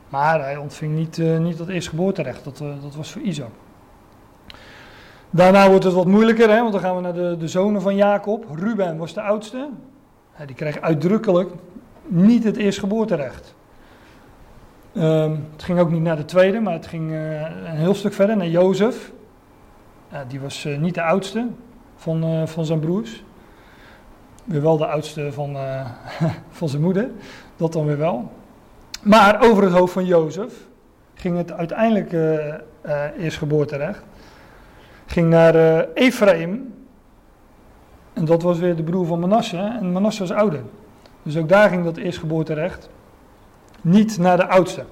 Maar 0.09 0.41
hij 0.41 0.57
ontving 0.57 0.95
niet, 0.95 1.17
uh, 1.17 1.37
niet 1.37 1.57
dat 1.57 1.67
eerstgeboorterecht. 1.67 2.43
Dat, 2.43 2.59
uh, 2.59 2.67
dat 2.81 2.95
was 2.95 3.11
voor 3.11 3.21
Isaac. 3.21 3.49
Daarna 5.29 5.69
wordt 5.69 5.83
het 5.83 5.93
wat 5.93 6.05
moeilijker, 6.05 6.49
hè, 6.49 6.59
want 6.59 6.71
dan 6.71 6.81
gaan 6.81 6.95
we 6.95 7.01
naar 7.01 7.13
de, 7.13 7.35
de 7.39 7.47
zonen 7.47 7.81
van 7.81 7.95
Jacob. 7.95 8.45
Ruben 8.55 8.97
was 8.97 9.13
de 9.13 9.21
oudste. 9.21 9.69
Ja, 10.37 10.45
die 10.45 10.55
kreeg 10.55 10.81
uitdrukkelijk 10.81 11.49
niet 12.07 12.43
het 12.43 12.57
eerstgeboorterecht. 12.57 13.55
Um, 14.93 15.45
het 15.51 15.63
ging 15.63 15.79
ook 15.79 15.91
niet 15.91 16.01
naar 16.01 16.15
de 16.15 16.25
tweede, 16.25 16.59
maar 16.59 16.73
het 16.73 16.87
ging 16.87 17.11
een 17.11 17.75
heel 17.75 17.93
stuk 17.95 18.13
verder 18.13 18.37
naar 18.37 18.47
Jozef. 18.47 19.11
Die 20.27 20.39
was 20.39 20.65
uh, 20.65 20.77
niet 20.77 20.93
de 20.93 21.03
oudste 21.03 21.47
van, 21.95 22.23
uh, 22.23 22.47
van 22.47 22.65
zijn 22.65 22.79
broers. 22.79 23.23
Weer 24.43 24.61
wel 24.61 24.77
de 24.77 24.87
oudste 24.87 25.31
van, 25.31 25.55
uh, 25.55 25.85
van 26.49 26.69
zijn 26.69 26.81
moeder. 26.81 27.09
Dat 27.55 27.73
dan 27.73 27.85
weer 27.85 27.97
wel. 27.97 28.31
Maar 29.01 29.43
over 29.43 29.63
het 29.63 29.73
hoofd 29.73 29.93
van 29.93 30.05
Jozef 30.05 30.53
ging 31.13 31.37
het 31.37 31.51
uiteindelijk 31.51 32.11
eerstgeboorterecht. 33.17 34.03
Ging 35.05 35.29
naar 35.29 35.85
Ephraim. 35.93 36.73
En 38.13 38.25
dat 38.25 38.41
was 38.41 38.59
weer 38.59 38.75
de 38.75 38.83
broer 38.83 39.05
van 39.05 39.19
Manasse. 39.19 39.57
En 39.57 39.91
Manasse 39.91 40.19
was 40.19 40.31
ouder. 40.31 40.61
Dus 41.23 41.37
ook 41.37 41.49
daar 41.49 41.69
ging 41.69 41.83
dat 41.83 41.97
eerstgeboorterecht 41.97 42.89
niet 43.81 44.17
naar 44.17 44.37
de 44.37 44.47
oudste. 44.47 44.85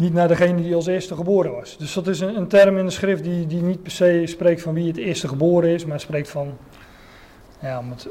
Niet 0.00 0.12
naar 0.12 0.28
degene 0.28 0.62
die 0.62 0.74
als 0.74 0.86
eerste 0.86 1.14
geboren 1.14 1.52
was. 1.52 1.76
Dus 1.76 1.92
dat 1.92 2.06
is 2.06 2.20
een, 2.20 2.36
een 2.36 2.48
term 2.48 2.78
in 2.78 2.84
de 2.84 2.90
schrift 2.90 3.22
die, 3.22 3.46
die 3.46 3.62
niet 3.62 3.82
per 3.82 3.92
se 3.92 4.22
spreekt 4.24 4.62
van 4.62 4.74
wie 4.74 4.86
het 4.86 4.96
eerste 4.96 5.28
geboren 5.28 5.70
is, 5.70 5.84
maar 5.84 6.00
spreekt 6.00 6.28
van, 6.28 6.56
ja, 7.60 7.78
om 7.78 7.90
het 7.90 8.08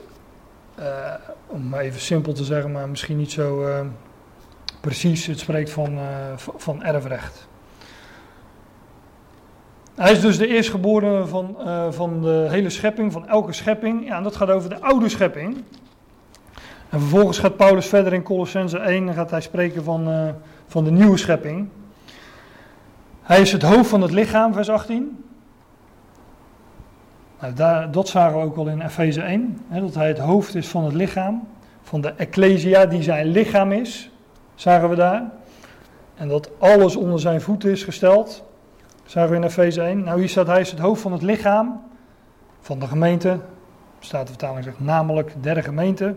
uh, 0.79 1.13
om 1.47 1.73
even 1.73 1.99
simpel 1.99 2.33
te 2.33 2.43
zeggen, 2.43 2.71
maar 2.71 2.89
misschien 2.89 3.17
niet 3.17 3.31
zo 3.31 3.67
uh, 3.67 3.79
precies, 4.81 5.25
het 5.25 5.39
spreekt 5.39 5.69
van, 5.69 5.93
uh, 5.93 6.03
van 6.37 6.83
erfrecht. 6.83 7.47
Hij 9.95 10.11
is 10.11 10.21
dus 10.21 10.37
de 10.37 10.47
eerstgeborene 10.47 11.25
van, 11.25 11.57
van 11.89 12.21
de 12.21 12.47
hele 12.49 12.69
schepping, 12.69 13.11
van 13.11 13.27
elke 13.27 13.53
schepping. 13.53 14.05
Ja, 14.07 14.17
en 14.17 14.23
dat 14.23 14.35
gaat 14.35 14.49
over 14.49 14.69
de 14.69 14.81
oude 14.81 15.09
schepping. 15.09 15.63
En 16.89 16.99
vervolgens 16.99 17.39
gaat 17.39 17.57
Paulus 17.57 17.85
verder 17.85 18.13
in 18.13 18.23
Colossense 18.23 18.77
1 18.77 19.07
en 19.07 19.13
gaat 19.13 19.31
hij 19.31 19.41
spreken 19.41 19.83
van, 19.83 20.33
van 20.67 20.83
de 20.83 20.91
nieuwe 20.91 21.17
schepping. 21.17 21.69
Hij 23.29 23.41
is 23.41 23.51
het 23.51 23.61
hoofd 23.61 23.89
van 23.89 24.01
het 24.01 24.11
lichaam, 24.11 24.53
vers 24.53 24.69
18. 24.69 25.25
Nou, 27.39 27.53
daar, 27.53 27.91
dat 27.91 28.07
zagen 28.07 28.37
we 28.39 28.45
ook 28.45 28.57
al 28.57 28.67
in 28.67 28.81
Efeze 28.81 29.21
1, 29.21 29.61
hè, 29.67 29.81
dat 29.81 29.95
hij 29.95 30.07
het 30.07 30.17
hoofd 30.17 30.55
is 30.55 30.67
van 30.67 30.83
het 30.83 30.93
lichaam, 30.93 31.47
van 31.81 32.01
de 32.01 32.09
Ecclesia 32.09 32.85
die 32.85 33.03
zijn 33.03 33.27
lichaam 33.27 33.71
is, 33.71 34.11
zagen 34.55 34.89
we 34.89 34.95
daar. 34.95 35.31
En 36.15 36.27
dat 36.27 36.49
alles 36.59 36.95
onder 36.95 37.19
zijn 37.19 37.41
voeten 37.41 37.71
is 37.71 37.83
gesteld, 37.83 38.43
zagen 39.05 39.29
we 39.29 39.35
in 39.35 39.43
Efeze 39.43 39.81
1. 39.81 40.03
Nou, 40.03 40.19
hier 40.19 40.29
staat 40.29 40.47
hij 40.47 40.61
is 40.61 40.71
het 40.71 40.79
hoofd 40.79 41.01
van 41.01 41.11
het 41.11 41.21
lichaam, 41.21 41.81
van 42.59 42.79
de 42.79 42.87
gemeente, 42.87 43.39
staat 43.99 44.25
de 44.25 44.33
vertaling 44.33 44.63
zegt, 44.63 44.79
namelijk 44.79 45.33
der 45.41 45.63
gemeente. 45.63 46.15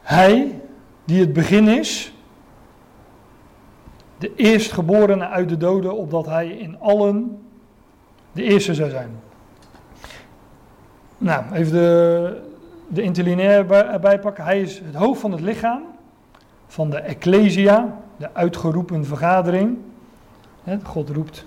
Hij, 0.00 0.60
die 1.04 1.20
het 1.20 1.32
begin 1.32 1.68
is, 1.68 2.12
de 4.20 4.34
eerstgeborene 4.34 5.28
uit 5.28 5.48
de 5.48 5.56
doden, 5.56 5.96
opdat 5.96 6.26
hij 6.26 6.48
in 6.48 6.76
allen 6.80 7.42
de 8.32 8.42
eerste 8.42 8.74
zou 8.74 8.90
zijn. 8.90 9.10
Nou, 11.18 11.44
even 11.52 11.72
de, 11.72 12.42
de 12.88 13.02
interlineair 13.02 13.70
erbij 13.72 14.18
pakken. 14.18 14.44
Hij 14.44 14.60
is 14.60 14.78
het 14.78 14.94
hoofd 14.94 15.20
van 15.20 15.32
het 15.32 15.40
lichaam, 15.40 15.82
van 16.66 16.90
de 16.90 16.98
Ecclesia, 16.98 17.98
de 18.16 18.34
uitgeroepen 18.34 19.04
vergadering. 19.04 19.78
God 20.82 21.08
roept 21.08 21.46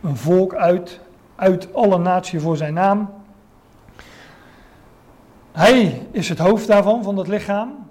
een 0.00 0.16
volk 0.16 0.54
uit, 0.54 1.00
uit 1.36 1.74
alle 1.74 1.98
naties 1.98 2.42
voor 2.42 2.56
zijn 2.56 2.74
naam. 2.74 3.10
Hij 5.52 6.06
is 6.10 6.28
het 6.28 6.38
hoofd 6.38 6.66
daarvan, 6.66 7.02
van 7.02 7.16
dat 7.16 7.28
lichaam. 7.28 7.86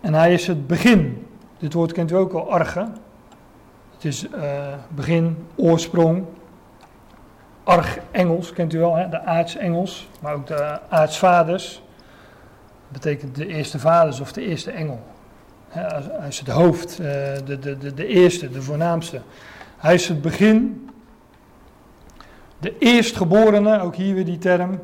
En 0.00 0.14
hij 0.14 0.32
is 0.32 0.46
het 0.46 0.66
begin 0.66 1.25
dit 1.58 1.72
woord 1.72 1.92
kent 1.92 2.10
u 2.10 2.14
ook 2.14 2.32
al, 2.32 2.50
arge. 2.50 2.88
Het 3.94 4.04
is 4.04 4.26
uh, 4.28 4.74
begin, 4.88 5.46
oorsprong. 5.54 6.24
Arg 7.64 7.98
Engels 8.10 8.52
kent 8.52 8.72
u 8.72 8.78
wel, 8.78 8.94
hè? 8.94 9.08
de 9.08 9.22
aartsengels, 9.22 10.08
maar 10.20 10.34
ook 10.34 10.46
de 10.46 10.80
aartsvaders. 10.88 11.82
Dat 12.88 13.02
betekent 13.02 13.34
de 13.34 13.46
eerste 13.46 13.78
vaders 13.78 14.20
of 14.20 14.32
de 14.32 14.42
eerste 14.42 14.70
engel. 14.70 15.00
hij 15.68 16.28
is 16.28 16.38
het 16.38 16.48
hoofd, 16.48 16.98
uh, 17.00 17.06
de, 17.44 17.58
de, 17.58 17.78
de, 17.78 17.94
de 17.94 18.06
eerste, 18.06 18.50
de 18.50 18.62
voornaamste. 18.62 19.20
Hij 19.76 19.94
is 19.94 20.08
het 20.08 20.22
begin, 20.22 20.90
de 22.58 22.78
eerstgeborene, 22.78 23.80
ook 23.80 23.94
hier 23.94 24.14
weer 24.14 24.24
die 24.24 24.38
term, 24.38 24.80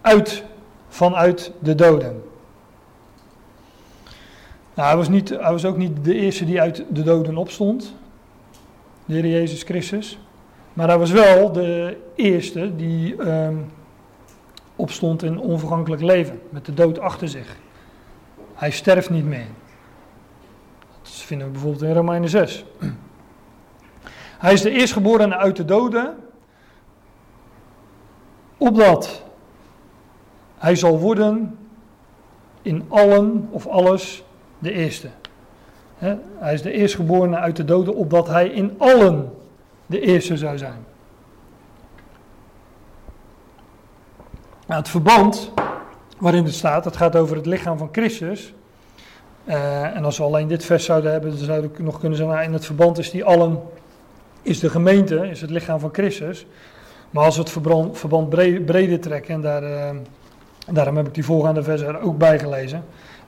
uit, 0.00 0.44
vanuit 0.88 1.52
de 1.58 1.74
doden. 1.74 2.22
Nou, 4.74 4.88
hij 4.88 4.96
was, 4.96 5.08
niet, 5.08 5.28
hij 5.28 5.50
was 5.50 5.64
ook 5.64 5.76
niet 5.76 6.04
de 6.04 6.14
eerste 6.14 6.44
die 6.44 6.60
uit 6.60 6.84
de 6.88 7.02
doden 7.02 7.36
opstond, 7.36 7.94
de 9.04 9.14
Heer 9.14 9.26
Jezus 9.26 9.62
Christus. 9.62 10.18
Maar 10.72 10.88
hij 10.88 10.98
was 10.98 11.10
wel 11.10 11.52
de 11.52 11.98
eerste 12.14 12.76
die 12.76 13.28
um, 13.28 13.72
opstond 14.76 15.22
in 15.22 15.38
onvergankelijk 15.38 16.02
leven, 16.02 16.40
met 16.48 16.66
de 16.66 16.74
dood 16.74 16.98
achter 16.98 17.28
zich. 17.28 17.56
Hij 18.54 18.70
sterft 18.70 19.10
niet 19.10 19.24
meer. 19.24 19.46
Dat 21.02 21.12
vinden 21.12 21.46
we 21.46 21.52
bijvoorbeeld 21.52 21.82
in 21.82 21.94
Romeinen 21.94 22.28
6. 22.28 22.64
Hij 24.38 24.52
is 24.52 24.62
de 24.62 24.70
eerstgeborene 24.70 25.36
uit 25.36 25.56
de 25.56 25.64
doden, 25.64 26.16
opdat 28.56 29.22
hij 30.58 30.76
zal 30.76 30.98
worden 30.98 31.58
in 32.62 32.84
allen 32.88 33.48
of 33.50 33.66
alles 33.66 34.24
de 34.64 34.72
eerste. 34.72 35.08
hij 36.38 36.54
is 36.54 36.62
de 36.62 36.72
eerstgeborene 36.72 37.36
uit 37.36 37.56
de 37.56 37.64
doden, 37.64 37.94
opdat 37.94 38.28
hij 38.28 38.48
in 38.48 38.74
allen 38.78 39.32
de 39.86 40.00
eerste 40.00 40.36
zou 40.36 40.58
zijn. 40.58 40.84
Nou, 44.66 44.80
het 44.80 44.88
verband 44.88 45.52
waarin 46.18 46.44
het 46.44 46.54
staat, 46.54 46.84
dat 46.84 46.96
gaat 46.96 47.16
over 47.16 47.36
het 47.36 47.46
lichaam 47.46 47.78
van 47.78 47.88
Christus. 47.92 48.54
Uh, 49.44 49.96
en 49.96 50.04
als 50.04 50.18
we 50.18 50.24
alleen 50.24 50.48
dit 50.48 50.64
vers 50.64 50.84
zouden 50.84 51.12
hebben, 51.12 51.30
dan 51.30 51.38
zouden 51.38 51.70
we 51.76 51.82
nog 51.82 51.98
kunnen 51.98 52.18
zeggen, 52.18 52.34
nou, 52.34 52.46
in 52.46 52.52
het 52.52 52.66
verband 52.66 52.98
is 52.98 53.10
die 53.10 53.24
allen, 53.24 53.62
is 54.42 54.60
de 54.60 54.70
gemeente, 54.70 55.28
is 55.28 55.40
het 55.40 55.50
lichaam 55.50 55.80
van 55.80 55.90
Christus. 55.92 56.46
Maar 57.10 57.24
als 57.24 57.36
we 57.36 57.42
het 57.42 57.50
verband, 57.50 57.98
verband 57.98 58.28
breder 58.64 59.00
trekken 59.00 59.34
en 59.34 59.40
daar 59.40 59.62
uh, 59.62 59.90
Daarom 60.72 60.96
heb 60.96 61.06
ik 61.06 61.14
die 61.14 61.24
voorgaande 61.24 61.62
versen 61.62 61.88
er 61.88 62.00
ook 62.00 62.18
bij 62.18 62.38
gelezen. 62.38 62.84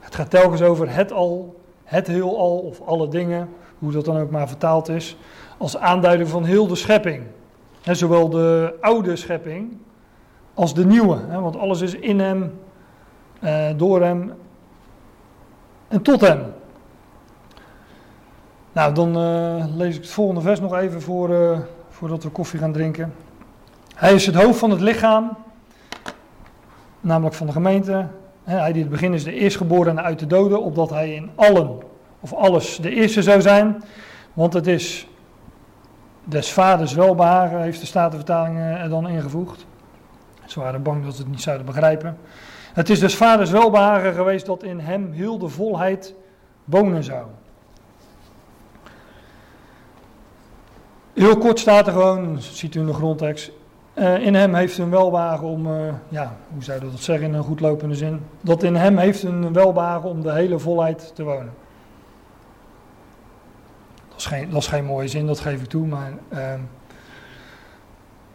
Het 0.07 0.15
gaat 0.15 0.29
telkens 0.29 0.61
over 0.61 0.93
het 0.95 1.11
al, 1.11 1.61
het 1.83 2.07
heelal 2.07 2.57
of 2.57 2.81
alle 2.81 3.07
dingen, 3.07 3.49
hoe 3.79 3.91
dat 3.91 4.05
dan 4.05 4.17
ook 4.17 4.29
maar 4.29 4.47
vertaald 4.47 4.89
is, 4.89 5.17
als 5.57 5.77
aanduiding 5.77 6.29
van 6.29 6.43
heel 6.43 6.67
de 6.67 6.75
schepping. 6.75 7.23
zowel 7.81 8.29
de 8.29 8.75
oude 8.81 9.15
schepping 9.15 9.77
als 10.53 10.73
de 10.73 10.85
nieuwe, 10.85 11.39
want 11.41 11.57
alles 11.57 11.81
is 11.81 11.93
in 11.93 12.19
hem, 12.19 12.59
eh, 13.39 13.67
door 13.77 14.01
hem 14.01 14.33
en 15.87 16.01
tot 16.01 16.21
hem. 16.21 16.43
Nou, 18.71 18.93
dan 18.93 19.17
uh, 19.17 19.65
lees 19.75 19.95
ik 19.95 20.01
het 20.01 20.11
volgende 20.11 20.41
vers 20.41 20.59
nog 20.59 20.75
even 20.75 21.01
voor, 21.01 21.29
uh, 21.29 21.59
voordat 21.89 22.23
we 22.23 22.29
koffie 22.29 22.59
gaan 22.59 22.71
drinken. 22.71 23.13
Hij 23.95 24.13
is 24.13 24.25
het 24.25 24.35
hoofd 24.35 24.59
van 24.59 24.69
het 24.69 24.81
lichaam, 24.81 25.37
namelijk 26.99 27.35
van 27.35 27.47
de 27.47 27.53
gemeente. 27.53 28.07
Hij 28.47 28.71
die 28.71 28.81
het 28.81 28.91
begin 28.91 29.13
is 29.13 29.23
de 29.23 29.33
eerstgeborene 29.33 30.01
uit 30.01 30.19
de 30.19 30.27
doden, 30.27 30.61
opdat 30.61 30.89
hij 30.89 31.13
in 31.13 31.29
allen 31.35 31.79
of 32.19 32.33
alles 32.33 32.77
de 32.77 32.89
eerste 32.89 33.23
zou 33.23 33.41
zijn. 33.41 33.83
Want 34.33 34.53
het 34.53 34.67
is 34.67 35.07
des 36.23 36.51
vaders 36.51 36.93
welbehagen, 36.93 37.61
heeft 37.61 37.79
de 37.79 37.85
Statenvertaling 37.85 38.59
er 38.59 38.89
dan 38.89 39.07
ingevoegd. 39.07 39.65
Ze 40.45 40.59
waren 40.59 40.83
bang 40.83 41.03
dat 41.03 41.15
ze 41.15 41.21
het 41.21 41.31
niet 41.31 41.41
zouden 41.41 41.65
begrijpen. 41.65 42.17
Het 42.73 42.89
is 42.89 42.99
des 42.99 43.15
vaders 43.15 43.49
welbehagen 43.49 44.13
geweest 44.13 44.45
dat 44.45 44.63
in 44.63 44.79
hem 44.79 45.11
heel 45.11 45.37
de 45.37 45.47
volheid 45.47 46.13
wonen 46.65 47.03
zou. 47.03 47.25
Heel 51.13 51.37
kort 51.37 51.59
staat 51.59 51.87
er 51.87 51.93
gewoon, 51.93 52.41
ziet 52.41 52.75
u 52.75 52.79
in 52.79 52.85
de 52.85 52.93
grondtekst. 52.93 53.51
Uh, 53.99 54.25
in 54.25 54.35
hem 54.35 54.53
heeft 54.53 54.77
een 54.77 54.89
welbehagen 54.89 55.47
om, 55.47 55.67
uh, 55.67 55.93
ja, 56.09 56.37
hoe 56.53 56.63
zou 56.63 56.79
je 56.79 56.91
dat 56.91 56.99
zeggen 56.99 57.27
in 57.27 57.33
een 57.33 57.43
goed 57.43 57.59
lopende 57.59 57.95
zin? 57.95 58.21
Dat 58.41 58.63
in 58.63 58.75
hem 58.75 58.97
heeft 58.97 59.23
een 59.23 59.53
welbehagen 59.53 60.09
om 60.09 60.21
de 60.21 60.33
hele 60.33 60.59
volheid 60.59 61.11
te 61.15 61.23
wonen. 61.23 61.53
Dat 64.09 64.17
is 64.17 64.25
geen, 64.25 64.49
dat 64.49 64.61
is 64.61 64.67
geen 64.67 64.85
mooie 64.85 65.07
zin, 65.07 65.27
dat 65.27 65.39
geef 65.39 65.61
ik 65.61 65.67
toe, 65.67 65.87
maar 65.87 66.11
uh, 66.33 66.53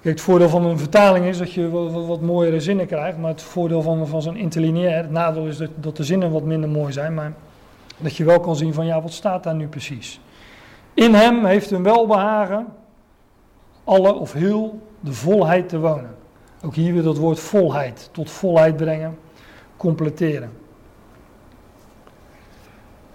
Kijk, 0.03 0.15
het 0.15 0.25
voordeel 0.25 0.49
van 0.49 0.65
een 0.65 0.79
vertaling 0.79 1.27
is 1.27 1.39
dat 1.39 1.53
je 1.53 1.71
wat, 1.71 2.07
wat, 2.07 2.21
mooiere 2.21 2.61
zinnen 2.61 2.87
krijgt, 2.87 3.19
maar 3.19 3.31
het 3.31 3.43
voordeel 3.43 3.83
van, 3.83 4.07
van 4.07 4.23
zo'n 4.23 4.37
interlineair, 4.37 4.97
het 4.97 5.11
nadeel 5.11 5.47
is 5.47 5.57
dat, 5.57 5.71
dat 5.75 5.97
de 5.97 6.05
zinnen 6.05 6.31
wat 6.31 6.43
minder 6.43 6.71
mooi 6.71 6.93
zijn, 6.93 7.15
maar 7.15 7.33
dat 7.97 8.17
je 8.17 8.25
wel 8.25 8.41
kan 8.41 8.57
zien 8.57 8.75
van 8.75 8.87
ja, 8.87 9.03
wat 9.03 9.13
staat 9.13 9.43
daar 9.43 9.55
nu 9.55 9.67
precies? 9.67 10.21
In 10.95 11.15
hem 11.15 11.45
heeft 11.45 11.71
een 11.71 11.83
welbehagen 11.83 12.67
alle 13.85 14.13
of 14.13 14.33
heel 14.33 14.81
de 15.03 15.13
volheid 15.13 15.69
te 15.69 15.79
wonen. 15.79 16.15
Ook 16.65 16.75
hier 16.75 16.93
weer 16.93 17.03
dat 17.03 17.17
woord 17.17 17.41
volheid, 17.41 18.09
tot 18.13 18.31
volheid 18.31 18.77
brengen, 18.77 19.19
completeren. 19.77 20.51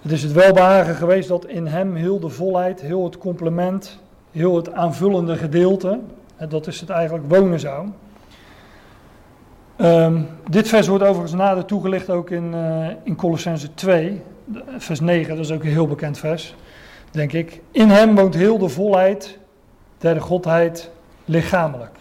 Het 0.02 0.12
is 0.12 0.22
het 0.22 0.32
welbehagen 0.32 0.94
geweest 0.94 1.28
dat 1.28 1.46
in 1.46 1.66
hem 1.66 1.94
heel 1.94 2.20
de 2.20 2.28
volheid, 2.28 2.80
heel 2.80 3.04
het 3.04 3.18
complement, 3.18 4.00
heel 4.30 4.56
het 4.56 4.72
aanvullende 4.72 5.36
gedeelte, 5.36 6.00
dat 6.48 6.66
is 6.66 6.80
het 6.80 6.90
eigenlijk 6.90 7.24
wonen 7.28 7.60
zou. 7.60 7.88
Um, 9.80 10.28
dit 10.50 10.68
vers 10.68 10.86
wordt 10.86 11.04
overigens 11.04 11.32
nader 11.32 11.64
toegelicht 11.64 12.10
ook 12.10 12.30
in, 12.30 12.52
uh, 12.54 12.88
in 13.02 13.16
Colossense 13.16 13.74
2, 13.74 14.22
vers 14.78 15.00
9, 15.00 15.36
dat 15.36 15.44
is 15.44 15.52
ook 15.52 15.62
een 15.62 15.70
heel 15.70 15.86
bekend 15.86 16.18
vers, 16.18 16.54
denk 17.10 17.32
ik. 17.32 17.60
In 17.70 17.88
hem 17.88 18.14
woont 18.14 18.34
heel 18.34 18.58
de 18.58 18.68
volheid 18.68 19.38
der 19.98 20.20
Godheid 20.20 20.90
lichamelijk. 21.28 21.96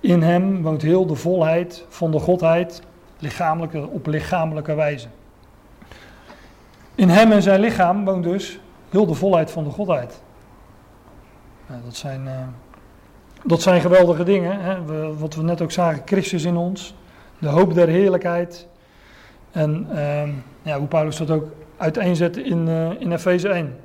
In 0.00 0.22
hem 0.22 0.62
woont 0.62 0.82
heel 0.82 1.06
de 1.06 1.14
volheid 1.14 1.84
van 1.88 2.10
de 2.10 2.18
Godheid 2.18 2.82
lichamelijke, 3.18 3.88
op 3.88 4.06
lichamelijke 4.06 4.74
wijze. 4.74 5.08
In 6.94 7.08
hem 7.08 7.32
en 7.32 7.42
zijn 7.42 7.60
lichaam 7.60 8.04
woont 8.04 8.24
dus 8.24 8.58
heel 8.90 9.06
de 9.06 9.14
volheid 9.14 9.50
van 9.50 9.64
de 9.64 9.70
Godheid. 9.70 10.22
Nou, 11.66 11.80
dat 11.84 11.94
zijn... 11.94 12.24
Uh, 12.24 12.32
dat 13.46 13.62
zijn 13.62 13.80
geweldige 13.80 14.24
dingen. 14.24 14.60
Hè? 14.60 14.84
Wat 15.16 15.34
we 15.34 15.42
net 15.42 15.60
ook 15.60 15.72
zagen, 15.72 16.02
Christus 16.04 16.44
in 16.44 16.56
ons, 16.56 16.94
de 17.38 17.48
hoop 17.48 17.74
der 17.74 17.88
heerlijkheid. 17.88 18.66
En 19.52 19.86
uh, 19.92 20.22
ja, 20.62 20.78
hoe 20.78 20.86
Paulus 20.86 21.16
dat 21.16 21.30
ook 21.30 21.44
uiteenzet 21.76 22.36
in, 22.36 22.66
uh, 22.68 23.00
in 23.00 23.12
Efeze 23.12 23.48
1. 23.48 23.76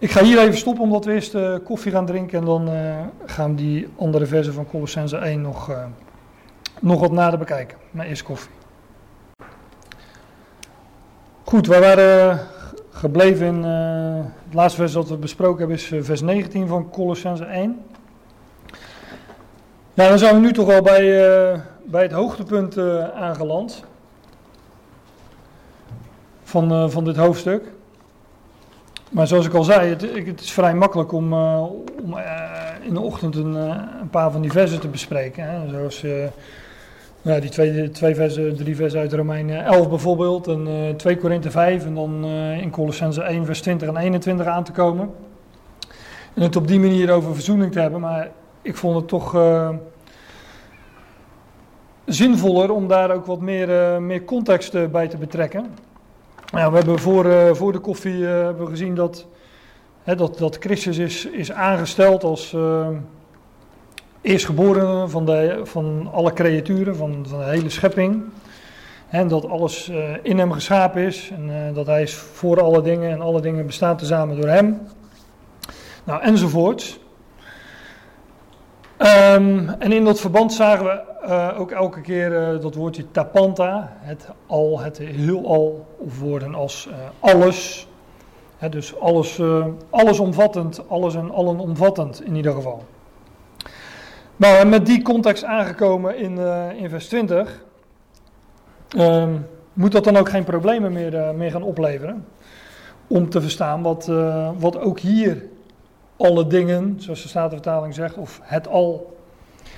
Ik 0.00 0.10
ga 0.10 0.22
hier 0.22 0.38
even 0.38 0.58
stoppen 0.58 0.82
omdat 0.82 1.04
we 1.04 1.12
eerst 1.12 1.34
uh, 1.34 1.54
koffie 1.64 1.92
gaan 1.92 2.06
drinken 2.06 2.38
en 2.38 2.44
dan 2.44 2.68
uh, 2.68 2.96
gaan 3.26 3.50
we 3.50 3.56
die 3.56 3.88
andere 3.96 4.26
versen 4.26 4.52
van 4.52 4.66
Colossense 4.66 5.16
1 5.16 5.40
nog, 5.40 5.70
nog 6.80 7.00
wat 7.00 7.12
nader 7.12 7.38
bekijken. 7.38 7.78
Maar 7.90 8.06
eerst 8.06 8.22
koffie. 8.22 8.50
Goed, 11.44 11.66
we 11.66 11.78
waren 11.78 12.40
gebleven 12.90 13.46
in 13.46 13.62
het 13.62 14.54
laatste 14.54 14.80
vers 14.80 14.92
dat 14.92 15.08
we 15.08 15.16
besproken 15.16 15.58
hebben, 15.58 15.76
is 15.76 15.92
eh, 15.92 16.02
vers 16.02 16.20
19 16.20 16.66
van 16.66 16.90
Colossense 16.90 17.44
1. 17.44 17.82
Nou, 19.94 20.08
dan 20.08 20.18
zijn 20.18 20.34
we 20.34 20.40
nu 20.40 20.52
toch 20.52 20.66
wel 20.66 20.82
bij, 20.82 21.02
bij 21.84 22.02
het 22.02 22.12
hoogtepunt 22.12 22.78
aangeland 23.14 23.84
van, 26.42 26.90
van 26.90 27.04
dit 27.04 27.16
hoofdstuk. 27.16 27.78
Maar 29.10 29.26
zoals 29.26 29.46
ik 29.46 29.54
al 29.54 29.64
zei, 29.64 29.88
het, 29.88 30.26
het 30.26 30.40
is 30.40 30.52
vrij 30.52 30.74
makkelijk 30.74 31.12
om, 31.12 31.32
om 32.02 32.18
in 32.82 32.94
de 32.94 33.00
ochtend 33.00 33.36
een, 33.36 33.54
een, 33.54 34.10
paar 34.10 34.30
van 34.30 34.40
die 34.40 34.52
versen 34.52 34.80
te 34.80 34.88
bespreken. 34.88 35.44
Hè, 35.44 35.68
zoals 35.68 36.04
ja, 37.22 37.40
die 37.40 37.50
twee, 37.50 37.90
twee 37.90 38.14
versen, 38.14 38.56
drie 38.56 38.76
versen 38.76 39.00
uit 39.00 39.12
Romeinen 39.12 39.64
11 39.64 39.88
bijvoorbeeld, 39.88 40.46
en 40.46 40.66
uh, 40.66 40.88
eh, 40.88 40.96
2 40.96 41.16
Korinthe 41.16 41.50
5 41.50 41.84
en 41.84 41.94
dan 41.94 42.24
in 42.60 42.70
Colossense 42.70 43.22
1 43.22 43.44
vers 43.44 43.60
20 43.60 43.88
en 43.88 43.96
21 43.96 44.46
aan 44.46 44.64
te 44.64 44.72
komen. 44.72 45.10
En 46.34 46.42
het 46.42 46.56
op 46.56 46.66
die 46.66 46.80
manier 46.80 47.12
over 47.12 47.34
verzoening 47.34 47.72
te 47.72 47.80
hebben, 47.80 48.00
maar 48.00 48.30
ik 48.62 48.76
vond 48.76 48.96
het 48.96 49.08
toch 49.08 49.36
zinvoller 52.04 52.70
om 52.70 52.88
daar 52.88 53.10
ook 53.10 53.26
wat 53.26 53.40
meer, 53.40 54.02
meer 54.02 54.24
context 54.24 54.90
bij 54.90 55.08
te 55.08 55.16
betrekken. 55.16 55.66
Ja, 56.52 56.70
we 56.70 56.76
hebben 56.76 56.98
voor, 56.98 57.56
voor 57.56 57.72
de 57.72 57.78
koffie 57.78 58.24
hebben 58.24 58.64
we 58.64 58.70
gezien 58.70 58.94
dat, 58.94 59.26
hè, 60.02 60.14
dat, 60.14 60.38
dat 60.38 60.56
Christus 60.60 60.98
is, 60.98 61.24
is 61.24 61.52
aangesteld 61.52 62.24
als 62.24 62.56
eerstgeborene 64.20 65.08
van, 65.08 65.26
de, 65.26 65.60
van 65.62 66.10
alle 66.12 66.32
creaturen, 66.32 66.96
van, 66.96 67.26
van 67.28 67.38
de 67.38 67.44
hele 67.44 67.70
schepping. 67.70 68.22
En 69.10 69.28
dat 69.28 69.48
alles 69.48 69.88
uh, 69.88 70.16
in 70.22 70.38
hem 70.38 70.52
geschapen 70.52 71.02
is. 71.02 71.30
En 71.34 71.48
uh, 71.48 71.74
dat 71.74 71.86
hij 71.86 72.02
is 72.02 72.14
voor 72.14 72.62
alle 72.62 72.82
dingen 72.82 73.10
en 73.10 73.20
alle 73.20 73.40
dingen 73.40 73.66
bestaan 73.66 73.96
tezamen 73.96 74.36
door 74.36 74.48
hem. 74.48 74.80
Nou, 76.04 76.22
enzovoorts. 76.22 76.99
Um, 79.02 79.68
en 79.68 79.92
in 79.92 80.04
dat 80.04 80.20
verband 80.20 80.52
zagen 80.52 80.84
we 80.84 81.00
uh, 81.24 81.60
ook 81.60 81.70
elke 81.70 82.00
keer 82.00 82.58
dat 82.60 82.74
woordje 82.74 83.10
tapanta. 83.10 83.96
Het 83.98 84.28
al, 84.46 84.80
het 84.80 84.98
heel 84.98 85.46
al, 85.46 85.86
of 85.98 86.18
woorden 86.18 86.54
als 86.54 86.88
alles. 87.20 87.88
He, 88.58 88.68
dus 88.68 88.98
alles, 88.98 89.40
allesomvattend, 89.90 90.88
alles 90.88 91.14
en 91.14 91.30
allenomvattend 91.30 92.24
in 92.24 92.36
ieder 92.36 92.52
geval. 92.52 92.84
Nou, 94.36 94.66
met 94.66 94.86
die 94.86 95.02
context 95.02 95.44
aangekomen 95.44 96.16
in, 96.16 96.38
in 96.76 96.88
vers 96.88 97.08
20, 97.08 97.62
um, 98.96 99.00
ehm, 99.00 99.36
moet 99.72 99.92
dat 99.92 100.04
dan 100.04 100.16
ook 100.16 100.28
geen 100.28 100.44
problemen 100.44 100.92
meer, 100.92 101.34
meer 101.34 101.50
gaan 101.50 101.62
opleveren. 101.62 102.26
Om 103.06 103.30
te 103.30 103.40
verstaan 103.40 103.82
wat, 103.82 104.06
wat 104.58 104.78
ook 104.78 104.98
hier 104.98 105.44
alle 106.20 106.46
dingen, 106.46 106.96
zoals 106.98 107.22
de 107.22 107.28
Statenvertaling 107.28 107.94
zegt, 107.94 108.16
of 108.16 108.40
het 108.42 108.68
al, 108.68 109.16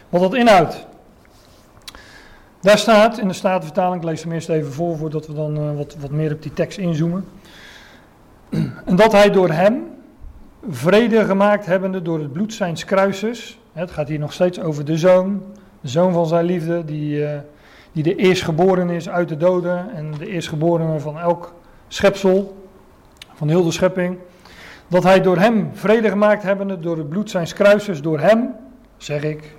wat 0.08 0.20
dat 0.20 0.34
inhoudt. 0.34 0.86
Daar 2.60 2.78
staat 2.78 3.18
in 3.18 3.28
de 3.28 3.34
Statenvertaling, 3.34 4.02
ik 4.02 4.08
lees 4.08 4.22
hem 4.22 4.32
eerst 4.32 4.48
even 4.48 4.72
voor 4.72 4.96
voordat 4.96 5.26
we 5.26 5.34
dan 5.34 5.76
wat, 5.76 5.96
wat 6.00 6.10
meer 6.10 6.32
op 6.32 6.42
die 6.42 6.52
tekst 6.52 6.78
inzoomen. 6.78 7.24
En 8.84 8.96
dat 8.96 9.12
hij 9.12 9.30
door 9.30 9.50
hem, 9.50 9.84
vrede 10.70 11.24
gemaakt 11.24 11.66
hebbende 11.66 12.02
door 12.02 12.18
het 12.18 12.32
bloed 12.32 12.54
zijns 12.54 12.84
kruises, 12.84 13.58
het 13.72 13.90
gaat 13.90 14.08
hier 14.08 14.18
nog 14.18 14.32
steeds 14.32 14.60
over 14.60 14.84
de 14.84 14.96
zoon, 14.96 15.42
de 15.80 15.88
zoon 15.88 16.12
van 16.12 16.26
zijn 16.26 16.44
liefde, 16.44 16.84
die, 16.84 17.16
uh, 17.16 17.30
die 17.92 18.02
de 18.02 18.14
eerstgeboren 18.14 18.90
is 18.90 19.08
uit 19.08 19.28
de 19.28 19.36
doden 19.36 19.94
en 19.94 20.14
de 20.18 20.28
eerstgeborene 20.28 21.00
van 21.00 21.18
elk 21.18 21.54
schepsel, 21.88 22.66
van 23.34 23.48
heel 23.48 23.64
de 23.64 23.72
schepping. 23.72 24.18
Dat 24.92 25.02
hij 25.02 25.20
door 25.20 25.38
hem 25.38 25.70
vrede 25.72 26.08
gemaakt 26.08 26.42
hebbende, 26.42 26.80
door 26.80 26.96
het 26.96 27.08
bloed 27.08 27.30
zijn 27.30 27.46
kruisers, 27.46 28.02
door 28.02 28.20
hem, 28.20 28.54
zeg 28.96 29.22
ik, 29.22 29.56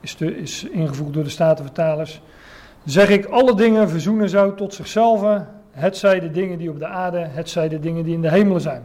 is, 0.00 0.16
is 0.16 0.64
ingevoegd 0.64 1.12
door 1.12 1.24
de 1.24 1.30
Statenvertalers, 1.30 2.22
zeg 2.84 3.08
ik 3.08 3.24
alle 3.24 3.54
dingen 3.54 3.88
verzoenen 3.88 4.28
zou 4.28 4.56
tot 4.56 4.74
zichzelf, 4.74 5.42
het 5.70 5.96
zij 5.96 6.20
de 6.20 6.30
dingen 6.30 6.58
die 6.58 6.70
op 6.70 6.78
de 6.78 6.86
aarde, 6.86 7.18
het 7.18 7.50
zij 7.50 7.68
de 7.68 7.80
dingen 7.80 8.04
die 8.04 8.14
in 8.14 8.22
de 8.22 8.30
hemelen 8.30 8.60
zijn 8.60 8.82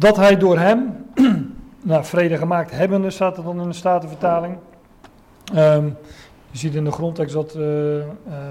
dat 0.00 0.16
hij 0.16 0.36
door 0.36 0.58
hem, 0.58 1.06
nou, 1.82 2.04
vrede 2.04 2.36
gemaakt 2.36 2.70
hebbende 2.70 3.10
staat 3.10 3.36
er 3.36 3.42
dan 3.42 3.60
in 3.60 3.68
de 3.68 3.74
Statenvertaling. 3.74 4.56
Ehm, 5.54 5.84
je 6.50 6.58
ziet 6.58 6.74
in 6.74 6.84
de 6.84 6.92
grondtekst 6.92 7.34
dat 7.34 7.54
eh, 7.54 7.98
eh, 7.98 8.04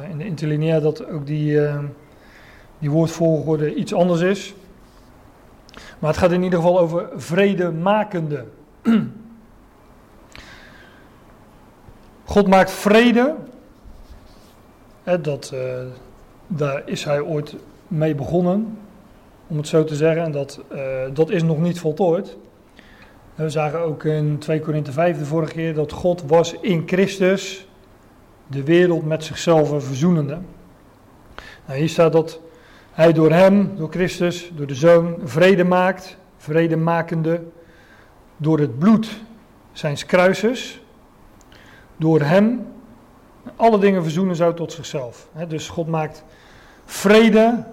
in 0.09 0.17
de 0.17 0.26
interlineair 0.26 0.82
dat 0.82 1.09
ook 1.09 1.26
die, 1.26 1.51
uh, 1.51 1.80
die 2.80 2.91
woordvolgorde 2.91 3.75
iets 3.75 3.93
anders 3.93 4.21
is. 4.21 4.53
Maar 5.99 6.09
het 6.09 6.19
gaat 6.19 6.32
in 6.32 6.43
ieder 6.43 6.59
geval 6.59 6.80
over 6.80 7.09
vredemakende. 7.15 8.45
God 12.25 12.47
maakt 12.47 12.71
vrede. 12.71 13.36
Dat, 15.21 15.51
uh, 15.53 15.59
daar 16.47 16.82
is 16.86 17.03
hij 17.03 17.21
ooit 17.21 17.55
mee 17.88 18.15
begonnen, 18.15 18.77
om 19.47 19.57
het 19.57 19.67
zo 19.67 19.84
te 19.84 19.95
zeggen. 19.95 20.23
En 20.23 20.32
dat, 20.32 20.59
uh, 20.71 20.80
dat 21.13 21.30
is 21.30 21.43
nog 21.43 21.59
niet 21.59 21.80
voltooid. 21.80 22.38
We 23.36 23.49
zagen 23.49 23.80
ook 23.80 24.03
in 24.03 24.38
2 24.38 24.59
Korinthe 24.59 24.91
5 24.91 25.17
de 25.17 25.25
vorige 25.25 25.53
keer 25.53 25.73
dat 25.73 25.91
God 25.91 26.23
was 26.27 26.53
in 26.53 26.84
Christus 26.86 27.67
de 28.47 28.63
wereld 28.63 29.05
met 29.05 29.23
zichzelf 29.23 29.84
verzoenende. 29.84 30.38
Nou, 31.65 31.80
hier 31.80 31.89
staat 31.89 32.11
dat 32.11 32.39
hij 33.00 33.14
door 33.14 33.32
hem, 33.32 33.76
door 33.76 33.89
Christus, 33.89 34.52
door 34.56 34.68
de 34.68 34.76
Zoon, 34.76 35.16
vrede 35.24 35.64
maakt, 35.64 36.18
vrede 36.38 36.76
makende, 36.76 37.41
door 38.38 38.60
het 38.60 38.80
bloed 38.80 39.22
zijns 39.72 40.06
kruises, 40.06 40.82
door 41.97 42.22
hem 42.22 42.68
alle 43.56 43.80
dingen 43.80 44.04
verzoenen 44.04 44.36
zou 44.36 44.56
tot 44.56 44.72
zichzelf. 44.72 45.28
dus 45.47 45.70
God 45.70 45.88
maakt 45.88 46.24
vrede 46.86 47.64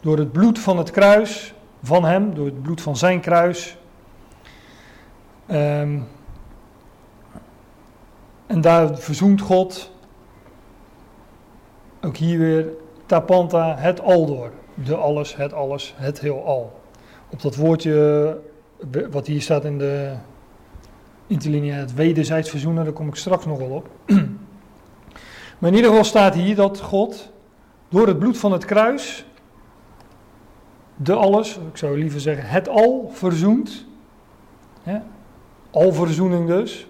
door 0.00 0.18
het 0.18 0.32
bloed 0.32 0.58
van 0.58 0.78
het 0.78 0.90
kruis, 0.90 1.54
van 1.82 2.04
hem, 2.04 2.34
door 2.34 2.46
het 2.46 2.62
bloed 2.62 2.80
van 2.80 2.96
zijn 2.96 3.20
kruis. 3.20 3.76
Um, 5.50 6.06
en 8.46 8.60
daar 8.60 8.98
verzoent 8.98 9.40
God 9.40 9.90
ook 12.00 12.16
hier 12.16 12.38
weer 12.38 12.66
tapanta, 13.06 13.76
het 13.76 14.00
al 14.00 14.26
door. 14.26 14.50
De 14.74 14.96
alles, 14.96 15.36
het 15.36 15.52
alles, 15.52 15.94
het 15.96 16.20
heel 16.20 16.44
al. 16.44 16.80
Op 17.30 17.42
dat 17.42 17.56
woordje 17.56 18.38
wat 19.10 19.26
hier 19.26 19.42
staat 19.42 19.64
in 19.64 19.78
de 19.78 20.12
interlineair, 21.26 21.78
het 21.78 21.94
wederzijds 21.94 22.50
verzoenen, 22.50 22.84
daar 22.84 22.92
kom 22.92 23.08
ik 23.08 23.14
straks 23.14 23.46
nog 23.46 23.58
wel 23.58 23.70
op. 23.70 23.88
Maar 25.58 25.70
in 25.70 25.76
ieder 25.76 25.90
geval 25.90 26.04
staat 26.04 26.34
hier 26.34 26.54
dat 26.56 26.80
God 26.80 27.30
door 27.88 28.06
het 28.06 28.18
bloed 28.18 28.38
van 28.38 28.52
het 28.52 28.64
kruis 28.64 29.24
de 30.96 31.12
alles, 31.12 31.58
ik 31.70 31.76
zou 31.76 31.98
liever 31.98 32.20
zeggen 32.20 32.48
het 32.48 32.68
al 32.68 33.10
verzoent. 33.12 33.86
Al 35.70 35.92
verzoening 35.92 36.46
dus. 36.46 36.86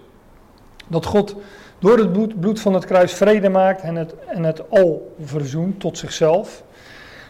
Dat 0.87 1.05
God 1.05 1.35
door 1.79 1.97
het 1.97 2.11
bloed, 2.11 2.39
bloed, 2.39 2.59
van 2.59 2.73
het 2.73 2.85
kruis 2.85 3.13
vrede 3.13 3.49
maakt 3.49 3.81
en 3.81 3.95
het, 3.95 4.15
en 4.27 4.43
het 4.43 4.69
al 4.69 5.15
verzoent 5.19 5.79
tot 5.79 5.97
zichzelf. 5.97 6.63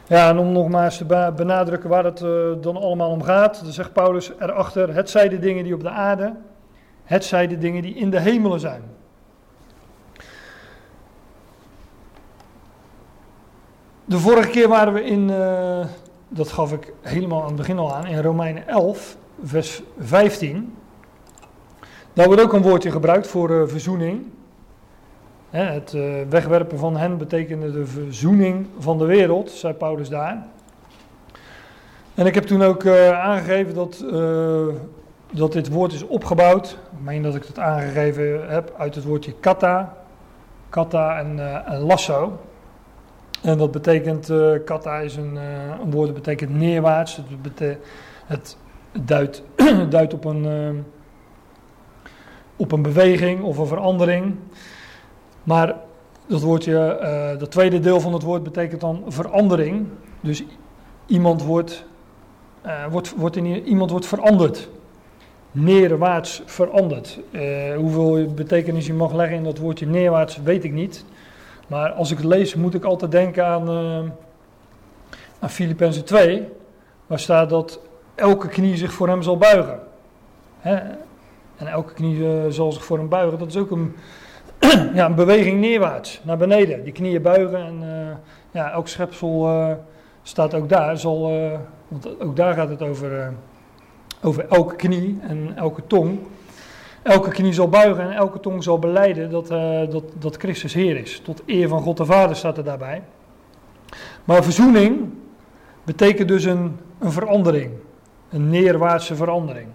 Ja, 0.07 0.29
en 0.29 0.37
om 0.37 0.51
nogmaals 0.51 0.97
te 0.97 1.33
benadrukken 1.35 1.89
waar 1.89 2.03
het 2.03 2.21
uh, 2.21 2.51
dan 2.61 2.77
allemaal 2.77 3.09
om 3.09 3.23
gaat, 3.23 3.63
dan 3.63 3.73
zegt 3.73 3.93
Paulus 3.93 4.31
erachter: 4.39 4.93
het 4.93 5.09
zijn 5.09 5.29
de 5.29 5.39
dingen 5.39 5.63
die 5.63 5.73
op 5.73 5.81
de 5.81 5.89
aarde, 5.89 6.33
het 7.03 7.25
zijn 7.25 7.49
de 7.49 7.57
dingen 7.57 7.81
die 7.81 7.95
in 7.95 8.09
de 8.09 8.19
hemelen 8.19 8.59
zijn. 8.59 8.81
De 14.05 14.19
vorige 14.19 14.49
keer 14.49 14.67
waren 14.67 14.93
we 14.93 15.03
in, 15.03 15.29
uh, 15.29 15.85
dat 16.27 16.51
gaf 16.51 16.73
ik 16.73 16.93
helemaal 17.01 17.41
aan 17.41 17.47
het 17.47 17.55
begin 17.55 17.77
al 17.77 17.93
aan, 17.93 18.07
in 18.07 18.21
Romeinen 18.21 18.67
11, 18.67 19.17
vers 19.43 19.81
15. 19.99 20.75
Daar 22.13 22.25
wordt 22.25 22.41
ook 22.41 22.53
een 22.53 22.61
woordje 22.61 22.91
gebruikt 22.91 23.27
voor 23.27 23.49
uh, 23.49 23.67
verzoening. 23.67 24.25
Het 25.55 25.93
uh, 25.93 26.21
wegwerpen 26.29 26.77
van 26.77 26.97
hen 26.97 27.17
betekende 27.17 27.71
de 27.71 27.85
verzoening 27.85 28.67
van 28.79 28.97
de 28.97 29.05
wereld, 29.05 29.51
zei 29.51 29.73
Paulus 29.73 30.09
daar. 30.09 30.45
En 32.13 32.25
ik 32.25 32.35
heb 32.35 32.43
toen 32.43 32.61
ook 32.61 32.83
uh, 32.83 33.19
aangegeven 33.19 33.73
dat, 33.73 34.05
dat 35.31 35.53
dit 35.53 35.69
woord 35.69 35.93
is 35.93 36.05
opgebouwd. 36.07 36.71
Ik 36.91 37.03
meen 37.03 37.21
dat 37.21 37.35
ik 37.35 37.43
het 37.43 37.59
aangegeven 37.59 38.49
heb 38.49 38.73
uit 38.77 38.95
het 38.95 39.03
woordje 39.03 39.33
kata. 39.39 39.97
Kata 40.69 41.19
en, 41.19 41.65
en 41.65 41.79
lasso. 41.79 42.39
En 43.41 43.57
dat 43.57 43.71
betekent, 43.71 44.31
kata 44.65 44.97
is 44.97 45.15
een, 45.15 45.35
een 45.81 45.91
woord 45.91 46.05
dat 46.05 46.15
betekent 46.15 46.49
neerwaarts. 46.49 47.19
Het, 47.45 47.77
het 48.25 48.57
duidt, 48.91 49.43
duidt 49.89 50.13
op 50.13 50.25
een 50.25 50.45
op 52.55 52.71
een 52.71 52.81
beweging 52.81 53.41
of 53.41 53.57
een 53.57 53.67
verandering. 53.67 54.35
Maar 55.45 55.75
dat, 56.27 56.41
woordje, 56.41 56.99
uh, 57.01 57.39
dat 57.39 57.51
tweede 57.51 57.79
deel 57.79 57.99
van 57.99 58.13
het 58.13 58.23
woord 58.23 58.43
betekent 58.43 58.81
dan 58.81 59.03
verandering. 59.07 59.87
Dus 60.21 60.43
iemand 61.05 61.43
wordt, 61.43 61.85
uh, 62.65 62.85
wordt, 62.89 63.15
wordt 63.15 63.35
in, 63.35 63.45
iemand 63.45 63.91
wordt 63.91 64.05
veranderd. 64.05 64.69
Neerwaarts 65.51 66.41
veranderd. 66.45 67.19
Uh, 67.31 67.75
hoeveel 67.75 68.33
betekenis 68.33 68.87
je 68.87 68.93
mag 68.93 69.13
leggen 69.13 69.37
in 69.37 69.43
dat 69.43 69.57
woordje 69.57 69.85
neerwaarts, 69.85 70.37
weet 70.37 70.63
ik 70.63 70.71
niet. 70.71 71.05
Maar 71.67 71.91
als 71.91 72.11
ik 72.11 72.17
het 72.17 72.25
lees, 72.25 72.55
moet 72.55 72.73
ik 72.73 72.83
altijd 72.83 73.11
denken 73.11 73.45
aan, 73.45 73.69
aan 75.39 75.49
Filippenzen 75.49 76.05
2. 76.05 76.47
Waar 77.07 77.19
staat 77.19 77.49
dat 77.49 77.79
elke 78.15 78.47
knie 78.47 78.77
zich 78.77 78.93
voor 78.93 79.07
hem 79.07 79.21
zal 79.21 79.37
buigen. 79.37 79.79
Hè? 80.59 80.75
En 81.55 81.67
elke 81.67 81.93
knie 81.93 82.51
zal 82.51 82.71
zich 82.71 82.85
voor 82.85 82.97
hem 82.97 83.09
buigen. 83.09 83.39
Dat 83.39 83.47
is 83.47 83.57
ook 83.57 83.71
een, 83.71 83.95
ja, 84.93 85.05
een 85.05 85.15
beweging 85.15 85.59
neerwaarts, 85.59 86.21
naar 86.23 86.37
beneden. 86.37 86.83
Die 86.83 86.93
knieën 86.93 87.21
buigen 87.21 87.65
en 87.65 87.81
uh, 87.83 88.15
ja, 88.51 88.71
elk 88.71 88.87
schepsel 88.87 89.47
uh, 89.49 89.71
staat 90.23 90.53
ook 90.53 90.69
daar. 90.69 90.97
Zal, 90.97 91.31
want 91.87 92.21
ook 92.21 92.35
daar 92.35 92.53
gaat 92.53 92.69
het 92.69 92.81
over, 92.81 93.33
over 94.21 94.45
elke 94.49 94.75
knie 94.75 95.19
en 95.21 95.53
elke 95.55 95.81
tong. 95.87 96.19
Elke 97.01 97.29
knie 97.29 97.53
zal 97.53 97.69
buigen 97.69 98.03
en 98.03 98.11
elke 98.11 98.39
tong 98.39 98.63
zal 98.63 98.79
beleiden 98.79 99.29
dat, 99.29 99.47
dat, 99.91 100.03
dat 100.19 100.35
Christus 100.35 100.73
Heer 100.73 100.97
is. 100.97 101.19
Tot 101.19 101.41
eer 101.45 101.67
van 101.67 101.81
God 101.81 101.97
de 101.97 102.05
Vader 102.05 102.35
staat 102.35 102.57
er 102.57 102.63
daarbij. 102.63 103.01
Maar 104.23 104.43
verzoening 104.43 105.09
betekent 105.83 106.27
dus 106.27 106.43
een, 106.43 106.79
een 106.99 107.11
verandering. 107.11 107.71
Een 108.29 108.49
neerwaartse 108.49 109.15
verandering. 109.15 109.67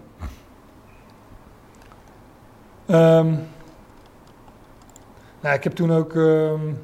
Um, 2.87 3.39
nou, 5.41 5.55
ik 5.55 5.63
heb 5.63 5.73
toen 5.73 5.91
ook 5.91 6.13
um, 6.13 6.77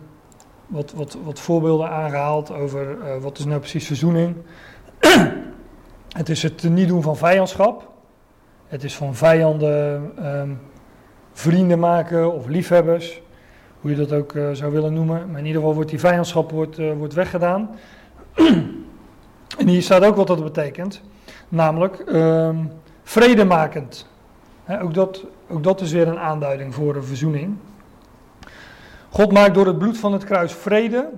wat, 0.67 0.93
wat, 0.95 1.17
wat 1.23 1.39
voorbeelden 1.39 1.89
aangehaald 1.89 2.51
over 2.51 2.97
uh, 2.97 3.17
wat 3.21 3.37
is 3.37 3.45
nou 3.45 3.59
precies 3.59 3.87
verzoening. 3.87 4.35
het 6.17 6.29
is 6.29 6.43
het 6.43 6.63
niet 6.69 6.87
doen 6.87 7.01
van 7.01 7.17
vijandschap. 7.17 7.91
Het 8.67 8.83
is 8.83 8.95
van 8.95 9.15
vijanden 9.15 10.11
um, 10.39 10.59
vrienden 11.31 11.79
maken 11.79 12.33
of 12.33 12.47
liefhebbers. 12.47 13.21
Hoe 13.81 13.91
je 13.91 13.97
dat 13.97 14.11
ook 14.13 14.33
uh, 14.33 14.51
zou 14.51 14.71
willen 14.71 14.93
noemen. 14.93 15.29
Maar 15.29 15.39
in 15.39 15.45
ieder 15.45 15.59
geval 15.61 15.75
wordt 15.75 15.89
die 15.89 15.99
vijandschap 15.99 16.51
wordt, 16.51 16.79
uh, 16.79 16.93
wordt 16.93 17.13
weggedaan. 17.13 17.69
en 19.59 19.67
hier 19.67 19.81
staat 19.81 20.03
ook 20.03 20.15
wat 20.15 20.27
dat 20.27 20.43
betekent. 20.43 21.01
Namelijk 21.49 22.03
vredemakend. 23.03 24.07
He, 24.63 24.81
ook, 24.81 24.93
dat, 24.93 25.25
ook 25.49 25.63
dat 25.63 25.81
is 25.81 25.91
weer 25.91 26.07
een 26.07 26.19
aanduiding 26.19 26.73
voor 26.73 26.95
een 26.95 27.03
verzoening. 27.03 27.57
God 29.17 29.31
maakt 29.31 29.55
door 29.55 29.65
het 29.65 29.77
bloed 29.77 29.97
van 29.97 30.13
het 30.13 30.23
kruis 30.23 30.53
vrede 30.53 31.09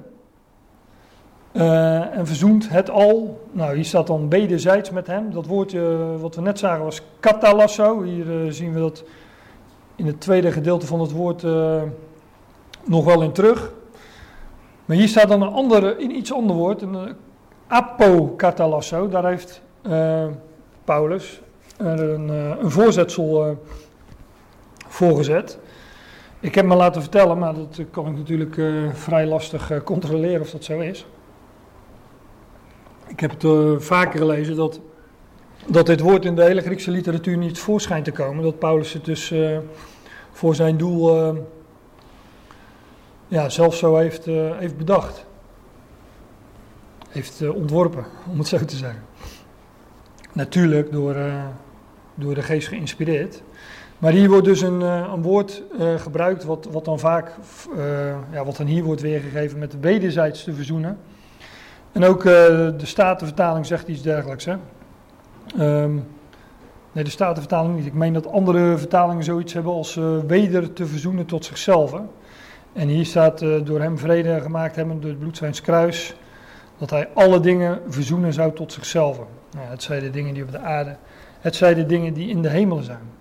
uh, 1.53 2.17
en 2.17 2.27
verzoent 2.27 2.69
het 2.69 2.89
al. 2.89 3.41
Nou, 3.51 3.75
hier 3.75 3.85
staat 3.85 4.07
dan 4.07 4.29
wederzijds 4.29 4.89
met 4.89 5.07
hem. 5.07 5.31
Dat 5.31 5.45
woordje 5.45 5.97
wat 6.19 6.35
we 6.35 6.41
net 6.41 6.59
zagen 6.59 6.83
was 6.83 7.01
katalasso. 7.19 8.01
Hier 8.01 8.25
uh, 8.25 8.51
zien 8.51 8.73
we 8.73 8.79
dat 8.79 9.03
in 9.95 10.05
het 10.05 10.21
tweede 10.21 10.51
gedeelte 10.51 10.85
van 10.85 10.99
het 10.99 11.11
woord 11.11 11.43
nog 12.83 13.05
wel 13.05 13.21
in 13.21 13.31
terug. 13.31 13.71
Maar 14.85 14.97
hier 14.97 15.07
staat 15.07 15.27
dan 15.27 15.41
een 15.41 15.53
andere, 15.53 15.97
in 15.97 16.15
iets 16.15 16.33
ander 16.33 16.55
woord, 16.55 16.81
een 16.81 17.15
apokatalasso. 17.67 19.09
Daar 19.09 19.25
heeft 19.25 19.61
Paulus 20.83 21.41
een, 21.79 22.29
eh, 22.29 22.61
een 22.61 22.71
voorzetsel 22.71 23.47
uh, 23.47 23.53
voorgezet. 24.87 25.59
Ik 26.39 26.55
heb 26.55 26.65
me 26.65 26.75
laten 26.75 27.01
vertellen, 27.01 27.37
maar 27.37 27.53
dat 27.53 27.81
kan 27.91 28.07
ik 28.07 28.17
natuurlijk 28.17 28.57
uh, 28.57 28.93
vrij 28.93 29.25
lastig 29.25 29.71
uh, 29.71 29.79
controleren 29.83 30.41
of 30.41 30.49
dat 30.49 30.63
zo 30.63 30.79
is. 30.79 31.05
Ik 33.07 33.19
heb 33.19 33.41
het 33.41 33.83
vaker 33.83 34.19
gelezen 34.19 34.55
dat, 34.55 34.79
dat 35.65 35.85
dit 35.85 35.99
woord 35.99 36.25
in 36.25 36.35
de 36.35 36.43
hele 36.43 36.61
Griekse 36.61 36.91
literatuur 36.91 37.37
niet 37.37 37.59
voor 37.59 37.81
schijnt 37.81 38.05
te 38.05 38.11
komen. 38.11 38.43
Dat 38.43 38.59
Paulus 38.59 38.93
het 38.93 39.05
dus 39.05 39.33
voor 40.31 40.55
zijn 40.55 40.77
doel 40.77 41.35
ja, 43.27 43.49
zelf 43.49 43.75
zo 43.75 43.95
heeft, 43.95 44.25
heeft 44.59 44.77
bedacht. 44.77 45.25
Heeft 47.09 47.49
ontworpen, 47.49 48.05
om 48.31 48.37
het 48.37 48.47
zo 48.47 48.65
te 48.65 48.75
zeggen. 48.75 49.03
Natuurlijk 50.33 50.91
door 50.91 51.15
door 52.19 52.35
de 52.35 52.41
geest 52.41 52.67
geïnspireerd. 52.67 53.41
Maar 53.99 54.11
hier 54.11 54.29
wordt 54.29 54.45
dus 54.45 54.61
een, 54.61 54.81
uh, 54.81 55.11
een 55.13 55.21
woord 55.21 55.63
uh, 55.79 55.95
gebruikt, 55.95 56.43
wat, 56.43 56.67
wat 56.71 56.85
dan 56.85 56.99
vaak, 56.99 57.31
uh, 57.77 57.83
ja, 58.31 58.45
wat 58.45 58.57
dan 58.57 58.65
hier 58.65 58.83
wordt 58.83 59.01
weergegeven 59.01 59.59
met 59.59 59.71
de 59.71 59.77
wederzijds 59.79 60.43
te 60.43 60.53
verzoenen. 60.53 60.97
En 61.91 62.03
ook 62.03 62.23
de 62.23 62.73
Statenvertaling 62.77 63.65
zegt 63.65 63.87
iets 63.87 64.01
dergelijks. 64.01 64.45
Hè? 64.45 64.55
Um, 65.81 66.07
nee, 66.91 67.03
de 67.03 67.09
Statenvertaling 67.09 67.75
niet. 67.75 67.85
Ik 67.85 67.93
meen 67.93 68.13
dat 68.13 68.27
andere 68.27 68.77
vertalingen 68.77 69.23
zoiets 69.23 69.53
hebben 69.53 69.73
als 69.73 69.99
weder 70.27 70.73
te 70.73 70.85
verzoenen 70.85 71.25
tot 71.25 71.45
zichzelf. 71.45 72.01
En 72.73 72.87
hier 72.87 73.05
staat 73.05 73.39
door 73.39 73.81
hem 73.81 73.97
vrede 73.97 74.41
gemaakt 74.41 74.75
hebben 74.75 75.01
door 75.01 75.09
het 75.09 75.19
bloed 75.19 75.37
zijns 75.37 75.61
kruis, 75.61 76.15
dat 76.77 76.89
hij 76.89 77.09
alle 77.13 77.39
dingen 77.39 77.79
verzoenen 77.87 78.33
zou 78.33 78.53
tot 78.53 78.73
zichzelf. 78.73 79.17
Nou, 79.51 79.67
het 79.67 79.83
zijn 79.83 80.03
de 80.03 80.09
dingen 80.09 80.33
die 80.33 80.43
op 80.43 80.51
de 80.51 80.59
aarde, 80.59 80.95
het 81.39 81.55
zijn 81.55 81.75
de 81.75 81.85
dingen 81.85 82.13
die 82.13 82.29
in 82.29 82.41
de 82.41 82.49
hemel 82.49 82.81
zijn. 82.81 83.17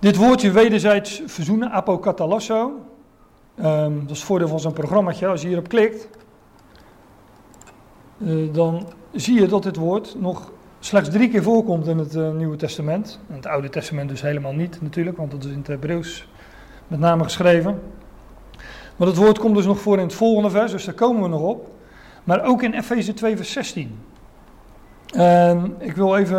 Dit 0.00 0.16
woordje 0.16 0.50
wederzijds 0.50 1.22
verzoenen, 1.26 1.70
apokatalasso, 1.70 2.72
um, 3.58 4.00
dat 4.00 4.10
is 4.10 4.16
het 4.16 4.26
voordeel 4.26 4.48
van 4.48 4.60
zo'n 4.60 4.72
programmaatje. 4.72 5.26
Als 5.26 5.42
je 5.42 5.46
hierop 5.46 5.68
klikt, 5.68 6.08
uh, 8.18 8.52
dan 8.52 8.86
zie 9.12 9.40
je 9.40 9.46
dat 9.46 9.62
dit 9.62 9.76
woord 9.76 10.16
nog 10.18 10.52
slechts 10.78 11.10
drie 11.10 11.28
keer 11.28 11.42
voorkomt 11.42 11.86
in 11.86 11.98
het 11.98 12.14
uh, 12.14 12.30
Nieuwe 12.30 12.56
Testament. 12.56 13.20
In 13.28 13.34
het 13.34 13.46
Oude 13.46 13.68
Testament 13.68 14.08
dus 14.08 14.22
helemaal 14.22 14.52
niet 14.52 14.82
natuurlijk, 14.82 15.16
want 15.16 15.30
dat 15.30 15.44
is 15.44 15.50
in 15.50 15.58
het 15.58 15.66
Hebreeuws 15.66 16.28
met 16.88 16.98
name 16.98 17.24
geschreven. 17.24 17.80
Maar 18.96 19.06
dat 19.06 19.16
woord 19.16 19.38
komt 19.38 19.54
dus 19.56 19.66
nog 19.66 19.80
voor 19.80 19.96
in 19.96 20.04
het 20.04 20.14
volgende 20.14 20.50
vers, 20.50 20.72
dus 20.72 20.84
daar 20.84 20.94
komen 20.94 21.22
we 21.22 21.28
nog 21.28 21.42
op. 21.42 21.70
Maar 22.24 22.44
ook 22.44 22.62
in 22.62 22.72
Efeze 22.72 23.14
2 23.14 23.36
vers 23.36 23.52
16. 23.52 23.98
En 25.12 25.74
ik 25.78 25.96
wil 25.96 26.16
even 26.16 26.38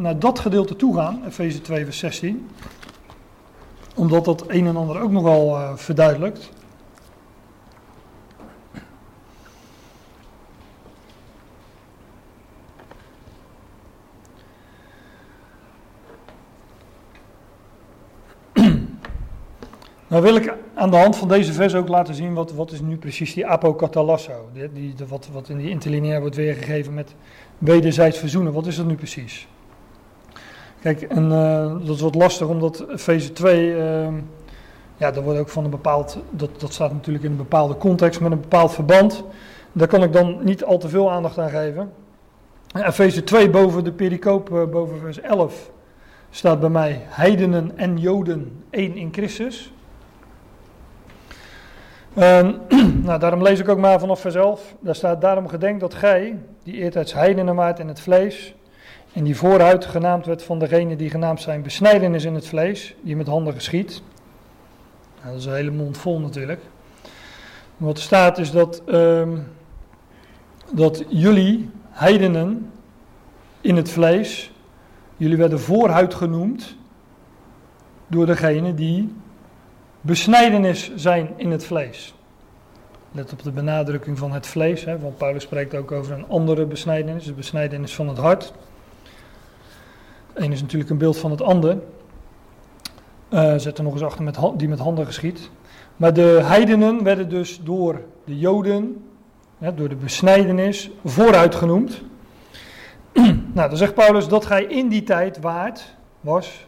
naar 0.00 0.18
dat 0.18 0.38
gedeelte 0.38 0.76
toe 0.76 0.94
gaan, 0.94 1.22
Efeze 1.26 1.60
2 1.60 1.84
vers 1.84 1.98
16 1.98 2.48
omdat 3.98 4.24
dat 4.24 4.44
een 4.46 4.66
en 4.66 4.76
ander 4.76 5.00
ook 5.00 5.10
nogal 5.10 5.58
uh, 5.58 5.72
verduidelijkt. 5.74 6.50
Nou 20.08 20.22
wil 20.22 20.36
ik 20.36 20.54
aan 20.74 20.90
de 20.90 20.96
hand 20.96 21.16
van 21.16 21.28
deze 21.28 21.52
vers 21.52 21.74
ook 21.74 21.88
laten 21.88 22.14
zien 22.14 22.34
wat, 22.34 22.52
wat 22.52 22.72
is 22.72 22.80
nu 22.80 22.96
precies 22.96 23.34
die 23.34 23.46
apokatalasso, 23.46 24.48
die, 24.52 24.72
die, 24.72 24.94
wat, 25.08 25.28
wat 25.32 25.48
in 25.48 25.58
die 25.58 25.70
interlineair 25.70 26.20
wordt 26.20 26.36
weergegeven 26.36 26.94
met 26.94 27.14
wederzijds 27.58 28.18
verzoenen. 28.18 28.52
Wat 28.52 28.66
is 28.66 28.76
dat 28.76 28.86
nu 28.86 28.94
precies? 28.94 29.48
Kijk, 30.80 31.02
en 31.02 31.24
uh, 31.24 31.86
dat 31.86 32.00
wat 32.00 32.14
lastig 32.14 32.48
omdat 32.48 32.84
fase 32.96 33.32
2, 33.32 33.68
uh, 33.68 34.08
ja, 34.96 35.10
daar 35.10 35.22
wordt 35.22 35.38
ook 35.38 35.48
van 35.48 35.64
een 35.64 35.70
bepaald, 35.70 36.18
dat, 36.30 36.60
dat 36.60 36.72
staat 36.72 36.92
natuurlijk 36.92 37.24
in 37.24 37.30
een 37.30 37.36
bepaalde 37.36 37.76
context 37.76 38.20
met 38.20 38.32
een 38.32 38.40
bepaald 38.40 38.72
verband. 38.72 39.24
Daar 39.72 39.88
kan 39.88 40.02
ik 40.02 40.12
dan 40.12 40.44
niet 40.44 40.64
al 40.64 40.78
te 40.78 40.88
veel 40.88 41.10
aandacht 41.10 41.38
aan 41.38 41.50
geven. 41.50 41.92
En 42.72 42.92
fase 42.92 43.24
2 43.24 43.50
boven 43.50 43.84
de 43.84 43.92
pericoop, 43.92 44.50
uh, 44.50 44.64
boven 44.64 44.98
vers 44.98 45.20
11, 45.20 45.70
staat 46.30 46.60
bij 46.60 46.68
mij 46.68 47.00
heidenen 47.04 47.72
en 47.76 47.98
joden 47.98 48.62
één 48.70 48.96
in 48.96 49.08
Christus. 49.12 49.72
Uh, 52.14 52.48
nou, 53.06 53.18
daarom 53.18 53.42
lees 53.42 53.60
ik 53.60 53.68
ook 53.68 53.78
maar 53.78 54.00
vanaf 54.00 54.20
vers 54.20 54.34
11. 54.34 54.74
Daar 54.80 54.94
staat, 54.94 55.20
daarom 55.20 55.48
gedenk 55.48 55.80
dat 55.80 55.94
gij, 55.94 56.38
die 56.62 56.74
eertijds 56.74 57.12
heidenen 57.12 57.54
waart 57.54 57.78
in 57.78 57.88
het 57.88 58.00
vlees, 58.00 58.54
en 59.12 59.24
die 59.24 59.36
vooruit 59.36 59.84
genaamd 59.84 60.26
werd 60.26 60.42
van 60.42 60.58
degene 60.58 60.96
die 60.96 61.10
genaamd 61.10 61.40
zijn 61.40 61.62
besnijdenis 61.62 62.24
in 62.24 62.34
het 62.34 62.46
vlees, 62.46 62.94
die 63.00 63.16
met 63.16 63.26
handen 63.26 63.54
geschiet. 63.54 64.02
Nou, 65.20 65.30
dat 65.30 65.40
is 65.40 65.44
een 65.46 65.54
hele 65.54 65.70
mond 65.70 65.98
vol 65.98 66.20
natuurlijk. 66.20 66.60
wat 67.76 67.96
er 67.96 68.02
staat 68.02 68.38
is 68.38 68.50
dat, 68.50 68.82
um, 68.86 69.46
dat 70.74 71.04
jullie, 71.08 71.70
heidenen, 71.90 72.70
in 73.60 73.76
het 73.76 73.90
vlees, 73.90 74.52
jullie 75.16 75.36
werden 75.36 75.60
vooruit 75.60 76.14
genoemd 76.14 76.76
door 78.06 78.26
degene 78.26 78.74
die 78.74 79.14
besnijdenis 80.00 80.94
zijn 80.94 81.28
in 81.36 81.50
het 81.50 81.64
vlees. 81.64 82.14
Let 83.12 83.32
op 83.32 83.42
de 83.42 83.50
benadrukking 83.50 84.18
van 84.18 84.32
het 84.32 84.46
vlees, 84.46 84.84
hè, 84.84 84.98
want 84.98 85.16
Paulus 85.16 85.42
spreekt 85.42 85.74
ook 85.74 85.92
over 85.92 86.12
een 86.12 86.28
andere 86.28 86.66
besnijdenis, 86.66 87.24
de 87.24 87.32
besnijdenis 87.32 87.94
van 87.94 88.08
het 88.08 88.18
hart. 88.18 88.52
Eén 90.38 90.52
is 90.52 90.60
natuurlijk 90.60 90.90
een 90.90 90.98
beeld 90.98 91.18
van 91.18 91.30
het 91.30 91.42
ander. 91.42 91.78
Uh, 93.30 93.54
zet 93.56 93.78
er 93.78 93.84
nog 93.84 93.92
eens 93.92 94.02
achter 94.02 94.24
met, 94.24 94.38
die 94.56 94.68
met 94.68 94.78
handen 94.78 95.06
geschiet. 95.06 95.50
Maar 95.96 96.12
de 96.12 96.40
heidenen 96.42 97.02
werden 97.02 97.28
dus 97.28 97.60
door 97.62 98.00
de 98.24 98.38
Joden, 98.38 99.04
door 99.74 99.88
de 99.88 99.96
besnijdenis, 99.96 100.90
vooruit 101.04 101.54
genoemd. 101.54 102.02
nou, 103.54 103.68
dan 103.68 103.76
zegt 103.76 103.94
Paulus 103.94 104.28
dat 104.28 104.46
gij 104.46 104.64
in 104.64 104.88
die 104.88 105.02
tijd 105.02 105.40
waard 105.40 105.96
was 106.20 106.66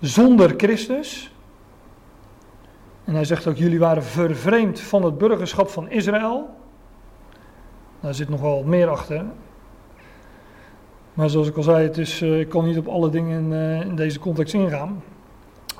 zonder 0.00 0.54
Christus. 0.56 1.32
En 3.04 3.14
hij 3.14 3.24
zegt 3.24 3.46
ook, 3.46 3.56
jullie 3.56 3.78
waren 3.78 4.02
vervreemd 4.02 4.80
van 4.80 5.04
het 5.04 5.18
burgerschap 5.18 5.68
van 5.68 5.90
Israël. 5.90 6.48
Daar 8.00 8.14
zit 8.14 8.28
nog 8.28 8.40
wel 8.40 8.62
meer 8.62 8.88
achter. 8.88 9.24
Maar 11.20 11.30
zoals 11.30 11.48
ik 11.48 11.56
al 11.56 11.62
zei, 11.62 11.82
het 11.82 11.98
is, 11.98 12.22
uh, 12.22 12.40
ik 12.40 12.48
kan 12.48 12.64
niet 12.64 12.78
op 12.78 12.86
alle 12.88 13.10
dingen 13.10 13.38
in, 13.38 13.52
uh, 13.52 13.80
in, 13.80 13.96
deze 13.96 14.18
context 14.18 14.54
ingaan. 14.54 15.02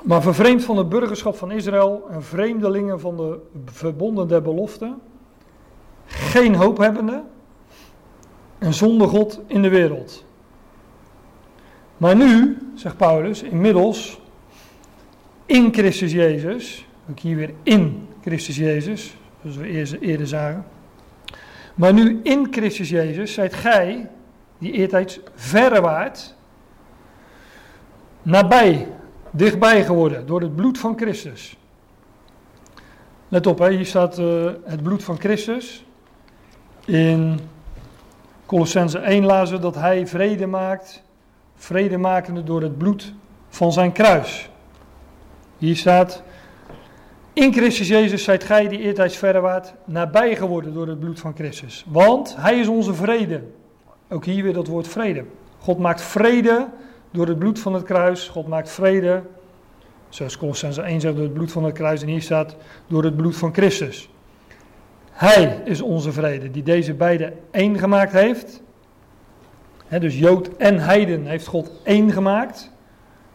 Maar 0.03 0.21
vervreemd 0.21 0.63
van 0.63 0.77
het 0.77 0.89
burgerschap 0.89 1.35
van 1.35 1.51
Israël 1.51 2.07
en 2.09 2.23
vreemdelingen 2.23 2.99
van 2.99 3.17
de 3.17 3.39
verbonden 3.65 4.27
der 4.27 4.41
belofte, 4.41 4.93
geen 6.05 6.55
hoop 6.55 6.77
hebbende 6.77 7.23
en 8.57 8.73
zonder 8.73 9.07
God 9.07 9.41
in 9.47 9.61
de 9.61 9.69
wereld. 9.69 10.25
Maar 11.97 12.15
nu, 12.15 12.57
zegt 12.75 12.97
Paulus, 12.97 13.43
inmiddels 13.43 14.21
in 15.45 15.73
Christus 15.73 16.11
Jezus, 16.11 16.87
ook 17.09 17.19
hier 17.19 17.35
weer 17.35 17.53
in 17.63 18.07
Christus 18.21 18.57
Jezus, 18.57 19.15
zoals 19.41 19.57
we 19.57 19.99
eerder 19.99 20.27
zagen. 20.27 20.65
Maar 21.75 21.93
nu 21.93 22.19
in 22.23 22.47
Christus 22.51 22.89
Jezus 22.89 23.33
zijt 23.33 23.53
gij 23.53 24.09
die 24.61 24.71
eertijds 24.71 25.19
verre 25.35 25.81
waard, 25.81 26.35
nabij, 28.21 28.87
dichtbij 29.31 29.83
geworden 29.83 30.27
door 30.27 30.41
het 30.41 30.55
bloed 30.55 30.77
van 30.77 30.97
Christus. 30.97 31.57
Let 33.27 33.47
op, 33.47 33.59
hier 33.59 33.85
staat 33.85 34.19
uh, 34.19 34.51
het 34.63 34.83
bloed 34.83 35.03
van 35.03 35.19
Christus. 35.19 35.85
In 36.85 37.39
Colossense 38.45 38.97
1 38.97 39.25
lazen 39.25 39.61
dat 39.61 39.75
hij 39.75 40.07
vrede 40.07 40.47
maakt, 40.47 41.03
vrede 41.55 41.97
makende 41.97 42.43
door 42.43 42.61
het 42.61 42.77
bloed 42.77 43.13
van 43.49 43.71
zijn 43.71 43.91
kruis. 43.91 44.49
Hier 45.57 45.75
staat, 45.75 46.23
in 47.33 47.53
Christus 47.53 47.87
Jezus 47.87 48.23
zijt 48.23 48.43
gij 48.43 48.67
die 48.67 48.79
eertijds 48.79 49.17
verre 49.17 49.39
waard, 49.39 49.73
nabij 49.85 50.35
geworden 50.35 50.73
door 50.73 50.87
het 50.87 50.99
bloed 50.99 51.19
van 51.19 51.35
Christus. 51.35 51.85
Want 51.87 52.35
hij 52.37 52.59
is 52.59 52.67
onze 52.67 52.93
vrede. 52.93 53.43
Ook 54.13 54.25
hier 54.25 54.43
weer 54.43 54.53
dat 54.53 54.67
woord 54.67 54.87
vrede. 54.87 55.23
God 55.59 55.79
maakt 55.79 56.01
vrede 56.01 56.67
door 57.11 57.27
het 57.27 57.39
bloed 57.39 57.59
van 57.59 57.73
het 57.73 57.83
kruis. 57.83 58.27
God 58.27 58.47
maakt 58.47 58.69
vrede, 58.69 59.23
zoals 60.09 60.37
Colossense 60.37 60.81
1 60.81 61.01
zegt, 61.01 61.15
door 61.15 61.23
het 61.23 61.33
bloed 61.33 61.51
van 61.51 61.63
het 61.63 61.73
kruis. 61.73 62.01
En 62.01 62.07
hier 62.07 62.21
staat 62.21 62.55
door 62.87 63.03
het 63.03 63.15
bloed 63.15 63.35
van 63.35 63.53
Christus. 63.53 64.09
Hij 65.11 65.61
is 65.65 65.81
onze 65.81 66.11
vrede, 66.11 66.51
die 66.51 66.63
deze 66.63 66.93
beide 66.93 67.33
één 67.51 67.79
gemaakt 67.79 68.11
heeft. 68.11 68.61
dus 69.87 70.19
Jood 70.19 70.57
en 70.57 70.79
Heiden 70.79 71.25
heeft 71.25 71.47
God 71.47 71.71
één 71.83 72.11
gemaakt. 72.11 72.71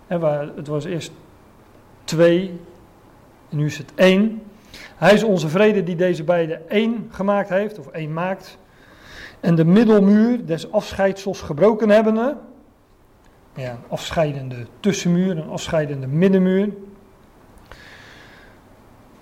waar, 0.07 0.49
het 0.57 0.67
was 0.67 0.85
eerst 0.85 1.13
twee, 2.05 2.61
en 3.51 3.57
nu 3.57 3.67
is 3.67 3.79
het 3.79 3.93
één. 3.95 4.43
Hij 4.97 5.15
is 5.15 5.23
onze 5.23 5.49
vrede 5.49 5.83
die 5.83 5.97
deze 5.97 6.25
beide 6.25 6.55
één 6.69 7.09
gemaakt 7.11 7.49
heeft, 7.49 7.79
of 7.79 7.87
één 7.87 8.13
maakt 8.13 8.59
en 9.47 9.55
de 9.55 9.65
middelmuur 9.65 10.47
des 10.47 10.73
afscheidsels 10.73 11.41
gebroken 11.41 11.91
hebbende. 11.91 12.37
Ja, 13.55 13.71
een 13.71 13.79
afscheidende 13.89 14.57
tussenmuur, 14.81 15.37
een 15.37 15.49
afscheidende 15.49 16.07
middenmuur. 16.07 16.69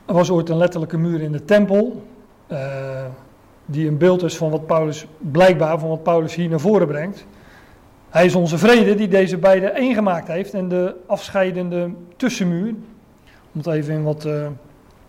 Er 0.06 0.14
was 0.14 0.30
ooit 0.30 0.48
een 0.48 0.56
letterlijke 0.56 0.96
muur 0.96 1.20
in 1.20 1.32
de 1.32 1.44
tempel, 1.44 2.02
uh, 2.48 2.58
die 3.64 3.88
een 3.88 3.98
beeld 3.98 4.22
is 4.22 4.36
van 4.36 4.50
wat 4.50 4.66
Paulus, 4.66 5.06
blijkbaar 5.18 5.78
van 5.78 5.88
wat 5.88 6.02
Paulus 6.02 6.34
hier 6.34 6.48
naar 6.48 6.60
voren 6.60 6.86
brengt. 6.86 7.26
Hij 8.10 8.24
is 8.24 8.34
onze 8.34 8.58
vrede 8.58 8.94
die 8.94 9.08
deze 9.08 9.38
beide 9.38 9.66
één 9.66 9.94
gemaakt 9.94 10.28
heeft 10.28 10.54
en 10.54 10.68
de 10.68 10.94
afscheidende 11.06 11.90
tussenmuur, 12.16 12.74
om 13.52 13.60
het 13.60 13.66
even 13.66 13.94
in 13.94 14.02
wat 14.02 14.24
uh, 14.24 14.46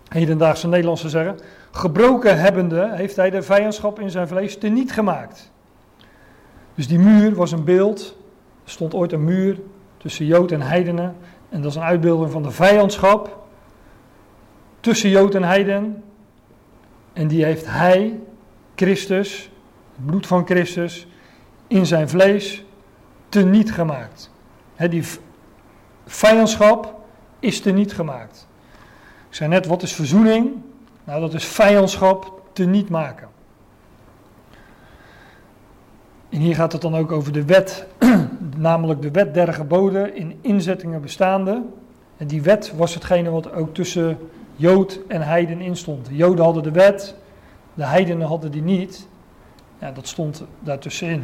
hedendaagse 0.07 0.67
Nederlands 0.67 1.01
te 1.01 1.09
zeggen, 1.09 1.35
gebroken 1.75 2.39
hebbende, 2.39 2.89
heeft 2.93 3.15
hij 3.15 3.29
de 3.29 3.41
vijandschap 3.41 3.99
in 3.99 4.09
zijn 4.09 4.27
vlees 4.27 4.57
teniet 4.57 4.91
gemaakt. 4.91 5.51
Dus 6.75 6.87
die 6.87 6.99
muur 6.99 7.35
was 7.35 7.51
een 7.51 7.63
beeld. 7.63 8.17
Er 8.63 8.71
stond 8.71 8.93
ooit 8.93 9.11
een 9.11 9.23
muur 9.23 9.59
tussen 9.97 10.25
Jood 10.25 10.51
en 10.51 10.61
heidenen. 10.61 11.15
En 11.49 11.61
dat 11.61 11.71
is 11.71 11.77
een 11.77 11.83
uitbeelding 11.83 12.31
van 12.31 12.43
de 12.43 12.51
vijandschap 12.51 13.47
tussen 14.79 15.09
Jood 15.09 15.35
en 15.35 15.43
heiden. 15.43 16.03
En 17.13 17.27
die 17.27 17.43
heeft 17.43 17.65
hij, 17.65 18.19
Christus, 18.75 19.49
het 19.95 20.05
bloed 20.05 20.27
van 20.27 20.45
Christus, 20.45 21.07
in 21.67 21.85
zijn 21.85 22.09
vlees 22.09 22.65
teniet 23.29 23.71
gemaakt. 23.71 24.31
die 24.89 25.03
vijandschap 26.05 26.99
is 27.39 27.61
teniet 27.61 27.93
gemaakt. 27.93 28.47
Ik 29.29 29.35
zei 29.35 29.49
net, 29.49 29.65
wat 29.65 29.81
is 29.81 29.93
verzoening? 29.93 30.53
Nou, 31.05 31.21
dat 31.21 31.33
is 31.33 31.45
vijandschap 31.45 32.41
teniet 32.53 32.89
maken. 32.89 33.27
En 36.29 36.39
hier 36.39 36.55
gaat 36.55 36.71
het 36.71 36.81
dan 36.81 36.95
ook 36.95 37.11
over 37.11 37.31
de 37.31 37.45
wet, 37.45 37.87
namelijk 38.57 39.01
de 39.01 39.11
wet 39.11 39.33
der 39.33 39.53
geboden 39.53 40.15
in 40.15 40.37
inzettingen 40.41 41.01
bestaande. 41.01 41.61
En 42.17 42.27
die 42.27 42.41
wet 42.41 42.73
was 42.75 42.93
hetgene 42.93 43.29
wat 43.29 43.53
ook 43.53 43.73
tussen 43.73 44.17
Jood 44.55 44.99
en 45.07 45.21
Heiden 45.21 45.61
instond. 45.61 46.05
De 46.05 46.15
Joden 46.15 46.45
hadden 46.45 46.63
de 46.63 46.71
wet, 46.71 47.15
de 47.73 47.85
Heidenen 47.85 48.27
hadden 48.27 48.51
die 48.51 48.61
niet. 48.61 49.07
Ja, 49.79 49.91
dat 49.91 50.07
stond 50.07 50.43
daartussenin. 50.59 51.23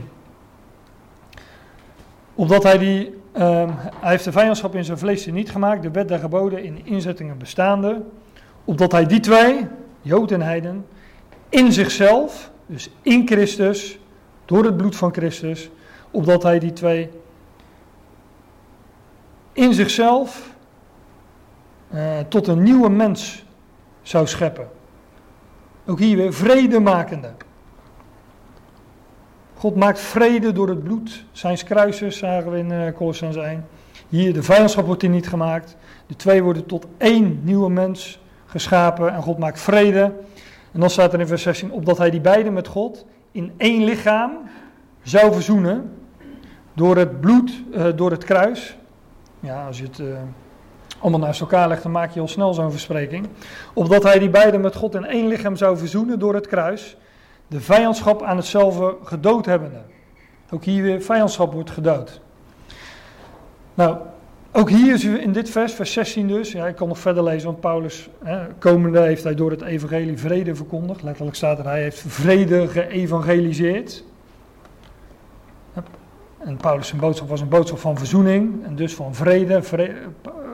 Omdat 2.35 2.63
hij 2.63 2.77
die, 2.77 3.05
um, 3.07 3.69
hij 3.77 4.09
heeft 4.09 4.23
de 4.23 4.31
vijandschap 4.31 4.75
in 4.75 4.85
zijn 4.85 4.97
vlees 4.97 5.25
niet 5.25 5.51
gemaakt, 5.51 5.81
de 5.81 5.91
wet 5.91 6.07
der 6.07 6.19
geboden 6.19 6.63
in 6.63 6.85
inzettingen 6.85 7.37
bestaande. 7.37 8.01
Opdat 8.71 8.91
hij 8.91 9.05
die 9.05 9.19
twee, 9.19 9.67
Jood 10.01 10.31
en 10.31 10.41
Heiden, 10.41 10.85
in 11.49 11.71
zichzelf, 11.71 12.51
dus 12.65 12.89
in 13.01 13.27
Christus, 13.27 13.99
door 14.45 14.63
het 14.65 14.77
bloed 14.77 14.95
van 14.95 15.13
Christus, 15.13 15.69
opdat 16.11 16.43
hij 16.43 16.59
die 16.59 16.73
twee 16.73 17.09
in 19.53 19.73
zichzelf 19.73 20.55
uh, 21.93 22.19
tot 22.19 22.47
een 22.47 22.63
nieuwe 22.63 22.89
mens 22.89 23.45
zou 24.01 24.27
scheppen. 24.27 24.69
Ook 25.85 25.99
hier 25.99 26.17
weer 26.17 26.33
vredemakende. 26.33 27.31
God 29.53 29.75
maakt 29.75 29.99
vrede 29.99 30.51
door 30.51 30.69
het 30.69 30.83
bloed 30.83 31.25
zijns 31.31 31.63
kruisers, 31.63 32.17
zagen 32.17 32.51
we 32.51 32.57
in 32.57 32.71
uh, 32.71 32.93
Colossens 32.93 33.35
1. 33.35 33.67
Hier, 34.09 34.33
de 34.33 34.43
vijandschap 34.43 34.85
wordt 34.85 35.01
hier 35.01 35.11
niet 35.11 35.27
gemaakt. 35.27 35.75
De 36.07 36.15
twee 36.15 36.43
worden 36.43 36.65
tot 36.65 36.85
één 36.97 37.39
nieuwe 37.43 37.69
mens 37.69 38.19
geschapen 38.51 39.13
en 39.13 39.21
God 39.21 39.37
maakt 39.37 39.59
vrede. 39.59 40.13
En 40.71 40.79
dan 40.79 40.89
staat 40.89 41.13
er 41.13 41.19
in 41.19 41.27
vers 41.27 41.41
16, 41.41 41.71
opdat 41.71 41.97
hij 41.97 42.09
die 42.09 42.21
beiden 42.21 42.53
met 42.53 42.67
God 42.67 43.05
in 43.31 43.53
één 43.57 43.83
lichaam 43.83 44.31
zou 45.01 45.33
verzoenen 45.33 45.93
door 46.73 46.97
het 46.97 47.21
bloed, 47.21 47.63
uh, 47.73 47.85
door 47.95 48.11
het 48.11 48.23
kruis. 48.23 48.77
Ja, 49.39 49.65
als 49.65 49.77
je 49.77 49.83
het 49.83 49.99
uh, 49.99 50.17
allemaal 50.99 51.19
naast 51.19 51.41
elkaar 51.41 51.67
legt, 51.67 51.83
dan 51.83 51.91
maak 51.91 52.11
je 52.11 52.19
al 52.19 52.27
snel 52.27 52.53
zo'n 52.53 52.71
verspreking. 52.71 53.27
Opdat 53.73 54.03
hij 54.03 54.19
die 54.19 54.29
beiden 54.29 54.61
met 54.61 54.75
God 54.75 54.95
in 54.95 55.05
één 55.05 55.27
lichaam 55.27 55.55
zou 55.55 55.77
verzoenen 55.77 56.19
door 56.19 56.33
het 56.33 56.47
kruis, 56.47 56.97
de 57.47 57.61
vijandschap 57.61 58.23
aan 58.23 58.37
hetzelfde 58.37 58.95
gedood 59.03 59.45
hebbende. 59.45 59.81
Ook 60.49 60.63
hier 60.63 60.83
weer 60.83 61.01
vijandschap 61.01 61.53
wordt 61.53 61.71
gedood. 61.71 62.21
Nou, 63.73 63.97
ook 64.51 64.69
hier 64.69 64.93
is 64.93 65.03
in 65.03 65.31
dit 65.31 65.49
vers, 65.49 65.73
vers 65.73 65.93
16 65.93 66.27
dus, 66.27 66.51
ja, 66.51 66.67
ik 66.67 66.75
kan 66.75 66.87
nog 66.87 66.99
verder 66.99 67.23
lezen, 67.23 67.47
want 67.47 67.59
Paulus, 67.59 68.09
hè, 68.23 68.47
komende 68.59 68.99
heeft 68.99 69.23
hij 69.23 69.35
door 69.35 69.51
het 69.51 69.61
evangelie 69.61 70.17
vrede 70.17 70.55
verkondigd. 70.55 71.03
Letterlijk 71.03 71.35
staat 71.35 71.59
er, 71.59 71.65
hij 71.65 71.81
heeft 71.81 72.03
vrede 72.07 72.67
geëvangeliseerd. 72.67 74.03
En 76.37 76.57
Paulus' 76.57 76.87
zijn 76.87 76.99
boodschap 76.99 77.29
was 77.29 77.41
een 77.41 77.49
boodschap 77.49 77.79
van 77.79 77.97
verzoening 77.97 78.65
en 78.65 78.75
dus 78.75 78.95
van 78.95 79.15
vrede. 79.15 79.63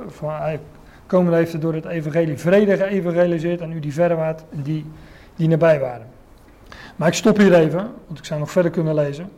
van, 0.07 0.29
hij, 0.29 0.59
komende 1.05 1.37
heeft 1.37 1.51
hij 1.51 1.61
door 1.61 1.73
het 1.73 1.85
evangelie 1.85 2.37
vrede 2.37 2.77
geëvangeliseerd 2.77 3.61
aan 3.61 3.71
u 3.71 3.79
die 3.79 3.93
verder 3.93 4.17
waren 4.17 4.39
en 4.49 4.61
die, 4.61 4.85
die 5.35 5.47
nabij 5.47 5.79
waren. 5.79 6.07
Maar 6.95 7.07
ik 7.07 7.13
stop 7.13 7.37
hier 7.37 7.53
even, 7.53 7.91
want 8.07 8.19
ik 8.19 8.25
zou 8.25 8.39
nog 8.39 8.51
verder 8.51 8.71
kunnen 8.71 8.95
lezen. 8.95 9.29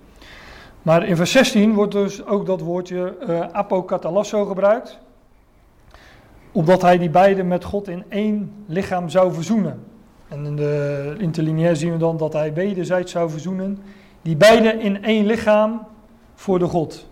Maar 0.82 1.08
in 1.08 1.16
vers 1.16 1.32
16 1.32 1.74
wordt 1.74 1.92
dus 1.92 2.26
ook 2.26 2.46
dat 2.46 2.62
woordje 2.62 3.16
uh, 3.28 3.42
apokatalasso 3.52 4.46
gebruikt. 4.46 5.00
Omdat 6.52 6.82
hij 6.82 6.98
die 6.98 7.10
beiden 7.10 7.48
met 7.48 7.64
God 7.64 7.88
in 7.88 8.04
één 8.10 8.52
lichaam 8.66 9.10
zou 9.10 9.34
verzoenen. 9.34 9.84
En 10.28 10.46
in 10.46 10.56
de 10.56 11.16
interlineair 11.18 11.76
zien 11.76 11.92
we 11.92 11.98
dan 11.98 12.18
dat 12.18 12.34
hij 12.34 12.54
wederzijds 12.54 13.12
zou 13.12 13.30
verzoenen. 13.30 13.80
Die 14.22 14.36
beiden 14.36 14.80
in 14.80 15.04
één 15.04 15.26
lichaam 15.26 15.88
voor 16.36 16.60
de 16.60 16.66
God. 16.66 17.08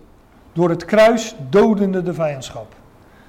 Door 0.52 0.68
het 0.68 0.84
kruis 0.84 1.34
dodende 1.50 2.02
de 2.02 2.14
vijandschap. 2.14 2.74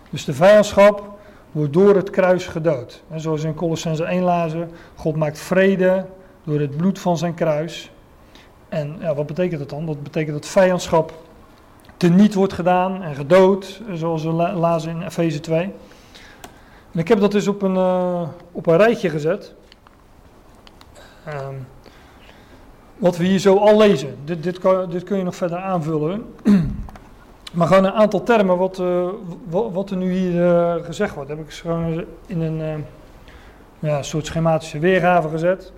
Dus 0.10 0.26
de 0.26 0.34
vijandschap 0.34 1.20
wordt 1.52 1.74
door 1.74 1.96
het 1.96 2.10
kruis 2.10 2.48
gedood. 2.48 3.04
En 3.10 3.20
zoals 3.20 3.44
in 3.44 3.54
Colossense 3.54 4.04
1 4.04 4.24
lazen, 4.24 4.70
God 4.96 5.16
maakt 5.16 5.40
vrede 5.40 6.06
door 6.44 6.60
het 6.60 6.78
bloed 6.78 7.00
van 7.00 7.18
zijn 7.18 7.34
kruis. 7.34 7.92
En 8.70 8.96
ja, 9.00 9.16
wat 9.16 9.26
betekent 9.26 9.60
dat 9.60 9.70
dan? 9.70 9.86
Dat 9.86 10.04
betekent 10.04 10.36
dat 10.36 10.46
vijandschap 10.46 11.14
teniet 11.98 12.34
wordt 12.34 12.54
gedaan 12.54 13.04
en 13.04 13.16
gedood, 13.16 13.82
zoals 13.94 14.24
we 14.24 14.32
lazen 14.32 14.92
in 14.92 15.02
Efeze 15.02 15.40
2. 15.40 15.62
En 16.92 17.00
ik 17.00 17.08
heb 17.08 17.20
dat 17.20 17.32
dus 17.32 17.48
op 17.48 17.62
een, 17.62 17.76
uh, 17.76 18.28
op 18.52 18.68
een 18.68 18.78
rijtje 18.78 19.10
gezet. 19.10 19.54
Um, 21.28 21.68
wat 22.98 23.18
we 23.18 23.24
hier 23.24 23.40
zo 23.40 23.58
al 23.58 23.78
lezen. 23.78 24.16
Dit, 24.26 24.44
dit, 24.44 24.60
kan, 24.60 24.90
dit 24.90 25.04
kun 25.04 25.18
je 25.18 25.24
nog 25.24 25.36
verder 25.36 25.58
aanvullen. 25.58 26.36
maar 27.54 27.68
gewoon 27.68 27.86
een 27.86 27.92
aantal 27.92 28.24
termen 28.24 28.58
wat, 28.58 28.80
uh, 28.80 29.08
wat, 29.50 29.90
er 29.90 29.98
nu 29.98 30.14
hier 30.14 30.34
uh, 30.34 30.86
gezegd 30.86 31.16
wordt. 31.16 31.30
Heb 31.30 31.40
ik 31.40 31.54
gewoon 31.54 32.04
in 32.26 32.42
een 32.42 32.86
ja, 33.80 34.02
soort 34.02 34.26
schematische 34.26 34.80
weergave 34.80 35.30
gezet. 35.30 35.72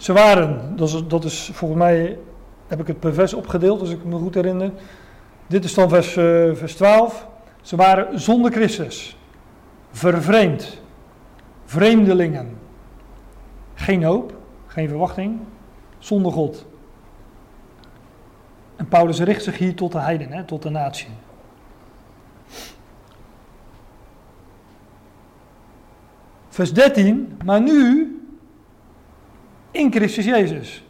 Ze 0.00 0.12
waren, 0.12 0.76
dat 0.76 0.88
is, 0.88 1.06
dat 1.06 1.24
is 1.24 1.50
volgens 1.52 1.80
mij, 1.80 2.18
heb 2.66 2.80
ik 2.80 2.86
het 2.86 3.00
per 3.00 3.14
vers 3.14 3.34
opgedeeld, 3.34 3.80
als 3.80 3.90
ik 3.90 4.04
me 4.04 4.18
goed 4.18 4.34
herinner. 4.34 4.70
Dit 5.46 5.64
is 5.64 5.74
dan 5.74 5.88
vers, 5.88 6.16
uh, 6.16 6.54
vers 6.54 6.74
12. 6.74 7.28
Ze 7.60 7.76
waren 7.76 8.20
zonder 8.20 8.52
Christus, 8.52 9.16
vervreemd, 9.90 10.80
vreemdelingen. 11.64 12.58
Geen 13.74 14.04
hoop, 14.04 14.34
geen 14.66 14.88
verwachting, 14.88 15.40
zonder 15.98 16.32
God. 16.32 16.66
En 18.76 18.88
Paulus 18.88 19.20
richt 19.20 19.44
zich 19.44 19.58
hier 19.58 19.74
tot 19.74 19.92
de 19.92 19.98
heiden, 19.98 20.32
hè, 20.32 20.44
tot 20.44 20.62
de 20.62 20.70
natie. 20.70 21.08
Vers 26.48 26.72
13, 26.72 27.38
maar 27.44 27.60
nu 27.60 28.14
in 29.70 29.92
Christus 29.92 30.24
Jezus. 30.24 30.84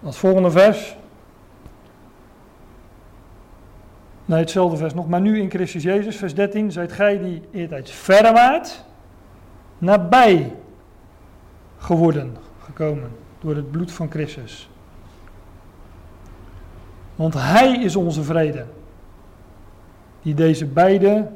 Dat 0.00 0.16
volgende 0.16 0.50
vers. 0.50 0.96
Nee, 4.24 4.38
hetzelfde 4.38 4.76
vers 4.76 4.94
nog. 4.94 5.08
Maar 5.08 5.20
nu 5.20 5.40
in 5.40 5.50
Christus 5.50 5.82
Jezus, 5.82 6.16
vers 6.16 6.34
13. 6.34 6.72
Zijt 6.72 6.92
gij 6.92 7.18
die 7.18 7.42
eertijds 7.50 7.90
verre 7.90 8.32
waart, 8.32 8.84
nabij 9.78 10.54
geworden, 11.78 12.36
gekomen. 12.64 13.10
Door 13.40 13.56
het 13.56 13.70
bloed 13.70 13.92
van 13.92 14.10
Christus. 14.10 14.70
Want 17.14 17.34
Hij 17.34 17.72
is 17.72 17.96
onze 17.96 18.22
vrede. 18.22 18.64
Die 20.22 20.34
deze 20.34 20.66
beide 20.66 21.30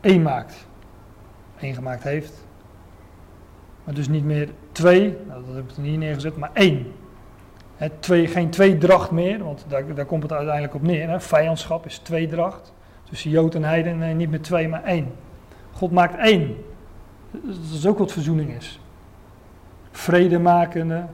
één 0.00 0.22
maakt. 0.22 0.66
Eén 1.58 1.74
gemaakt 1.74 2.02
heeft. 2.02 2.44
Maar 3.84 3.94
dus 3.94 4.08
niet 4.08 4.24
meer 4.24 4.48
twee, 4.72 5.16
nou, 5.28 5.42
dat 5.46 5.54
heb 5.54 5.70
ik 5.70 5.76
er 5.76 5.82
niet 5.82 5.98
neergezet, 5.98 6.36
maar 6.36 6.50
één. 6.52 6.92
twee, 8.00 8.26
geen 8.26 8.50
tweedracht 8.50 9.10
meer, 9.10 9.44
want 9.44 9.64
daar, 9.68 9.94
daar 9.94 10.04
komt 10.04 10.22
het 10.22 10.32
uiteindelijk 10.32 10.74
op 10.74 10.82
neer. 10.82 11.08
Hè. 11.08 11.20
Vijandschap 11.20 11.86
is 11.86 11.98
tweedracht. 11.98 12.72
Tussen 13.04 13.30
Jood 13.30 13.54
en 13.54 13.64
Heiden, 13.64 13.98
nee, 13.98 14.14
niet 14.14 14.30
meer 14.30 14.40
twee, 14.40 14.68
maar 14.68 14.84
één. 14.84 15.12
God 15.72 15.90
maakt 15.90 16.16
één. 16.16 16.56
Dat 17.30 17.56
is 17.72 17.86
ook 17.86 17.98
wat 17.98 18.12
verzoening 18.12 18.56
is. 18.56 18.80
Vredemakende. 19.90 21.04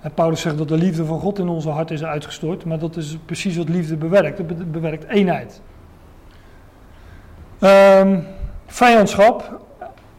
En 0.00 0.14
Paulus 0.14 0.40
zegt 0.40 0.58
dat 0.58 0.68
de 0.68 0.76
liefde 0.76 1.04
van 1.04 1.20
God 1.20 1.38
in 1.38 1.48
onze 1.48 1.70
hart 1.70 1.90
is 1.90 2.04
uitgestort, 2.04 2.64
maar 2.64 2.78
dat 2.78 2.96
is 2.96 3.18
precies 3.24 3.56
wat 3.56 3.68
liefde 3.68 3.96
bewerkt. 3.96 4.38
Het 4.38 4.72
bewerkt 4.72 5.04
eenheid. 5.04 5.60
Um, 7.60 8.26
vijandschap, 8.66 9.60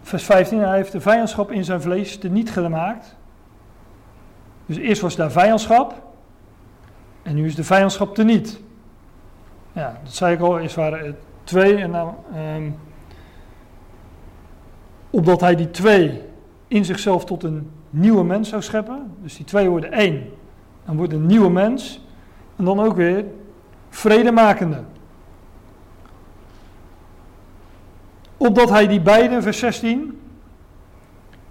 vers 0.10 0.24
15, 0.24 0.60
hij 0.60 0.76
heeft 0.76 0.92
de 0.92 1.02
vijandschap 1.02 1.52
in 1.52 1.64
zijn 1.64 1.82
vlees 1.82 2.20
niet 2.22 2.52
gemaakt. 2.52 3.16
Dus 4.66 4.78
eerst 4.78 5.02
was 5.02 5.16
daar 5.16 5.32
vijandschap 5.32 6.02
en 7.22 7.36
nu 7.36 7.46
is 7.46 7.56
de 7.56 7.64
vijandschap 7.64 8.16
te 8.16 8.24
niet. 8.24 8.60
Ja, 9.72 10.00
dat 10.04 10.14
zei 10.14 10.34
ik 10.36 10.42
al, 10.42 10.60
eerst 10.60 10.76
waren 10.76 11.06
het 11.06 11.16
twee 11.44 11.76
en 11.76 11.90
nou, 11.90 12.14
um, 12.56 12.76
opdat 15.10 15.42
hij 15.42 15.56
die 15.56 15.72
twee 15.72 16.22
in 16.68 16.86
zichzelf 16.86 17.26
tot 17.26 17.44
een 17.44 17.72
nieuwe 17.90 18.24
mens 18.24 18.50
zou 18.50 18.62
scheppen. 18.62 19.14
Dus 19.22 19.36
die 19.36 19.46
twee 19.46 19.70
worden 19.70 19.92
één. 19.92 20.30
en 20.86 20.96
wordt 20.96 21.14
een 21.14 21.26
nieuwe 21.26 21.50
mens. 21.50 22.06
En 22.56 22.66
dan 22.66 22.80
ook 22.80 22.96
weer 22.96 23.26
vredemakende. 23.90 24.84
Opdat 28.40 28.70
hij 28.70 28.88
die 28.88 29.02
beiden, 29.02 29.44
vers 29.44 29.60
16, 29.60 30.20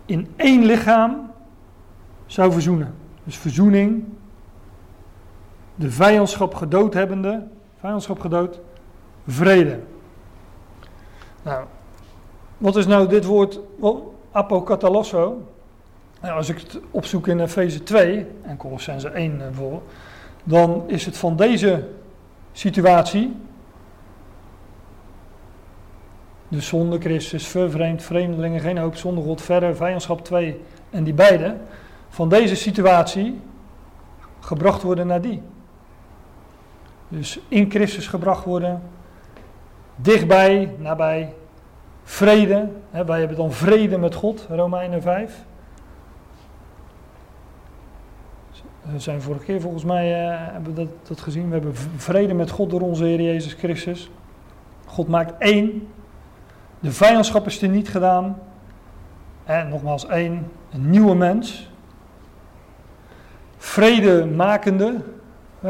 in 0.07 0.29
één 0.37 0.65
lichaam 0.65 1.31
zou 2.27 2.53
verzoenen. 2.53 2.95
Dus 3.25 3.37
verzoening, 3.37 4.05
de 5.75 5.91
vijandschap 5.91 6.55
gedood 6.55 6.95
hebbende, 6.95 7.47
vijandschap 7.81 8.21
gedood, 8.21 8.61
vrede. 9.27 9.81
Nou, 11.43 11.65
wat 12.59 12.77
is 12.77 12.87
nou 12.87 13.09
dit 13.09 13.25
woord 13.25 13.61
apokatalosso? 14.33 15.43
Nou, 16.21 16.37
als 16.37 16.49
ik 16.49 16.59
het 16.59 16.81
opzoek 16.91 17.27
in 17.27 17.41
Efeze 17.41 17.83
2 17.83 18.27
en 18.43 18.57
Colossense 18.57 19.09
1 19.09 19.39
bijvoorbeeld, 19.39 19.83
dan 20.45 20.83
is 20.87 21.07
het 21.07 21.17
van 21.17 21.37
deze 21.37 21.89
situatie, 22.53 23.37
de 26.49 26.61
zonde 26.61 27.01
Christus, 27.01 27.47
vervreemd, 27.47 28.03
vreemdelingen, 28.03 28.61
geen 28.61 28.79
hoop, 28.79 28.97
zonder 28.97 29.25
God, 29.25 29.43
verder, 29.43 29.77
vijandschap 29.77 30.25
2 30.25 30.61
en 30.91 31.05
die 31.05 31.15
beide, 31.15 31.57
van 32.09 32.29
deze 32.29 32.57
situatie 32.57 33.41
gebracht 34.41 34.83
worden 34.83 35.07
naar 35.07 35.21
die. 35.21 35.43
Dus 37.09 37.41
in 37.49 37.71
Christus 37.71 38.07
gebracht 38.07 38.45
worden, 38.45 38.83
dichtbij, 39.97 40.75
nabij, 40.79 41.35
vrede. 42.03 42.69
Hè, 42.91 43.05
wij 43.05 43.19
hebben 43.19 43.37
dan 43.37 43.53
vrede 43.53 43.99
met 43.99 44.15
God, 44.15 44.47
Romeinen 44.51 45.03
5. 45.03 45.45
We 48.93 48.99
zijn 48.99 49.23
vorige 49.23 49.45
keer 49.45 49.61
volgens 49.61 49.85
mij 49.85 50.27
uh, 50.27 50.53
hebben 50.53 50.75
we 50.75 50.85
dat, 50.85 51.09
dat, 51.09 51.21
gezien. 51.21 51.47
We 51.47 51.53
hebben 51.53 51.75
vrede 51.97 52.35
met 52.35 52.51
God 52.51 52.71
door 52.71 52.81
onze 52.81 53.05
Heer 53.05 53.21
Jezus 53.21 53.53
Christus. 53.53 54.11
God 54.87 55.09
maakt 55.09 55.33
één. 55.39 55.89
De 56.81 56.93
vijandschap 56.93 57.47
is 57.47 57.63
er 57.63 57.69
niet 57.69 57.89
gedaan. 57.89 58.39
En 59.45 59.69
nogmaals 59.69 60.07
één, 60.07 60.51
een 60.73 60.91
nieuwe 60.91 61.15
mens. 61.15 61.71
Vrede 63.57 64.27
makende. 64.27 65.01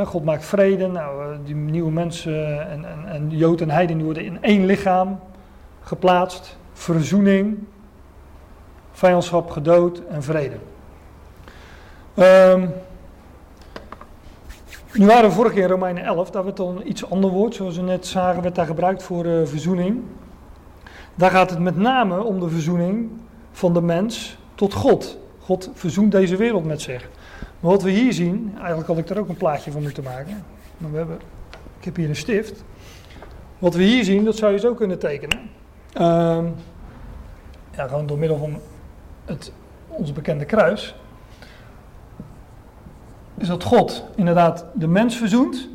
God 0.05 0.25
maakt 0.25 0.45
vrede. 0.45 0.87
Nou, 0.87 1.23
eh, 1.23 1.39
die 1.45 1.55
nieuwe 1.55 1.91
mensen 1.91 2.71
en, 2.71 2.85
en, 2.85 3.09
en 3.09 3.31
Jood 3.31 3.61
en 3.61 3.71
Heiden 3.71 4.03
worden 4.05 4.25
in 4.25 4.43
één 4.43 4.67
lichaam 4.67 5.21
geplaatst. 5.81 6.57
Verzoening, 6.73 7.59
vijandschap 8.93 9.51
gedood 9.51 10.03
en 10.11 10.23
vrede. 10.23 10.57
Um, 12.15 12.73
nu 14.93 15.07
waren 15.07 15.29
we 15.29 15.35
vorige 15.35 15.55
keer 15.55 15.63
in 15.63 15.71
Romeinen 15.71 16.05
11, 16.05 16.31
daar 16.31 16.45
werd 16.45 16.57
dan 16.57 16.81
iets 16.85 17.11
ander 17.11 17.31
woord, 17.31 17.55
zoals 17.55 17.77
we 17.77 17.83
net 17.83 18.07
zagen, 18.07 18.43
werd 18.43 18.55
daar 18.55 18.67
gebruikt 18.67 19.03
voor 19.03 19.27
uh, 19.27 19.47
verzoening. 19.47 20.03
Daar 21.19 21.31
gaat 21.31 21.51
het 21.51 21.59
met 21.59 21.77
name 21.77 22.23
om 22.23 22.41
de 22.41 22.49
verzoening 22.49 23.11
van 23.53 23.73
de 23.73 23.83
mens 23.83 24.39
tot 24.55 24.75
God. 24.75 25.19
God 25.39 25.71
verzoent 25.75 26.12
deze 26.12 26.37
wereld 26.37 26.64
met 26.64 26.81
zich. 26.81 27.09
Maar 27.61 27.71
wat 27.71 27.83
we 27.83 27.91
hier 27.91 28.12
zien, 28.12 28.53
eigenlijk 28.57 28.89
had 28.89 28.99
ik 28.99 29.09
er 29.09 29.19
ook 29.19 29.29
een 29.29 29.37
plaatje 29.37 29.73
van 29.73 29.83
moeten 29.83 30.03
maken. 30.03 30.45
We 30.77 30.97
hebben, 30.97 31.19
ik 31.79 31.85
heb 31.85 31.97
hier 31.97 32.09
een 32.09 32.16
stift. 32.16 32.64
Wat 33.59 33.75
we 33.75 33.83
hier 33.83 34.05
zien, 34.05 34.25
dat 34.25 34.37
zou 34.37 34.53
je 34.53 34.59
zo 34.59 34.75
kunnen 34.75 34.99
tekenen. 34.99 35.39
Uh, 36.01 36.39
ja, 37.71 37.87
gewoon 37.87 38.07
door 38.07 38.19
middel 38.19 38.39
van 38.39 38.59
het, 39.25 39.53
ons 39.89 40.12
bekende 40.12 40.45
kruis 40.45 40.95
is 43.35 43.49
dat 43.49 43.64
God 43.64 44.05
inderdaad 44.14 44.64
de 44.75 44.87
mens 44.87 45.16
verzoent. 45.16 45.69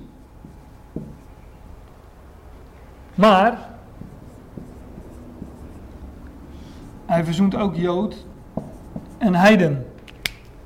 Maar 3.16 3.73
hij 7.14 7.24
verzoent 7.24 7.56
ook 7.56 7.76
Jood 7.76 8.26
en 9.18 9.36
Heiden. 9.36 9.86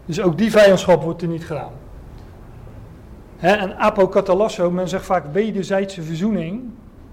Dus 0.06 0.22
ook 0.22 0.38
die 0.38 0.52
vijandschap 0.52 1.04
wordt 1.04 1.22
er 1.22 1.28
niet 1.28 1.46
gedaan. 1.46 1.72
He, 3.38 3.52
en 3.52 3.78
apokatalasso, 3.78 4.72
men 4.72 4.88
zegt 4.88 5.06
vaak 5.06 5.26
wederzijdse 5.32 6.02
verzoening. 6.02 6.62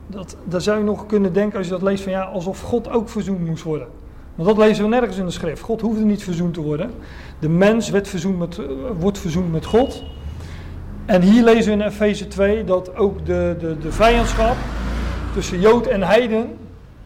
Dat, 0.07 0.37
daar 0.45 0.61
zou 0.61 0.79
je 0.79 0.85
nog 0.85 1.07
kunnen 1.07 1.33
denken 1.33 1.59
als 1.59 1.67
je 1.67 1.73
dat 1.73 1.83
leest 1.83 2.03
van 2.03 2.13
ja, 2.13 2.23
alsof 2.23 2.61
God 2.61 2.91
ook 2.91 3.09
verzoend 3.09 3.47
moest 3.47 3.63
worden. 3.63 3.89
Maar 4.35 4.47
dat 4.47 4.57
lezen 4.57 4.85
we 4.85 4.91
nergens 4.91 5.17
in 5.17 5.25
de 5.25 5.31
schrift. 5.31 5.63
God 5.63 5.81
hoefde 5.81 6.05
niet 6.05 6.23
verzoend 6.23 6.55
te 6.55 6.61
worden. 6.61 6.91
De 7.39 7.49
mens 7.49 7.91
werd 7.91 8.09
verzoend 8.09 8.39
met, 8.39 8.59
eh, 8.59 8.67
wordt 8.99 9.19
verzoend 9.19 9.53
met 9.53 9.65
God. 9.65 10.03
En 11.07 11.23
hier 11.23 11.45
lezen 11.45 11.77
we 11.77 11.83
in 11.83 11.89
Efeze 11.89 12.29
2 12.29 12.65
dat 12.65 12.97
ook 12.97 13.27
de, 13.27 13.57
de, 13.59 13.79
de 13.79 13.93
vijandschap 13.93 14.57
tussen 15.35 15.61
Jood 15.61 15.87
en 15.87 16.03
Heiden, 16.03 16.57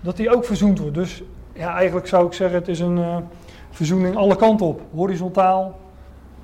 dat 0.01 0.17
die 0.17 0.35
ook 0.35 0.45
verzoend 0.45 0.79
wordt. 0.79 0.95
Dus 0.95 1.23
ja, 1.59 1.75
eigenlijk 1.75 2.07
zou 2.07 2.27
ik 2.27 2.33
zeggen, 2.33 2.59
het 2.59 2.69
is 2.69 2.81
een 2.81 2.97
uh, 2.97 3.17
verzoening 3.71 4.17
alle 4.17 4.37
kanten 4.37 4.67
op. 4.67 4.81
Horizontaal, 4.95 5.79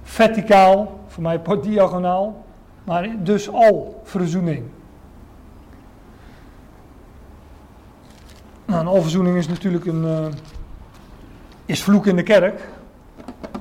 verticaal, 0.02 1.00
voor 1.06 1.22
mij 1.22 1.40
diagonaal, 1.62 2.44
maar 2.84 3.08
dus 3.18 3.50
al 3.50 4.00
verzoening. 4.04 4.64
Nou, 8.64 8.80
een 8.80 8.86
alverzoening 8.86 9.36
is 9.36 9.48
natuurlijk 9.48 9.86
een, 9.86 10.04
uh, 10.04 10.26
is 11.64 11.82
vloek 11.82 12.06
in 12.06 12.16
de 12.16 12.22
kerk, 12.22 12.68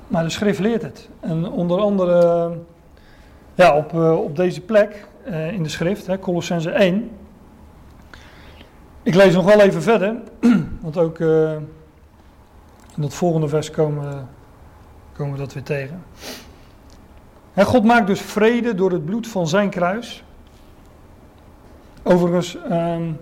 maar 0.08 0.24
de 0.24 0.30
schrift 0.30 0.60
leert 0.60 0.82
het. 0.82 1.10
En 1.20 1.50
onder 1.52 1.80
andere 1.80 2.52
ja, 3.56 3.78
op, 3.78 3.94
uh, 3.94 4.20
op 4.20 4.36
deze 4.36 4.62
plek 4.62 5.08
in 5.52 5.64
de 5.64 5.70
schrift, 5.70 6.08
hè, 6.08 6.20
Colossense 6.20 6.70
1. 6.70 7.10
Ik 9.04 9.16
lees 9.16 9.34
nog 9.34 9.46
wel 9.46 9.60
even 9.60 9.82
verder, 9.82 10.22
want 10.82 10.98
ook 10.98 11.20
uh, 11.20 11.52
in 12.96 13.02
dat 13.02 13.14
volgende 13.14 13.48
vers 13.48 13.70
komen, 13.72 14.30
komen 15.14 15.34
we 15.34 15.40
dat 15.40 15.54
weer 15.54 15.64
tegen. 15.64 16.04
Hè, 17.54 17.66
God 17.66 17.84
maakt 17.84 18.08
dus 18.08 18.22
vrede 18.22 18.76
door 18.76 18.92
het 18.92 19.06
bloed 19.06 19.28
van 19.28 19.48
zijn 19.48 19.70
kruis. 19.70 20.24
Overigens, 22.04 22.58
um, 22.72 23.20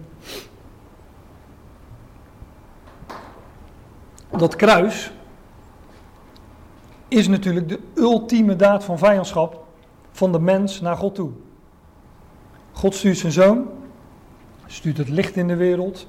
dat 4.37 4.55
kruis 4.55 5.11
is 7.07 7.27
natuurlijk 7.27 7.69
de 7.69 7.79
ultieme 7.95 8.55
daad 8.55 8.83
van 8.83 8.97
vijandschap 8.97 9.65
van 10.11 10.31
de 10.31 10.39
mens 10.39 10.81
naar 10.81 10.97
God 10.97 11.15
toe. 11.15 11.31
God 12.71 12.95
stuurt 12.95 13.17
zijn 13.17 13.31
zoon, 13.31 13.67
stuurt 14.71 14.97
het 14.97 15.09
licht 15.09 15.35
in 15.35 15.47
de 15.47 15.55
wereld, 15.55 16.07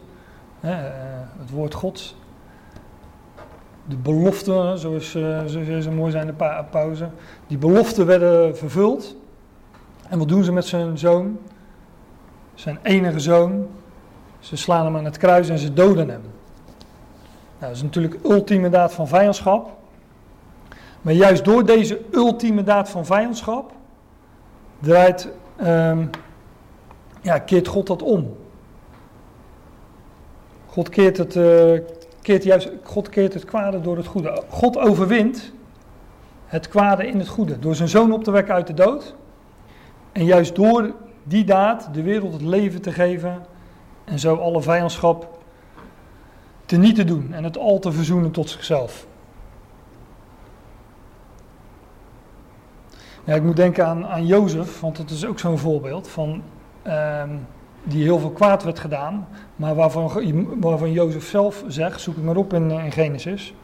het 1.39 1.51
woord 1.51 1.75
God, 1.75 2.15
de 3.85 3.97
beloften, 3.97 4.79
zoals, 4.79 5.15
eh, 5.15 5.45
zo 5.81 5.91
mooi 5.91 6.11
zijn 6.11 6.27
de 6.27 6.65
pauze, 6.71 7.09
die 7.47 7.59
beloften 7.59 8.07
werden 8.07 8.57
vervuld. 8.57 9.17
En 10.09 10.19
wat 10.19 10.29
doen 10.29 10.45
ze 10.45 10.53
met 10.53 10.65
zijn 10.65 10.99
zoon? 10.99 11.39
Zijn 12.55 12.79
enige 12.83 13.21
zoon. 13.21 13.67
Ze 14.39 14.57
slaan 14.57 14.85
hem 14.85 14.97
aan 14.97 15.05
het 15.05 15.17
kruis 15.17 15.49
en 15.49 15.59
ze 15.59 15.73
doden 15.73 16.09
hem. 16.09 16.21
Nou, 17.59 17.73
dat 17.73 17.77
is 17.77 17.83
natuurlijk 17.83 18.17
ultieme 18.25 18.69
daad 18.69 18.93
van 18.93 19.09
vijandschap. 19.09 19.77
Maar 21.01 21.15
juist 21.15 21.45
door 21.45 21.67
deze 21.67 22.01
ultieme 22.11 22.63
daad 22.63 22.89
van 22.89 23.07
vijandschap 23.07 23.73
draait, 24.79 25.29
um, 25.63 26.11
ja, 27.21 27.39
keert 27.39 27.69
God 27.69 27.87
dat 27.87 28.03
om. 28.03 28.37
God 30.73 30.89
keert 30.89 31.17
het, 31.17 31.37
uh, 31.37 31.81
keert 32.23 32.45
juist, 32.45 32.71
God 32.83 33.09
keert 33.09 33.35
het 33.35 33.45
kwade 33.45 33.81
door 33.81 33.97
het 33.97 34.07
goede. 34.07 34.43
God 34.49 34.79
overwint 34.79 35.53
het 36.47 36.69
kwade 36.69 37.07
in 37.07 37.19
het 37.19 37.29
goede. 37.29 37.59
Door 37.59 37.75
zijn 37.75 37.89
zoon 37.89 38.13
op 38.13 38.25
te 38.25 38.31
wekken 38.31 38.55
uit 38.55 38.67
de 38.67 38.75
dood. 38.75 39.15
En 40.13 40.25
juist 40.25 40.55
door 40.55 40.95
die 41.23 41.45
daad 41.45 41.89
de 41.95 42.03
wereld 42.03 42.33
het 42.33 42.43
leven 42.43 42.83
te 42.83 42.93
geven. 42.93 43.47
En 44.05 44.19
zo 44.19 44.37
alle 44.37 44.63
vijandschap 44.63 45.39
te 46.65 46.77
niet 46.77 46.95
te 46.95 47.05
doen 47.05 47.33
en 47.33 47.45
het 47.45 47.59
al 47.59 47.79
te 47.79 47.93
verzoenen 47.93 48.31
tot 48.31 48.51
zichzelf. 48.51 49.07
Ja, 53.25 53.35
ik 53.35 53.43
moet 53.43 53.57
denken 53.57 53.87
aan, 53.87 54.07
aan 54.07 54.27
Jozef, 54.27 54.81
want 54.81 54.97
dat 54.97 55.11
is 55.11 55.27
ook 55.27 55.39
zo'n 55.39 55.59
voorbeeld 55.59 56.09
van 56.09 56.43
um, 56.87 57.47
die 57.83 58.03
heel 58.03 58.19
veel 58.19 58.31
kwaad 58.31 58.63
werd 58.65 58.79
gedaan, 58.79 59.29
maar 59.57 59.75
waarvan, 59.75 60.11
waarvan 60.61 60.93
Jozef 60.93 61.29
zelf 61.29 61.65
zegt, 61.67 62.01
zoek 62.01 62.15
het 62.15 62.25
maar 62.25 62.37
op 62.37 62.53
in, 62.53 62.71
in 62.71 62.93
Genesis. 62.93 63.55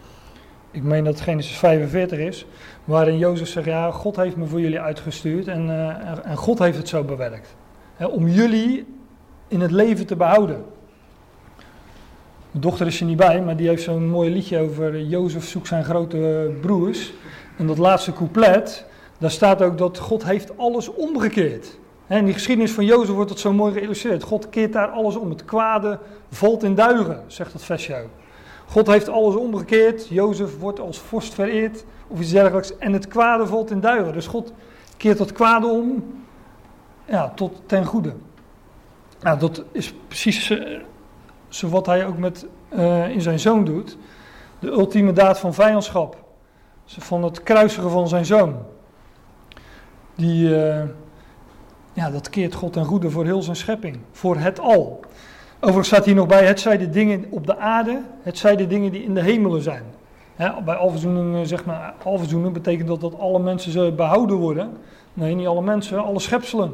Ik 0.70 0.82
meen 0.82 1.04
dat 1.04 1.20
Genesis 1.20 1.56
45 1.56 2.18
is, 2.18 2.46
waarin 2.84 3.18
Jozef 3.18 3.48
zegt, 3.48 3.66
ja, 3.66 3.90
God 3.90 4.16
heeft 4.16 4.36
me 4.36 4.46
voor 4.46 4.60
jullie 4.60 4.80
uitgestuurd 4.80 5.48
en, 5.48 5.66
uh, 5.68 6.26
en 6.26 6.36
God 6.36 6.58
heeft 6.58 6.76
het 6.76 6.88
zo 6.88 7.04
bewerkt. 7.04 7.54
om 8.10 8.28
jullie 8.28 8.86
in 9.48 9.60
het 9.60 9.70
leven 9.70 10.06
te 10.06 10.16
behouden. 10.16 10.64
Mijn 12.50 12.62
dochter 12.64 12.86
is 12.86 13.00
er 13.00 13.06
niet 13.06 13.16
bij, 13.16 13.42
maar 13.42 13.56
die 13.56 13.68
heeft 13.68 13.82
zo'n 13.82 14.08
mooi 14.08 14.30
liedje 14.30 14.58
over 14.58 15.02
Jozef 15.02 15.48
zoekt 15.48 15.66
zijn 15.66 15.84
grote 15.84 16.50
broers. 16.60 17.12
En 17.56 17.66
dat 17.66 17.78
laatste 17.78 18.12
couplet, 18.12 18.86
daar 19.18 19.30
staat 19.30 19.62
ook 19.62 19.78
dat 19.78 19.98
God 19.98 20.24
heeft 20.24 20.58
alles 20.58 20.88
omgekeerd. 20.94 21.78
In 22.08 22.24
die 22.24 22.34
geschiedenis 22.34 22.72
van 22.72 22.84
Jozef 22.84 23.14
wordt 23.14 23.30
dat 23.30 23.38
zo 23.38 23.52
mooi 23.52 23.72
geïllustreerd. 23.72 24.22
God 24.22 24.48
keert 24.48 24.72
daar 24.72 24.88
alles 24.88 25.16
om. 25.16 25.30
Het 25.30 25.44
kwade 25.44 25.98
valt 26.30 26.62
in 26.62 26.74
duigen, 26.74 27.24
zegt 27.26 27.52
dat 27.52 27.62
versje 27.62 27.96
ook. 27.96 28.10
God 28.66 28.86
heeft 28.86 29.08
alles 29.08 29.34
omgekeerd. 29.34 30.08
Jozef 30.08 30.58
wordt 30.58 30.80
als 30.80 30.98
vorst 30.98 31.34
vereerd 31.34 31.84
of 32.06 32.20
iets 32.20 32.30
dergelijks. 32.30 32.78
En 32.78 32.92
het 32.92 33.08
kwade 33.08 33.46
valt 33.46 33.70
in 33.70 33.80
duigen. 33.80 34.12
Dus 34.12 34.26
God 34.26 34.52
keert 34.96 35.18
dat 35.18 35.32
kwade 35.32 35.66
om 35.66 36.04
ja, 37.04 37.32
tot 37.34 37.62
ten 37.66 37.84
goede. 37.84 38.12
Nou, 39.20 39.38
dat 39.38 39.64
is 39.72 39.94
precies 40.06 40.50
uh, 40.50 40.80
zo 41.48 41.68
wat 41.68 41.86
hij 41.86 42.06
ook 42.06 42.18
met, 42.18 42.46
uh, 42.72 43.08
in 43.08 43.20
zijn 43.20 43.38
zoon 43.38 43.64
doet. 43.64 43.96
De 44.58 44.70
ultieme 44.70 45.12
daad 45.12 45.38
van 45.38 45.54
vijandschap. 45.54 46.26
Van 46.86 47.24
het 47.24 47.42
kruisigen 47.42 47.90
van 47.90 48.08
zijn 48.08 48.24
zoon. 48.24 48.56
Die, 50.14 50.48
uh, 50.48 50.82
ja, 51.98 52.10
dat 52.10 52.30
keert 52.30 52.54
God 52.54 52.72
ten 52.72 52.84
goede 52.84 53.10
voor 53.10 53.24
heel 53.24 53.42
zijn 53.42 53.56
schepping. 53.56 53.98
Voor 54.12 54.36
het 54.36 54.60
al. 54.60 55.00
Overigens 55.56 55.88
staat 55.88 56.04
hier 56.04 56.14
nog 56.14 56.26
bij, 56.26 56.46
het 56.46 56.60
zijn 56.60 56.78
de 56.78 56.90
dingen 56.90 57.24
op 57.30 57.46
de 57.46 57.58
aarde, 57.58 58.02
het 58.22 58.38
zijn 58.38 58.56
de 58.56 58.66
dingen 58.66 58.92
die 58.92 59.02
in 59.02 59.14
de 59.14 59.22
hemelen 59.22 59.62
zijn. 59.62 59.82
bij 60.64 60.74
alverzoening, 60.74 61.46
zeg 61.46 61.64
maar, 61.64 61.94
alverzoening 62.04 62.52
betekent 62.52 62.88
dat 62.88 63.00
dat 63.00 63.18
alle 63.18 63.38
mensen 63.38 63.96
behouden 63.96 64.36
worden. 64.36 64.76
Nee, 65.14 65.34
niet 65.34 65.46
alle 65.46 65.62
mensen, 65.62 66.04
alle 66.04 66.18
schepselen. 66.18 66.72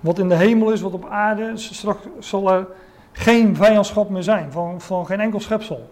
Wat 0.00 0.18
in 0.18 0.28
de 0.28 0.34
hemel 0.34 0.72
is, 0.72 0.80
wat 0.80 0.92
op 0.92 1.06
aarde, 1.08 1.52
straks 1.54 2.00
zal 2.18 2.52
er 2.52 2.66
geen 3.12 3.56
vijandschap 3.56 4.10
meer 4.10 4.22
zijn 4.22 4.52
van, 4.52 4.80
van 4.80 5.06
geen 5.06 5.20
enkel 5.20 5.40
schepsel. 5.40 5.88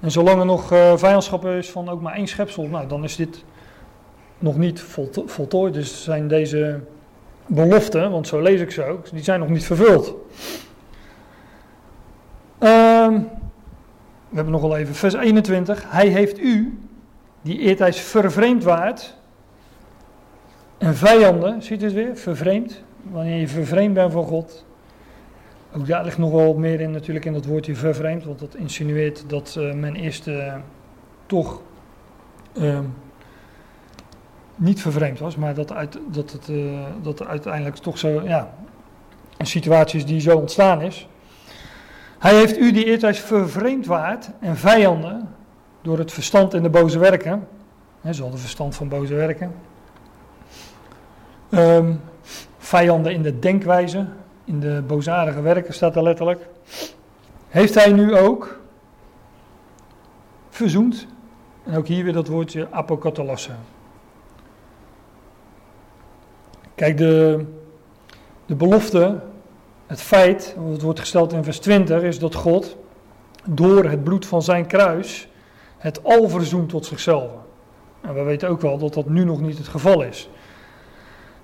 En 0.00 0.10
zolang 0.10 0.38
er 0.38 0.46
nog 0.46 0.72
uh, 0.72 0.96
vijandschap 0.96 1.46
is 1.46 1.70
van 1.70 1.88
ook 1.88 2.00
maar 2.00 2.14
één 2.14 2.28
schepsel, 2.28 2.66
nou, 2.66 2.86
dan 2.86 3.04
is 3.04 3.16
dit 3.16 3.44
nog 4.38 4.56
niet 4.56 4.80
voltooid. 5.26 5.74
Dus 5.74 6.04
zijn 6.04 6.28
deze 6.28 6.80
beloften, 7.46 8.10
want 8.10 8.26
zo 8.26 8.40
lees 8.40 8.60
ik 8.60 8.70
ze 8.70 8.84
ook, 8.84 9.10
die 9.10 9.22
zijn 9.22 9.40
nog 9.40 9.48
niet 9.48 9.64
vervuld. 9.64 10.14
Uh, 12.60 13.08
we 14.28 14.38
hebben 14.38 14.52
nog 14.52 14.60
wel 14.60 14.76
even 14.76 14.94
vers 14.94 15.14
21. 15.14 15.84
Hij 15.86 16.06
heeft 16.06 16.40
u, 16.40 16.78
die 17.42 17.58
eertijds 17.58 18.00
vervreemd 18.00 18.64
waard, 18.64 19.16
en 20.78 20.94
vijanden, 20.94 21.62
ziet 21.62 21.82
u 21.82 21.84
het 21.84 21.94
weer, 21.94 22.16
vervreemd, 22.16 22.82
wanneer 23.02 23.40
je 23.40 23.48
vervreemd 23.48 23.94
bent 23.94 24.12
van 24.12 24.24
God. 24.24 24.64
Ook 25.76 25.86
daar 25.86 26.04
ligt 26.04 26.18
nog 26.18 26.30
wel 26.30 26.54
meer 26.54 26.80
in 26.80 26.90
natuurlijk 26.90 27.24
in 27.24 27.32
dat 27.32 27.44
woordje 27.44 27.74
vervreemd, 27.74 28.24
want 28.24 28.38
dat 28.38 28.54
insinueert 28.54 29.24
dat 29.26 29.56
uh, 29.58 29.72
men 29.72 29.94
eerst 29.96 30.30
toch 31.26 31.60
uh, 32.54 32.78
niet 34.56 34.80
vervreemd 34.80 35.18
was, 35.18 35.36
maar 35.36 35.54
dat, 35.54 35.72
uit, 35.72 35.98
dat, 36.10 36.32
het, 36.32 36.48
uh, 36.48 36.80
dat 37.02 37.20
er 37.20 37.26
uiteindelijk 37.26 37.76
toch 37.76 37.98
zo, 37.98 38.08
ja, 38.08 38.54
een 39.36 39.46
situatie 39.46 39.98
is 39.98 40.06
die 40.06 40.20
zo 40.20 40.36
ontstaan 40.36 40.80
is. 40.80 41.08
Hij 42.18 42.34
heeft 42.34 42.58
u 42.58 42.72
die 42.72 42.84
eertijds 42.84 43.18
vervreemd 43.18 43.86
waard 43.86 44.30
en 44.40 44.56
vijanden 44.56 45.28
door 45.80 45.98
het 45.98 46.12
verstand 46.12 46.54
in 46.54 46.62
de 46.62 46.70
boze 46.70 46.98
werken. 46.98 47.48
He, 48.00 48.12
ze 48.12 48.22
hadden 48.22 48.40
verstand 48.40 48.74
van 48.74 48.88
boze 48.88 49.14
werken. 49.14 49.54
Um, 51.50 52.00
vijanden 52.58 53.12
in 53.12 53.22
de 53.22 53.38
denkwijze, 53.38 54.06
in 54.44 54.60
de 54.60 54.82
boosaardige 54.86 55.40
werken 55.40 55.74
staat 55.74 55.96
er 55.96 56.02
letterlijk. 56.02 56.48
Heeft 57.48 57.74
hij 57.74 57.92
nu 57.92 58.16
ook 58.16 58.60
verzoend. 60.50 61.06
En 61.64 61.76
ook 61.76 61.86
hier 61.86 62.04
weer 62.04 62.12
dat 62.12 62.28
woordje 62.28 62.68
apokatalasse. 62.70 63.50
Kijk, 66.82 66.96
de, 66.96 67.44
de 68.46 68.54
belofte, 68.54 69.20
het 69.86 70.00
feit, 70.00 70.56
wat 70.58 70.82
wordt 70.82 71.00
gesteld 71.00 71.32
in 71.32 71.44
vers 71.44 71.58
20, 71.58 72.02
is 72.02 72.18
dat 72.18 72.34
God 72.34 72.76
door 73.48 73.84
het 73.84 74.04
bloed 74.04 74.26
van 74.26 74.42
zijn 74.42 74.66
kruis 74.66 75.28
het 75.78 76.04
al 76.04 76.28
verzoent 76.28 76.68
tot 76.68 76.86
zichzelf. 76.86 77.30
En 78.00 78.14
we 78.14 78.22
weten 78.22 78.48
ook 78.48 78.60
wel 78.60 78.78
dat 78.78 78.94
dat 78.94 79.08
nu 79.08 79.24
nog 79.24 79.40
niet 79.40 79.58
het 79.58 79.68
geval 79.68 80.02
is. 80.02 80.30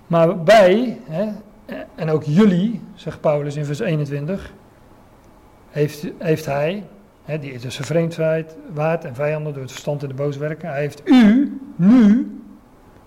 Maar 0.07 0.43
bij, 0.43 1.01
hè, 1.05 1.29
en 1.95 2.11
ook 2.11 2.23
jullie, 2.23 2.83
zegt 2.95 3.21
Paulus 3.21 3.57
in 3.57 3.65
vers 3.65 3.81
21, 3.81 4.53
heeft, 5.69 6.07
heeft 6.19 6.47
hij, 6.47 6.85
hè, 7.25 7.39
die 7.39 7.53
is 7.53 7.63
dus 7.63 7.77
vreemdheid 7.77 8.57
waard 8.73 9.05
en 9.05 9.15
vijanden 9.15 9.53
door 9.53 9.63
het 9.63 9.73
verstand 9.73 10.03
en 10.03 10.09
de 10.09 10.15
boos 10.15 10.37
werken, 10.37 10.69
hij 10.69 10.81
heeft 10.81 11.03
u 11.05 11.59
nu 11.77 12.31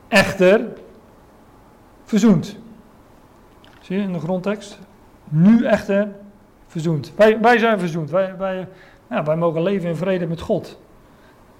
echter 0.07 0.67
verzoend. 2.11 2.57
Zie 3.81 3.97
je 3.97 4.03
in 4.03 4.13
de 4.13 4.19
grondtekst? 4.19 4.79
Nu 5.29 5.65
echter 5.65 6.07
verzoend. 6.67 7.13
Wij, 7.15 7.39
wij 7.39 7.57
zijn 7.57 7.79
verzoend. 7.79 8.09
Wij, 8.09 8.37
wij, 8.37 8.67
ja, 9.09 9.23
wij 9.23 9.35
mogen 9.35 9.63
leven 9.63 9.89
in 9.89 9.95
vrede 9.95 10.27
met 10.27 10.41
God. 10.41 10.79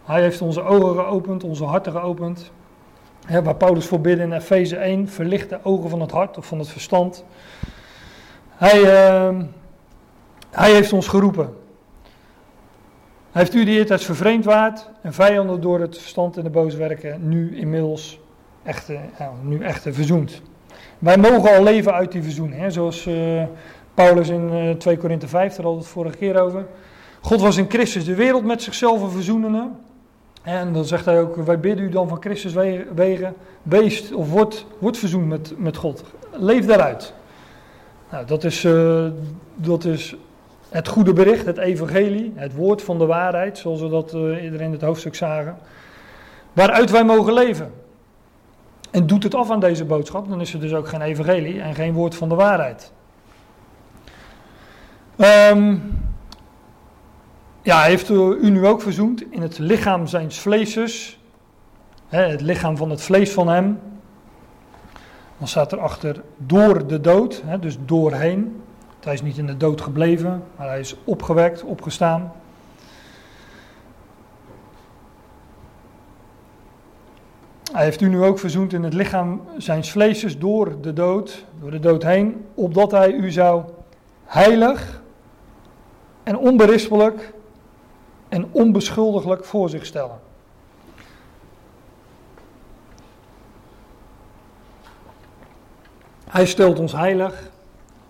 Hij 0.04 0.22
heeft 0.22 0.42
onze 0.42 0.64
ogen 0.64 1.04
geopend, 1.04 1.44
onze 1.44 1.64
harten 1.64 1.92
geopend 1.92 2.52
waar 3.44 3.56
Paulus 3.56 3.86
voor 3.86 4.02
bidden 4.02 4.26
in 4.26 4.34
Efeze 4.34 4.76
1, 4.76 5.08
verlicht 5.08 5.50
de 5.50 5.60
ogen 5.64 5.90
van 5.90 6.02
het 6.02 6.12
hart 6.12 6.38
of 6.38 6.46
van 6.46 6.60
het 6.60 6.70
verstand. 6.70 7.26
Hij, 8.50 8.80
uh, 8.80 9.40
hij 10.50 10.72
heeft 10.72 10.94
ons 10.94 11.08
geroepen. 11.08 11.56
Hij 13.32 13.42
heeft 13.42 13.54
u 13.54 13.64
die 13.64 13.78
eertijds 13.78 14.06
vervreemd 14.06 14.46
waard 14.46 14.90
en 15.02 15.14
vijanden 15.14 15.62
door 15.62 15.80
het 15.80 15.98
verstand 15.98 16.38
en 16.38 16.44
de 16.44 16.50
boos 16.50 16.76
werken 16.76 17.28
nu 17.28 17.58
inmiddels 17.58 18.20
echte, 18.64 19.00
ja, 19.20 19.32
nu 19.42 19.60
echte 19.60 19.94
verzoend. 19.94 20.42
Wij 21.00 21.18
mogen 21.18 21.56
al 21.56 21.64
leven 21.64 21.94
uit 21.94 22.12
die 22.12 22.24
verzoening, 22.24 22.62
hè, 22.62 22.72
zoals 22.72 23.08
uh, 23.08 23.44
Paulus 23.94 24.30
in 24.30 24.50
uh, 24.52 24.70
eh, 24.70 24.78
2 24.78 24.98
Korinthe 24.98 25.28
5, 25.28 25.48
daar 25.48 25.56
hadden 25.56 25.74
we 25.74 25.80
het 25.80 25.94
vorige 25.94 26.18
keer 26.18 26.42
over. 26.42 26.66
God 27.22 27.42
was 27.42 27.58
in 27.58 27.70
Christus 27.70 28.06
de 28.06 28.16
wereld 28.16 28.44
met 28.44 28.62
zichzelf 28.62 29.02
een 29.02 29.10
verzoenende. 29.10 29.70
En 30.44 30.74
dan 30.74 30.86
zegt 30.86 31.06
hij 31.06 31.22
ook, 31.22 31.36
wij 31.36 31.60
bidden 31.60 31.86
u 31.86 31.90
dan 31.90 32.08
van 32.08 32.22
Christus 32.22 32.54
wegen, 32.94 33.36
wees 33.64 34.14
of 34.14 34.30
word, 34.32 34.66
word 34.80 34.98
verzoend 34.98 35.28
met, 35.28 35.54
met 35.58 35.78
God. 35.78 36.04
Leef 36.32 36.66
daaruit. 36.66 37.14
Nou, 38.12 38.26
dat 38.26 38.44
is, 38.44 38.68
dat 39.56 39.86
is 39.86 40.16
het 40.70 40.88
goede 40.88 41.14
bericht, 41.14 41.46
het 41.46 41.58
evangelie, 41.58 42.34
het 42.36 42.56
woord 42.56 42.82
van 42.82 42.98
de 42.98 43.06
waarheid, 43.06 43.58
zoals 43.58 43.82
we 43.82 43.90
dat 43.90 44.14
eerder 44.14 44.62
in 44.62 44.72
het 44.72 44.82
hoofdstuk 44.82 45.16
zagen. 45.16 45.58
Waaruit 46.54 46.92
wij 46.92 47.04
mogen 47.04 47.34
leven. 47.34 47.72
En 48.92 49.08
doet 49.08 49.24
het 49.24 49.36
af 49.36 49.50
aan 49.50 49.60
deze 49.60 49.86
boodschap, 49.86 50.30
dan 50.30 50.42
is 50.42 50.54
er 50.54 50.60
dus 50.60 50.74
ook 50.74 50.88
geen 50.88 51.02
evangelie 51.02 51.62
en 51.62 51.76
geen 51.76 51.94
woord 51.94 52.16
van 52.16 52.30
de 52.30 52.36
waarheid. 52.36 52.92
Um, 55.18 56.00
ja, 57.62 57.82
heeft 57.82 58.10
u 58.10 58.50
nu 58.50 58.68
ook 58.68 58.82
verzoend 58.82 59.32
in 59.32 59.42
het 59.42 59.60
lichaam 59.60 60.08
zijns 60.08 60.40
vleeses. 60.40 61.20
het 62.08 62.42
lichaam 62.42 62.78
van 62.78 62.90
het 62.90 63.02
vlees 63.02 63.32
van 63.32 63.48
hem. 63.48 63.80
Dan 65.38 65.48
staat 65.48 65.74
erachter 65.74 66.24
door 66.38 66.88
de 66.88 67.02
dood, 67.02 67.44
dus 67.60 67.78
doorheen. 67.86 68.62
Hij 69.00 69.14
is 69.14 69.22
niet 69.22 69.38
in 69.38 69.46
de 69.46 69.58
dood 69.58 69.82
gebleven, 69.82 70.44
maar 70.58 70.68
hij 70.68 70.80
is 70.80 70.96
opgewekt, 71.04 71.64
opgestaan. 71.64 72.32
Hij 77.72 77.84
heeft 77.84 78.02
u 78.02 78.10
nu 78.10 78.24
ook 78.24 78.40
verzoend 78.40 78.74
in 78.74 78.84
het 78.84 78.94
lichaam 78.94 79.42
zijns 79.58 79.92
vleeses 79.92 80.38
door 80.38 80.82
de 80.82 80.94
dood, 80.94 81.46
door 81.60 81.72
de 81.72 81.80
dood 81.80 82.04
heen, 82.04 82.46
opdat 82.54 82.92
hij 82.92 83.12
u 83.12 83.32
zou 83.32 83.64
heilig 84.26 85.02
en 86.24 86.38
onberispelijk 86.38 87.34
en 88.30 88.48
onbeschuldiglijk 88.52 89.46
voor 89.46 89.70
zich 89.70 89.86
stellen. 89.86 90.20
Hij 96.30 96.46
stelt 96.46 96.80
ons 96.80 96.92
heilig, 96.92 97.52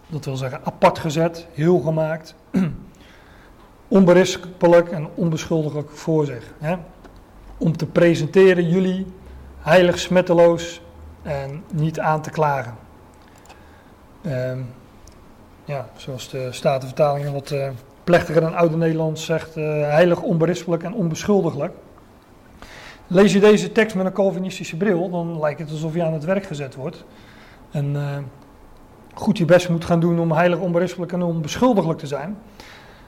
dat 0.07 0.25
wil 0.25 0.35
zeggen 0.35 0.61
apart 0.63 0.99
gezet, 0.99 1.47
heel 1.53 1.79
gemaakt, 1.79 2.35
onberispelijk 3.87 4.89
en 4.89 5.07
onbeschuldiglijk 5.15 5.89
voor 5.89 6.25
zich. 6.25 6.53
Hè? 6.59 6.75
Om 7.57 7.77
te 7.77 7.85
presenteren 7.85 8.69
jullie 8.69 9.05
heilig, 9.61 9.99
smetteloos 9.99 10.81
en 11.21 11.63
niet 11.71 11.99
aan 11.99 12.21
te 12.21 12.29
klagen. 12.29 12.75
Uh, 14.21 14.51
ja, 15.65 15.89
zoals 15.95 16.29
de 16.29 16.47
Statenvertalingen 16.51 17.33
wat 17.33 17.51
uh, 17.51 17.69
plechtiger 18.03 18.41
dan 18.41 18.55
Oude 18.55 18.77
Nederlands 18.77 19.25
zegt, 19.25 19.57
uh, 19.57 19.63
heilig, 19.65 20.21
onberispelijk 20.21 20.83
en 20.83 20.93
onbeschuldiglijk. 20.93 21.73
Lees 23.07 23.33
je 23.33 23.39
deze 23.39 23.71
tekst 23.71 23.95
met 23.95 24.05
een 24.05 24.13
Calvinistische 24.13 24.77
bril, 24.77 25.09
dan 25.09 25.39
lijkt 25.39 25.59
het 25.59 25.69
alsof 25.69 25.93
je 25.93 26.03
aan 26.03 26.13
het 26.13 26.23
werk 26.23 26.45
gezet 26.45 26.75
wordt. 26.75 27.05
En 27.71 27.95
uh, 27.95 28.17
goed 29.13 29.37
je 29.37 29.45
best 29.45 29.69
moet 29.69 29.85
gaan 29.85 29.99
doen 29.99 30.19
om 30.19 30.31
heilig, 30.31 30.59
onberispelijk 30.59 31.11
en 31.11 31.21
onbeschuldiglijk 31.21 31.99
te 31.99 32.07
zijn. 32.07 32.37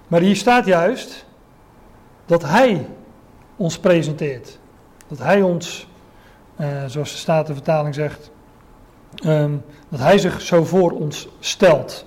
Maar 0.08 0.22
hier 0.22 0.36
staat 0.36 0.66
juist 0.66 1.26
dat 2.26 2.44
Hij 2.44 2.88
ons 3.56 3.80
presenteert. 3.80 4.60
Dat 5.08 5.18
Hij 5.18 5.42
ons 5.42 5.88
zoals 6.88 7.12
de 7.12 7.18
Statenvertaling 7.18 7.96
zegt, 7.96 8.32
um, 9.26 9.64
dat 9.90 10.00
hij 10.00 10.18
zich 10.18 10.42
zo 10.42 10.64
voor 10.64 10.92
ons 10.92 11.28
stelt. 11.40 12.06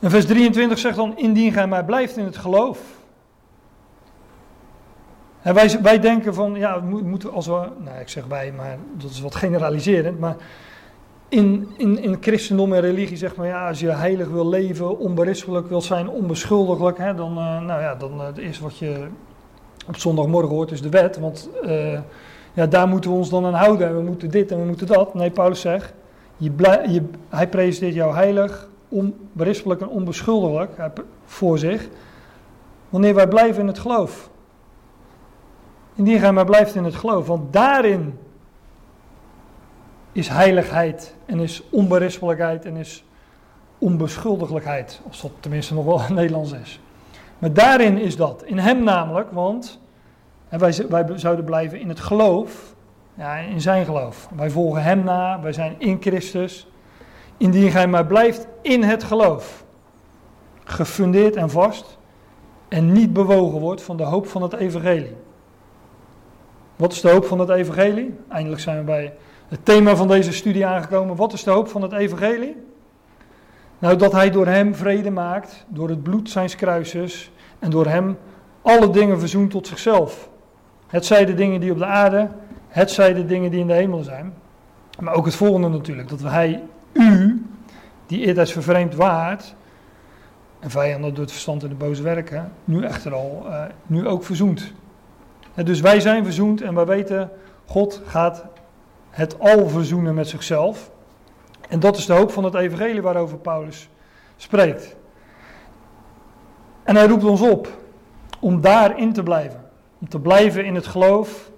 En 0.00 0.10
vers 0.10 0.26
23 0.26 0.78
zegt 0.78 0.96
dan, 0.96 1.18
indien 1.18 1.52
gij 1.52 1.66
mij 1.66 1.84
blijft 1.84 2.16
in 2.16 2.24
het 2.24 2.36
geloof. 2.36 2.78
En 5.42 5.54
wij, 5.54 5.78
wij 5.82 5.98
denken 5.98 6.34
van, 6.34 6.54
ja, 6.54 6.80
moeten 6.80 7.32
als 7.32 7.46
we, 7.46 7.68
nou 7.78 8.00
ik 8.00 8.08
zeg 8.08 8.26
wij, 8.26 8.52
maar 8.52 8.76
dat 8.96 9.10
is 9.10 9.20
wat 9.20 9.34
generaliserend, 9.34 10.18
maar 10.18 10.36
in, 11.28 11.68
in, 11.76 12.02
in 12.02 12.16
christendom 12.20 12.72
en 12.72 12.80
religie 12.80 13.16
zeg 13.16 13.36
maar, 13.36 13.46
ja, 13.46 13.68
als 13.68 13.80
je 13.80 13.90
heilig 13.90 14.28
wil 14.28 14.48
leven, 14.48 14.98
onberispelijk 14.98 15.68
wil 15.68 15.80
zijn, 15.80 16.08
onbeschuldigelijk, 16.08 16.98
hè, 16.98 17.14
dan, 17.14 17.30
uh, 17.30 17.60
nou 17.60 17.80
ja, 17.80 17.94
dan 17.94 18.20
uh, 18.20 18.26
het 18.26 18.38
eerste 18.38 18.62
wat 18.62 18.78
je 18.78 19.06
op 19.86 19.96
zondagmorgen 19.96 20.54
hoort 20.54 20.70
is 20.70 20.82
de 20.82 20.88
wet, 20.88 21.18
want 21.18 21.48
ja, 22.52 22.66
daar 22.66 22.88
moeten 22.88 23.10
we 23.10 23.16
ons 23.16 23.30
dan 23.30 23.46
aan 23.46 23.54
houden 23.54 23.88
en 23.88 23.96
we 23.96 24.02
moeten 24.02 24.30
dit 24.30 24.50
en 24.50 24.58
we 24.58 24.64
moeten 24.64 24.86
dat. 24.86 25.14
Nee, 25.14 25.30
Paulus 25.30 25.60
zegt, 25.60 25.92
je 26.36 26.52
je, 26.88 27.02
hij 27.28 27.48
presenteert 27.48 27.94
jou 27.94 28.14
heilig, 28.14 28.68
onberispelijk 28.88 29.80
en 29.80 29.88
onbeschuldigelijk 29.88 30.70
voor 31.24 31.58
zich, 31.58 31.88
wanneer 32.88 33.14
wij 33.14 33.28
blijven 33.28 33.60
in 33.60 33.66
het 33.66 33.78
geloof. 33.78 34.30
Indien 35.94 36.18
gij 36.18 36.32
maar 36.32 36.44
blijft 36.44 36.74
in 36.74 36.84
het 36.84 36.94
geloof, 36.94 37.26
want 37.26 37.52
daarin 37.52 38.18
is 40.12 40.28
heiligheid 40.28 41.14
en 41.26 41.40
is 41.40 41.62
onberispelijkheid 41.70 42.64
en 42.64 42.76
is 42.76 43.04
onbeschuldigelijkheid. 43.78 45.00
Als 45.08 45.22
dat 45.22 45.30
tenminste 45.40 45.74
nog 45.74 45.84
wel 45.84 46.00
Nederlands 46.14 46.52
is. 46.52 46.80
Maar 47.38 47.52
daarin 47.52 47.98
is 47.98 48.16
dat. 48.16 48.42
In 48.42 48.58
hem 48.58 48.82
namelijk, 48.82 49.30
want 49.30 49.80
wij, 50.58 50.86
wij 50.88 51.04
zouden 51.14 51.44
blijven 51.44 51.80
in 51.80 51.88
het 51.88 52.00
geloof. 52.00 52.74
Ja, 53.14 53.36
in 53.36 53.60
zijn 53.60 53.84
geloof. 53.84 54.28
Wij 54.36 54.50
volgen 54.50 54.82
hem 54.82 55.04
na, 55.04 55.40
wij 55.40 55.52
zijn 55.52 55.74
in 55.78 55.96
Christus. 56.00 56.66
Indien 57.36 57.70
gij 57.70 57.86
maar 57.86 58.06
blijft 58.06 58.46
in 58.62 58.82
het 58.82 59.04
geloof. 59.04 59.64
Gefundeerd 60.64 61.36
en 61.36 61.50
vast. 61.50 61.98
En 62.68 62.92
niet 62.92 63.12
bewogen 63.12 63.60
wordt 63.60 63.82
van 63.82 63.96
de 63.96 64.02
hoop 64.02 64.26
van 64.26 64.42
het 64.42 64.52
evangelie. 64.52 65.16
Wat 66.76 66.92
is 66.92 67.00
de 67.00 67.10
hoop 67.10 67.24
van 67.24 67.38
het 67.38 67.48
evangelie? 67.48 68.14
Eindelijk 68.28 68.60
zijn 68.60 68.78
we 68.78 68.84
bij 68.84 69.14
het 69.48 69.64
thema 69.64 69.96
van 69.96 70.08
deze 70.08 70.32
studie 70.32 70.66
aangekomen. 70.66 71.16
Wat 71.16 71.32
is 71.32 71.44
de 71.44 71.50
hoop 71.50 71.68
van 71.68 71.82
het 71.82 71.92
evangelie? 71.92 72.56
Nou, 73.78 73.96
dat 73.96 74.12
hij 74.12 74.30
door 74.30 74.46
hem 74.46 74.74
vrede 74.74 75.10
maakt, 75.10 75.64
door 75.68 75.88
het 75.88 76.02
bloed 76.02 76.30
zijns 76.30 76.56
kruises 76.56 77.30
en 77.58 77.70
door 77.70 77.86
hem 77.86 78.18
alle 78.62 78.90
dingen 78.90 79.18
verzoent 79.18 79.50
tot 79.50 79.66
zichzelf. 79.66 80.30
Het 80.92 81.06
zij 81.06 81.24
de 81.24 81.34
dingen 81.34 81.60
die 81.60 81.72
op 81.72 81.78
de 81.78 81.86
aarde, 81.86 82.28
het 82.68 82.90
zij 82.90 83.14
de 83.14 83.26
dingen 83.26 83.50
die 83.50 83.60
in 83.60 83.66
de 83.66 83.72
hemel 83.72 84.02
zijn. 84.02 84.34
Maar 85.00 85.14
ook 85.14 85.24
het 85.24 85.34
volgende 85.34 85.68
natuurlijk, 85.68 86.08
dat 86.08 86.22
hij 86.22 86.62
u, 86.92 87.46
die 88.06 88.26
eerder 88.26 88.46
vervreemd 88.46 88.94
waard, 88.94 89.54
en 90.60 90.70
vijanden 90.70 91.10
door 91.14 91.22
het 91.22 91.32
verstand 91.32 91.62
en 91.62 91.68
de 91.68 91.74
boze 91.74 92.02
werken, 92.02 92.52
nu 92.64 92.84
echter 92.84 93.14
al, 93.14 93.44
uh, 93.46 93.62
nu 93.86 94.06
ook 94.06 94.24
verzoent. 94.24 94.72
dus 95.54 95.80
wij 95.80 96.00
zijn 96.00 96.24
verzoend 96.24 96.60
en 96.60 96.74
wij 96.74 96.86
weten, 96.86 97.30
God 97.66 98.02
gaat 98.06 98.44
het 99.10 99.40
al 99.40 99.68
verzoenen 99.68 100.14
met 100.14 100.28
zichzelf. 100.28 100.90
En 101.68 101.80
dat 101.80 101.96
is 101.96 102.06
de 102.06 102.12
hoop 102.12 102.30
van 102.30 102.44
het 102.44 102.54
evangelie 102.54 103.02
waarover 103.02 103.38
Paulus 103.38 103.88
spreekt. 104.36 104.96
En 106.82 106.96
hij 106.96 107.06
roept 107.06 107.24
ons 107.24 107.40
op 107.40 107.68
om 108.40 108.60
daarin 108.60 109.12
te 109.12 109.22
blijven. 109.22 109.61
Om 110.02 110.08
te 110.08 110.20
blijven 110.20 110.64
in 110.64 110.74
het 110.74 110.86
geloof. 110.86 111.50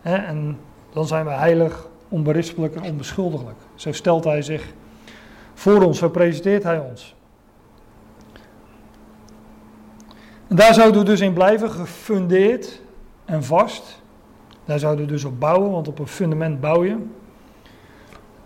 Hè, 0.00 0.16
en 0.16 0.58
dan 0.92 1.06
zijn 1.06 1.24
we 1.24 1.30
heilig, 1.30 1.88
onberispelijk 2.08 2.74
en 2.74 2.82
onbeschuldigelijk. 2.82 3.58
Zo 3.74 3.92
stelt 3.92 4.24
hij 4.24 4.42
zich 4.42 4.72
voor 5.54 5.82
ons, 5.82 5.98
zo 5.98 6.08
presenteert 6.08 6.62
hij 6.62 6.78
ons. 6.78 7.14
En 10.48 10.56
daar 10.56 10.74
zouden 10.74 11.00
we 11.00 11.06
dus 11.06 11.20
in 11.20 11.32
blijven, 11.32 11.70
gefundeerd 11.70 12.80
en 13.24 13.44
vast. 13.44 14.02
Daar 14.64 14.78
zouden 14.78 15.06
we 15.06 15.12
dus 15.12 15.24
op 15.24 15.40
bouwen, 15.40 15.70
want 15.70 15.88
op 15.88 15.98
een 15.98 16.06
fundament 16.06 16.60
bouw 16.60 16.84
je. 16.84 16.96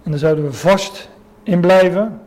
En 0.02 0.10
daar 0.10 0.18
zouden 0.18 0.44
we 0.44 0.52
vast 0.52 1.10
in 1.43 1.60
blijven. 1.60 2.20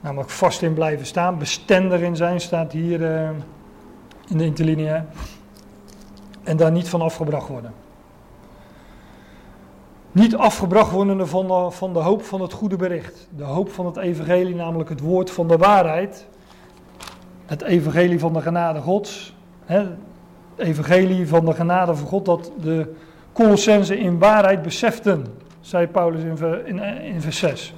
Namelijk 0.00 0.30
vast 0.30 0.62
in 0.62 0.74
blijven 0.74 1.06
staan, 1.06 1.38
bestendig 1.38 2.00
in 2.00 2.16
zijn, 2.16 2.40
staat 2.40 2.72
hier 2.72 3.00
uh, 3.00 3.30
in 4.28 4.38
de 4.38 4.44
interlineair. 4.44 5.04
En 6.42 6.56
daar 6.56 6.70
niet 6.70 6.88
van 6.88 7.02
afgebracht 7.02 7.48
worden. 7.48 7.72
Niet 10.12 10.36
afgebracht 10.36 10.90
worden 10.90 11.28
van 11.28 11.46
de, 11.46 11.70
van 11.70 11.92
de 11.92 11.98
hoop 11.98 12.22
van 12.22 12.40
het 12.40 12.52
goede 12.52 12.76
bericht. 12.76 13.28
De 13.36 13.44
hoop 13.44 13.70
van 13.70 13.86
het 13.86 13.96
evangelie, 13.96 14.54
namelijk 14.54 14.88
het 14.88 15.00
woord 15.00 15.30
van 15.30 15.48
de 15.48 15.56
waarheid. 15.56 16.26
Het 17.46 17.62
evangelie 17.62 18.18
van 18.18 18.32
de 18.32 18.40
genade 18.40 18.80
gods. 18.80 19.34
Hè, 19.64 19.86
evangelie 20.56 21.28
van 21.28 21.44
de 21.44 21.54
genade 21.54 21.94
van 21.94 22.06
God 22.06 22.24
dat 22.24 22.52
de 22.60 22.94
Colossensen 23.32 23.98
in 23.98 24.18
waarheid 24.18 24.62
beseften, 24.62 25.26
zei 25.60 25.86
Paulus 25.86 26.22
in, 26.22 26.66
in, 26.66 27.02
in 27.02 27.20
vers 27.20 27.38
6. 27.38 27.74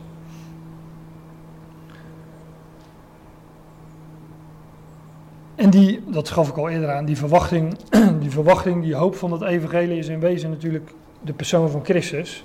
En 5.55 5.71
die, 5.71 6.03
dat 6.07 6.29
gaf 6.29 6.49
ik 6.49 6.57
al 6.57 6.69
eerder 6.69 6.91
aan, 6.93 7.05
die 7.05 7.17
verwachting, 7.17 7.79
die 8.21 8.31
verwachting, 8.31 8.83
die 8.83 8.95
hoop 8.95 9.17
van 9.17 9.33
het 9.33 9.43
evangelie 9.43 9.99
is 9.99 10.09
in 10.09 10.21
wezen 10.21 10.51
natuurlijk 10.51 10.91
de 11.21 11.33
persoon 11.33 11.71
van 11.71 11.85
Christus. 11.85 12.45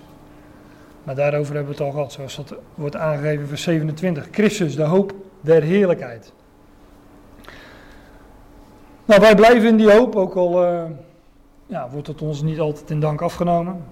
Maar 1.04 1.16
daarover 1.16 1.56
hebben 1.56 1.76
we 1.76 1.78
het 1.78 1.88
al 1.88 1.92
gehad, 1.92 2.12
zoals 2.12 2.36
dat 2.36 2.56
wordt 2.76 2.96
aangegeven 2.96 3.48
vers 3.48 3.62
27. 3.62 4.28
Christus, 4.32 4.76
de 4.76 4.84
hoop 4.84 5.14
der 5.42 5.62
heerlijkheid. 5.62 6.34
Nou, 9.06 9.22
wij 9.22 9.36
blijven 9.36 9.70
in 9.70 9.78
die 9.78 9.92
hoop, 9.92 10.16
ook 10.16 10.36
al 10.36 10.64
uh, 10.64 10.84
ja, 11.66 11.90
wordt 11.90 12.08
het 12.08 12.22
ons 12.22 12.42
niet 12.42 12.60
altijd 12.60 12.90
in 12.90 13.00
dank 13.00 13.22
afgenomen. 13.22 13.84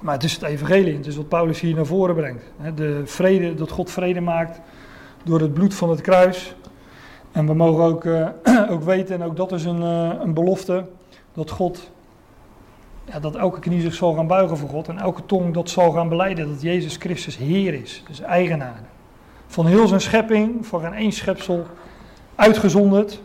Maar 0.00 0.14
het 0.14 0.24
is 0.24 0.32
het 0.32 0.42
evangelie, 0.42 0.96
het 0.96 1.06
is 1.06 1.16
wat 1.16 1.28
Paulus 1.28 1.60
hier 1.60 1.74
naar 1.74 1.86
voren 1.86 2.14
brengt. 2.14 2.44
De 2.74 3.02
vrede, 3.04 3.54
dat 3.54 3.70
God 3.70 3.90
vrede 3.90 4.20
maakt 4.20 4.60
door 5.24 5.40
het 5.40 5.54
bloed 5.54 5.74
van 5.74 5.90
het 5.90 6.00
kruis. 6.00 6.54
En 7.32 7.46
we 7.46 7.54
mogen 7.54 7.84
ook, 7.84 8.04
uh, 8.04 8.28
ook 8.72 8.82
weten, 8.82 9.14
en 9.14 9.22
ook 9.22 9.36
dat 9.36 9.52
is 9.52 9.64
een, 9.64 9.82
uh, 9.82 10.10
een 10.20 10.34
belofte, 10.34 10.84
dat 11.32 11.50
God, 11.50 11.90
ja, 13.04 13.20
dat 13.20 13.36
elke 13.36 13.60
knie 13.60 13.80
zich 13.80 13.94
zal 13.94 14.14
gaan 14.14 14.26
buigen 14.26 14.56
voor 14.56 14.68
God. 14.68 14.88
En 14.88 14.98
elke 14.98 15.26
tong 15.26 15.54
dat 15.54 15.70
zal 15.70 15.90
gaan 15.90 16.08
beleiden 16.08 16.48
dat 16.48 16.62
Jezus 16.62 16.96
Christus 16.96 17.36
Heer 17.36 17.74
is, 17.74 18.02
dus 18.06 18.20
eigenaar. 18.20 18.80
Van 19.46 19.66
heel 19.66 19.86
zijn 19.86 20.00
schepping, 20.00 20.66
van 20.66 20.80
geen 20.80 20.94
één 20.94 21.12
schepsel 21.12 21.66
uitgezonderd. 22.34 23.20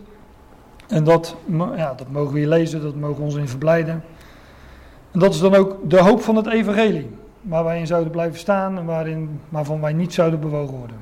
En 0.88 1.03
dat, 1.03 1.36
ja, 1.76 1.94
dat 1.94 2.11
mogen 2.11 2.34
we 2.34 2.40
hier 2.40 2.48
lezen, 2.48 2.82
dat 2.82 2.95
mogen 2.95 3.18
we 3.18 3.23
ons 3.23 3.36
in 3.36 3.48
verblijden. 3.48 4.03
En 5.11 5.19
dat 5.19 5.34
is 5.34 5.40
dan 5.40 5.56
ook 5.56 5.90
de 5.90 5.99
hoop 5.99 6.22
van 6.22 6.36
het 6.36 6.48
evangelie, 6.48 7.10
waar 7.41 7.64
wij 7.64 7.80
in 7.80 7.88
zouden 7.88 8.11
blijven 8.11 8.40
staan 8.40 8.77
en 8.77 8.86
waarin, 8.86 9.40
waarvan 9.49 9.82
wij 9.82 9.94
niet 9.94 10.14
zouden 10.14 10.40
bewogen 10.40 10.77
worden. 10.77 10.98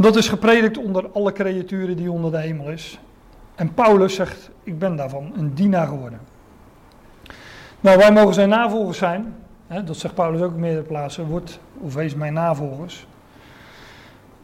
Dat 0.00 0.16
is 0.16 0.28
gepredikt 0.28 0.78
onder 0.78 1.10
alle 1.12 1.32
creaturen 1.32 1.96
die 1.96 2.10
onder 2.10 2.30
de 2.30 2.38
hemel 2.38 2.70
is. 2.70 3.00
En 3.54 3.74
Paulus 3.74 4.14
zegt, 4.14 4.50
ik 4.62 4.78
ben 4.78 4.96
daarvan 4.96 5.32
een 5.36 5.54
dienaar 5.54 5.86
geworden. 5.86 6.20
Nou, 7.80 7.98
wij 7.98 8.12
mogen 8.12 8.34
zijn 8.34 8.48
navolgers 8.48 8.98
zijn. 8.98 9.34
Hè, 9.66 9.84
dat 9.84 9.96
zegt 9.96 10.14
Paulus 10.14 10.40
ook 10.40 10.52
op 10.52 10.58
meerdere 10.58 10.86
plaatsen. 10.86 11.26
Word 11.26 11.60
of 11.80 11.94
wees 11.94 12.14
mijn 12.14 12.32
navolgers. 12.32 13.06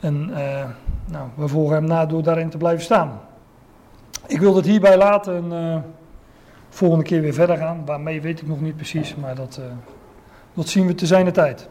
En 0.01 0.29
uh, 0.31 0.65
nou, 1.07 1.29
we 1.35 1.49
volgen 1.49 1.75
hem 1.75 1.85
na 1.85 2.07
door 2.07 2.23
daarin 2.23 2.51
te 2.51 2.57
blijven 2.57 2.85
staan. 2.85 3.21
Ik 4.27 4.41
wil 4.41 4.57
het 4.57 4.67
hierbij 4.67 4.97
laten 4.97 5.37
en 5.37 5.53
uh, 5.53 5.77
volgende 6.69 7.05
keer 7.05 7.21
weer 7.21 7.35
verder 7.35 7.57
gaan. 7.57 7.85
Waarmee 7.85 8.21
weet 8.21 8.41
ik 8.41 8.49
nog 8.49 8.61
niet 8.61 8.77
precies, 8.77 9.15
maar 9.15 9.35
dat, 9.35 9.59
uh, 9.61 9.67
dat 10.55 10.69
zien 10.69 10.87
we 10.87 10.95
te 10.95 11.07
zijn 11.07 11.25
de 11.25 11.31
tijd. 11.31 11.69